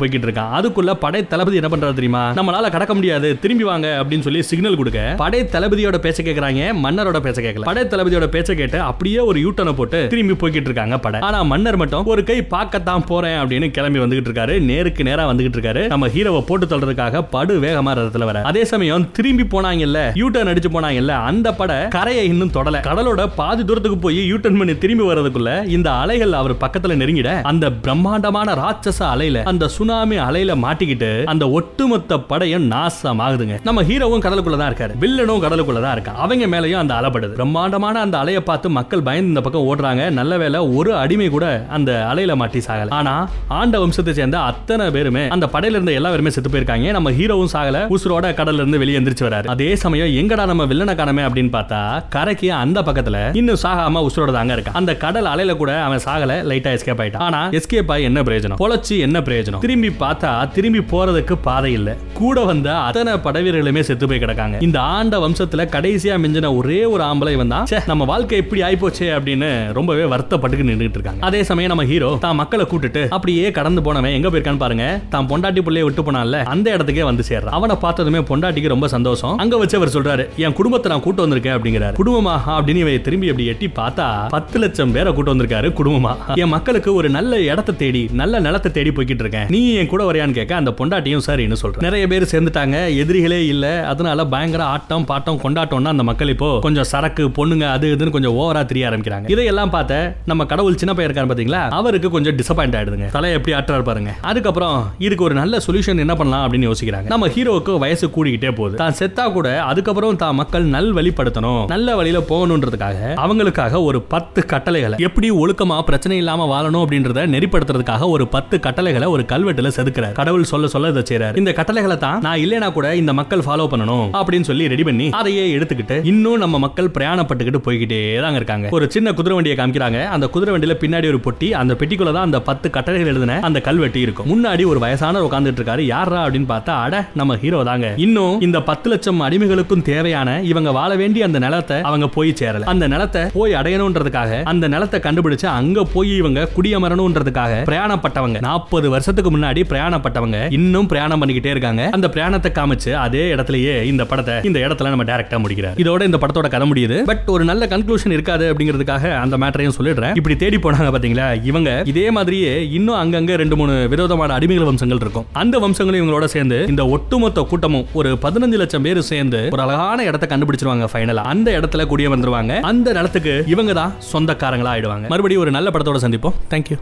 போய்கிட்டு 0.01 0.29
இருக்கான். 0.29 0.53
அதுக்குள்ள 0.59 0.93
படை 1.05 1.21
தளபதி 1.33 1.59
என்ன 1.61 1.71
பண்றாரு 1.75 1.97
தெரியுமா? 1.99 2.23
நம்மளால 2.39 2.71
கடக்க 2.77 2.93
முடியாது. 2.93 3.31
திரும்பி 3.45 3.67
வாங்க 3.71 3.87
அப்படின்னு 4.01 4.27
சொல்லி 4.29 4.43
சிக்னல் 4.51 4.79
கொடுக்க 4.81 5.13
படை 5.23 5.41
தளபதியோட 5.55 5.99
பேச்ச 6.07 6.27
கேக்குறாங்க. 6.29 6.71
மன்னரோட 6.85 7.19
பேச்ச 7.27 7.39
கேட்கல 7.47 7.69
படை 7.71 7.83
தளபதியோட 7.93 8.27
பேச்ச 8.37 8.59
கேட்டு 8.61 8.79
அப்படியே 8.91 9.19
ஒரு 9.29 9.37
யூட்டனை 9.45 9.75
போட்டு 9.81 10.01
திரும்பி 10.13 10.35
போய்கிட்டு 10.41 10.65
இருக்காங்க 10.77 10.97
படை. 11.05 11.19
ஆனா 11.27 11.39
மன்னர் 11.51 11.79
மட்டும் 11.81 12.09
ஒரு 12.13 12.21
கை 12.29 12.39
பார்க்கத்தான் 12.55 13.05
போறேன் 13.09 13.37
அப்படின்னு 13.41 13.67
கிளம்பி 13.75 13.99
வந்துகிட்டு 14.03 14.29
இருக்காரு. 14.29 14.55
நேருக்கு 14.69 15.01
நேரா 15.07 15.23
வந்துகிட்டு 15.29 15.57
இருக்காரு. 15.57 15.81
நம்ம 15.93 16.07
ஹீரோவை 16.15 16.41
போட்டு 16.49 16.65
தள்ளுறதுக்காக 16.71 17.21
படு 17.35 17.53
வேகமா 17.63 17.91
ரதத்துல 17.99 18.25
வர. 18.29 18.41
அதே 18.49 18.63
சமயம் 18.71 19.05
திரும்பி 19.17 19.45
போனாங்கல்ல 19.53 19.99
யூட்டர்ன் 20.21 20.51
அடிச்சு 20.51 20.69
போனாங்கல்ல 20.75 21.13
அந்த 21.29 21.47
படை 21.59 21.77
கரையை 21.95 22.23
இன்னும் 22.31 22.53
தொடல. 22.57 22.81
கடலோட 22.89 23.21
பாதி 23.39 23.63
தூரத்துக்கு 23.69 23.97
போய் 24.05 24.19
யூட்டர்ன் 24.31 24.59
பண்ணி 24.61 24.75
திரும்பி 24.83 25.05
வர்றதுக்குள்ள 25.09 25.51
இந்த 25.77 25.89
அலைகள் 26.03 26.33
அவர் 26.41 26.53
பக்கத்துல 26.63 26.97
நெருங்கிட 27.01 27.31
அந்த 27.51 27.65
பிரம்மாண்டமான 27.85 28.55
ராட்சச 28.61 28.99
அலையில 29.13 29.43
அந்த 29.53 29.67
சுனாமி 29.77 30.17
அலையில 30.27 30.55
மாட்டிக்கிட்டு 30.65 31.11
அந்த 31.33 31.45
ஒட்டுமொத்த 31.59 32.19
படையும் 32.31 32.67
நாசம் 32.73 33.23
ஆகுதுங்க 33.27 33.57
நம்ம 33.69 33.83
ஹீரோவும் 33.89 34.23
கடலுக்குள்ள 34.25 34.59
தான் 34.61 34.71
இருக்காரு. 34.71 34.93
வில்லனும் 35.03 35.43
கடலுக்குள்ள 35.45 35.81
தான் 35.85 35.95
இருக்கான் 35.97 36.21
அவங்க 36.25 36.45
மேலயும் 36.53 36.81
அந்த 36.83 36.93
அலைப்படுது 36.99 37.35
பிரம்மாண்டமான 37.41 38.01
அந்த 38.05 38.17
அலையை 38.23 38.43
பார்த்து 38.51 38.67
மக்கள் 38.77 39.05
பயந்து 39.07 39.31
இந்த 39.33 39.41
பக்கம் 39.45 39.67
ஓடுறாங்க. 39.69 40.03
நல்ல 40.19 40.33
வேலை 40.43 40.59
ஒரு 40.75 40.95
அடிமை 40.95 41.29
கூட 41.29 41.65
அந்த 41.69 42.07
அலையில 42.13 42.35
மாட்டி 42.35 42.59
சாகல. 42.59 42.89
ஆனா 42.89 43.29
ஆண்ட 43.47 43.85
வம்சத்தை 43.85 44.11
சேர்ந்த 44.11 44.39
அத்தனை 44.39 44.91
பேருமே 44.91 45.27
அந்த 45.27 45.49
படையில 45.53 45.75
இருந்த 45.77 45.91
எல்லா 45.91 46.09
பேருமே 46.09 46.29
செத்து 46.29 46.49
போயிருக்காங்க. 46.49 46.91
நம்ம 46.91 47.11
ஹீரோவும் 47.11 47.53
சாகல. 47.53 47.95
உசுரோட 47.95 48.25
கடல்ல 48.33 48.53
இருந்து 48.53 48.77
வெளியே 48.77 48.99
எந்திரிச்சு 48.99 49.23
வராரு. 49.23 49.45
அதே 49.45 49.75
சமயம் 49.75 50.07
எங்கடா 50.07 50.45
நம்ம 50.45 50.65
வில்லனை 50.65 50.95
காணமே 50.95 51.21
அப்படின்னு 51.21 51.53
பார்த்தா 51.57 52.03
கரைக்கு 52.09 52.53
அந்த 52.53 52.81
பக்கத்துல 52.81 53.35
இன்னும் 53.35 53.57
சாகாம 53.63 54.05
உசுரோட 54.05 54.31
தாங்க 54.31 54.55
இருக்கான் 54.55 54.73
அந்த 54.73 54.95
கடல் 54.95 55.25
அலையில 55.25 55.57
கூட 55.57 55.81
அவன் 55.81 56.01
சாகல. 56.05 56.31
லைட்டா 56.31 56.71
எஸ்கேப் 56.77 57.01
ஆயிட்டான். 57.01 57.17
ஆனா 57.17 57.49
எஸ்கேப் 57.49 57.91
ஆகி 57.91 58.03
என்ன 58.03 58.21
பிரயோஜனம்? 58.21 58.59
பொழைச்சு 58.59 58.99
என்ன 58.99 59.19
பிரயோஜனம்? 59.19 59.59
திரும்பி 59.59 59.87
பார்த்தா 59.87 60.51
திரும்பி 60.51 60.79
போறதுக்கு 60.79 61.35
பாதை 61.41 61.71
இல்ல. 61.73 61.95
கூட 62.13 62.43
வந்த 62.43 62.77
அத்தனை 62.77 63.13
படவீரர்களுமே 63.13 63.79
செத்து 63.79 64.07
போய் 64.07 64.19
கிடக்காங்க. 64.19 64.61
இந்த 64.61 64.79
ஆண்ட 64.79 65.27
வம்சத்துல 65.27 65.65
கடைசியா 65.65 66.15
மிஞ்சின 66.17 66.55
ஒரே 66.55 66.85
ஒரு 66.85 67.03
ஆம்பளை 67.03 67.35
வந்தான் 67.35 67.67
நம்ம 67.87 68.03
வாழ்க்கை 68.05 68.37
எப்படி 68.37 68.61
ஆயிப்போச்சே 68.61 69.07
அப்படின்னு 69.07 69.73
ரொம்பவே 69.73 70.03
வருத்தப்பட்டு 70.03 70.46
நின்றுட்டு 70.55 70.97
இருக்காங்க. 70.99 71.21
அதே 71.21 71.43
சமயம் 71.43 71.71
நம்ம 71.73 71.83
ஹீரோ 71.91 72.09
தான் 72.25 72.37
மக்களை 72.41 72.65
கூட்டிட்டு 72.71 73.01
அப்படியே 73.15 73.51
கடந்து 73.57 73.81
போனவன் 73.87 74.15
எங்க 74.17 74.29
போயிருக்கான்னு 74.29 74.63
பாருங்க. 74.63 74.85
தான் 75.13 75.27
பொண்டாட்டி 75.31 75.61
பிள்ளைய 75.67 75.85
விட்டு 75.87 76.01
போனால 76.07 76.43
அந்த 76.53 76.67
இடத்துக்கே 76.75 77.03
வந்து 77.09 77.23
சேர்றான். 77.29 77.55
அவனை 77.57 77.75
பார்த்ததுமே 77.85 78.19
பொண்டாட்டிக்கு 78.29 78.73
ரொம்ப 78.73 78.87
சந்தோஷம். 78.95 79.35
அங்க 79.43 79.57
வச்சு 79.61 79.77
அவர் 79.79 79.93
சொல்றாரு 79.95 80.25
என் 80.45 80.55
குடும்பத்தை 80.59 80.91
நான் 80.91 81.03
கூட்டு 81.05 81.23
வந்திருக்கேன் 81.25 81.55
அப்படிங்கிறாரு. 81.57 81.95
குடும்பமா? 82.01 82.35
அப்படின்னு 82.57 82.83
இவன் 82.85 83.05
திரும்பி 83.07 83.29
அப்படி 83.31 83.47
எட்டி 83.53 83.69
பார்த்தா 83.81 84.07
பத்து 84.35 84.59
லட்சம் 84.63 84.93
பேரை 84.97 85.13
கூட்டு 85.13 85.33
வந்திருக்காரு 85.33 85.69
குடும்பமா? 85.79 86.13
என் 86.43 86.53
மக்களுக்கு 86.55 86.93
ஒரு 86.93 87.09
நல்ல 87.17 87.39
இடத்தை 87.51 87.75
தேடி 87.83 88.03
நல்ல 88.21 88.39
நிலத்தை 88.47 88.71
தேடி 88.71 88.91
போய்கிட்டு 88.97 89.23
இருக்கேன். 89.25 89.47
நீ 89.55 89.61
என் 89.81 89.91
கூட 89.93 90.03
வரையான்னு 90.09 90.37
கேட்க 90.39 90.55
அந்த 90.61 90.73
பொண்டாட்டியும் 90.79 91.25
சரின்னு 91.27 91.59
சொல்றேன் 91.63 91.85
நிறைய 91.87 92.07
பேர் 92.13 92.31
சேர்ந்துட்டாங்க 92.33 92.77
எதிரிகளே 93.03 93.41
இல்ல. 93.53 93.65
அதனால 93.91 94.25
பயங்கர 94.33 94.63
ஆட்டம் 94.73 95.05
பாட்டம் 95.11 95.41
கொண்டாட்டம்னா 95.43 95.93
அந்த 95.95 96.03
மக்கள் 96.09 96.31
இப்போ 96.33 96.49
கொஞ்சம் 96.65 96.87
சரக்கு 96.91 97.23
பொண்ணுங்க 97.37 97.65
அது 97.75 97.85
இதுன்னு 97.95 98.15
கொஞ்சம் 98.15 98.35
ஓவரா 98.41 98.61
தெரிய 98.71 98.89
ஆரம்பிக்கிறாங்க. 98.89 99.27
இதையெல்லாம் 99.33 99.73
பார்த்த 99.75 99.99
நம்ம 100.31 100.36
கடவுள் 100.45 100.79
சின்ன 100.81 100.93
பையன் 100.93 101.09
இருக்காரு 101.09 101.29
பாத்தீங்களா? 101.31 101.61
அவருக்கு 101.79 102.09
கொஞ்சம் 102.09 102.35
டிசப்பாயிண்ட் 102.39 102.77
ஆயிடுதுங்க. 102.77 103.09
தலை 103.09 103.31
எப்படி 103.31 103.55
ஆற்றாரு 103.57 103.83
பாருங்க. 103.89 104.13
அதுக்கப்புறம் 104.21 104.77
இதுக்கு 104.97 105.23
ஒரு 105.23 105.35
நல்ல 105.39 105.61
சொல்யூஷன் 105.67 106.03
என்ன 106.05 106.15
பண்ணலாம் 106.15 106.43
அப்படின்னு 106.45 106.69
யோசிக்கிறாங்க. 106.69 107.07
நம்ம 107.13 107.27
ஹீரோவுக்கு 107.27 107.77
வயசு 107.77 108.07
கூடிக்கிட்டே 108.15 108.51
போகுது. 108.59 108.75
தான் 108.83 108.97
செத்தா 108.99 109.31
கூட 109.31 109.63
அதுக்கப்புறம் 109.63 110.15
தான் 110.15 110.35
மக்கள் 110.35 110.65
நல் 110.75 110.93
வழிப்படுத்தணும் 110.95 111.61
நல்ல 111.73 111.95
வழியில 111.95 112.21
போகணுன்றதுக்காக 112.31 113.13
அவங்களுக்காக 113.25 113.83
ஒரு 113.83 114.01
பத்து 114.01 114.45
கட்டளைகளை 114.45 114.97
எப்படி 115.07 115.31
ஒழுக்கமா 115.31 115.81
பிரச்சனை 115.89 116.17
இல்லாம 116.17 116.47
வாழணும் 116.53 116.83
அப்படின்றத 116.85 117.25
நெறிப்படுத்துறதுக்காக 117.35 118.09
ஒரு 118.15 118.27
பத்து 118.27 118.59
கட்டளைகளை 118.59 119.07
ஒரு 119.07 119.25
கல்வெட்டுல 119.31 119.71
செதுக்கிறார். 119.77 120.15
கடவுள் 120.21 120.43
சொல்ல 120.43 120.67
சொல்ல 120.67 120.91
இதை 120.93 121.03
செய்றாரு. 121.09 121.37
இந்த 121.37 121.51
கட்டளைகளை 121.51 121.97
தான் 121.97 122.19
நான் 122.19 122.39
இல்லைனா 122.45 122.71
கூட 122.71 122.95
இந்த 122.95 123.13
மக்கள் 123.13 123.39
ஃபாலோ 123.39 123.67
பண்ணணும் 123.71 124.07
அப்படின்னு 124.19 124.47
சொல்லி 124.49 124.67
ரெடி 124.67 124.83
பண்ணி 124.83 125.09
அதையே 125.09 125.57
எடுத்துக்கிட்டு 125.57 126.05
இன்னும் 126.11 126.41
நம்ம 126.43 126.59
மக்கள் 126.65 126.93
பிரயாணப்பட்டுக்கிட்டு 126.97 127.61
போய்கிட்டே 127.65 128.21
தாங்க 128.25 128.39
இருக்காங்க. 128.41 128.67
ஒரு 128.69 128.91
சின்ன 128.91 129.13
குதிரை 129.13 129.35
வண்டியை 129.37 129.57
காமிக்கிறாங்க. 129.57 129.99
அந்த 130.15 130.26
குதிரை 130.35 130.53
வண்டியில 130.53 130.75
பின்னாடி 130.83 131.07
ஒரு 131.13 131.19
பொட்டி 131.25 131.49
அந்த 131.61 131.73
பெட்டிக்குள்ள 131.79 132.11
தான் 132.17 132.27
அந்த 132.29 132.39
பத்து 132.49 132.67
கட்டளைகள் 132.75 133.11
எழுதின 133.13 133.39
அந்த 133.47 133.59
கல்வெட்டி 133.67 134.01
இருக்கும். 134.05 134.27
முன்னாடி 134.33 134.65
ஒரு 134.71 134.79
வயசான 134.85 135.21
உட்கார்ந்துட்டு 135.27 135.59
இருக்காரு. 135.61 135.83
யாரா 135.93 136.19
அப்படின்னு 136.25 136.49
பார்த்தா 136.53 136.75
அட 136.85 136.95
நம்ம 137.21 137.37
ஹீரோ 137.43 137.61
தாங்க. 137.69 137.87
இன்னும் 138.05 138.35
இந்த 138.47 138.61
பத்து 138.69 138.87
லட்சம் 138.93 139.21
அடிமைகளுக்கும் 139.27 139.85
தேவையான 139.91 140.29
இவங்க 140.51 140.71
வாழ 140.79 140.91
வேண்டிய 141.01 141.25
அந்த 141.29 141.39
நிலத்தை 141.45 141.77
அவங்க 141.89 142.07
போய் 142.17 142.31
சேரல. 142.41 142.67
அந்த 142.73 142.87
நிலத்தை 142.93 143.23
போய் 143.37 143.57
அடையணுன்றதுக்காக 143.61 144.41
அந்த 144.53 144.67
நிலத்தை 144.75 145.01
கண்டுபிடிச்சு 145.07 145.47
அங்க 145.59 145.85
போய் 145.95 146.13
இவங்க 146.21 146.47
குடியமரணும்ன்றதுக்காக 146.57 147.61
பிரயாணப்பட்டவங்க. 147.71 148.39
நாற்பது 148.47 148.89
வருஷத்துக்கு 148.95 149.31
முன்னாடி 149.37 149.63
பிரயாணப்பட்டவங்க 149.71 150.39
இன்னும் 150.59 150.89
பிரயாணம் 150.93 151.21
பண்ணிக்கிட்டே 151.21 151.53
இருக்காங்க. 151.55 151.83
அந்த 151.97 152.09
பிரயாணத்தை 152.15 152.51
காமிச்சு 152.59 152.93
அதே 153.05 153.23
இடத்துலயே 153.35 153.75
இந்த 153.91 154.05
படத்தை 154.11 154.35
இந்த 154.49 154.59
இடத்துல 154.65 154.91
நம்ம 154.93 155.07
டைரக்டா 155.11 155.39
முடிக்கிறார். 155.43 155.77
இதோட 155.83 156.01
இந்த 156.09 156.19
படத்தோட 156.23 156.49
கதை 156.55 156.67
முடியுது. 156.71 156.97
பட் 157.11 157.29
ஒரு 157.35 157.43
நல்ல 157.51 157.65
கன்க்ளூஷன் 157.73 158.15
இருக்காது 158.17 158.45
அப்படிங்கிறதுக்காக 158.51 159.13
அந்த 159.23 159.37
மேட்டரையும் 159.43 159.75
சொல்லிடுறேன். 159.77 160.16
இப்படி 160.17 160.35
தேடி 160.41 160.57
போனாங்க 160.63 160.89
பாத்தீங்களா? 160.93 161.25
இவங்க 161.49 161.69
இதே 161.91 162.05
மாதிரியே 162.17 162.51
இன்னும் 162.77 162.99
அங்கங்க 163.01 163.35
ரெண்டு 163.41 163.55
மூணு 163.59 163.73
விரோதமான 163.93 164.35
அடிமைகள் 164.37 164.69
வம்சங்கள் 164.69 165.01
இருக்கும். 165.03 165.25
அந்த 165.41 165.55
வம்சங்களும் 165.63 165.99
இவங்களோட 166.01 166.27
சேர்ந்து 166.35 166.57
இந்த 166.73 166.83
ஒட்டுமொத்த 166.95 167.45
கூட்டமும் 167.51 167.85
ஒரு 167.99 168.11
பதினஞ்சு 168.25 168.57
லட்சம் 168.61 168.85
பேர் 168.87 169.01
சேர்ந்து 169.11 169.41
ஒரு 169.55 169.63
அழகான 169.65 170.05
இடத்தை 170.09 170.27
கண்டுபிடிச்சிருவாங்க 170.31 170.87
ஃபைனலா 170.91 171.23
அந்த 171.33 171.47
இடத்துல 171.59 171.85
குடிய 171.91 172.07
வந்துருவாங்க 172.13 172.53
அந்த 172.71 172.87
நிலத்துக்கு 172.97 173.35
இவங்க 173.53 173.73
தான் 173.79 173.93
சொந்தக்காரங்களா 174.13 174.71
ஆயிடுவாங்க. 174.73 175.05
மறுபடியும் 175.13 175.43
ஒரு 175.43 175.51
நல்ல 175.57 175.69
படத்தோட 175.73 175.99
சந்திப்போம். 176.05 176.35
தேங்க்யூ 176.51 176.75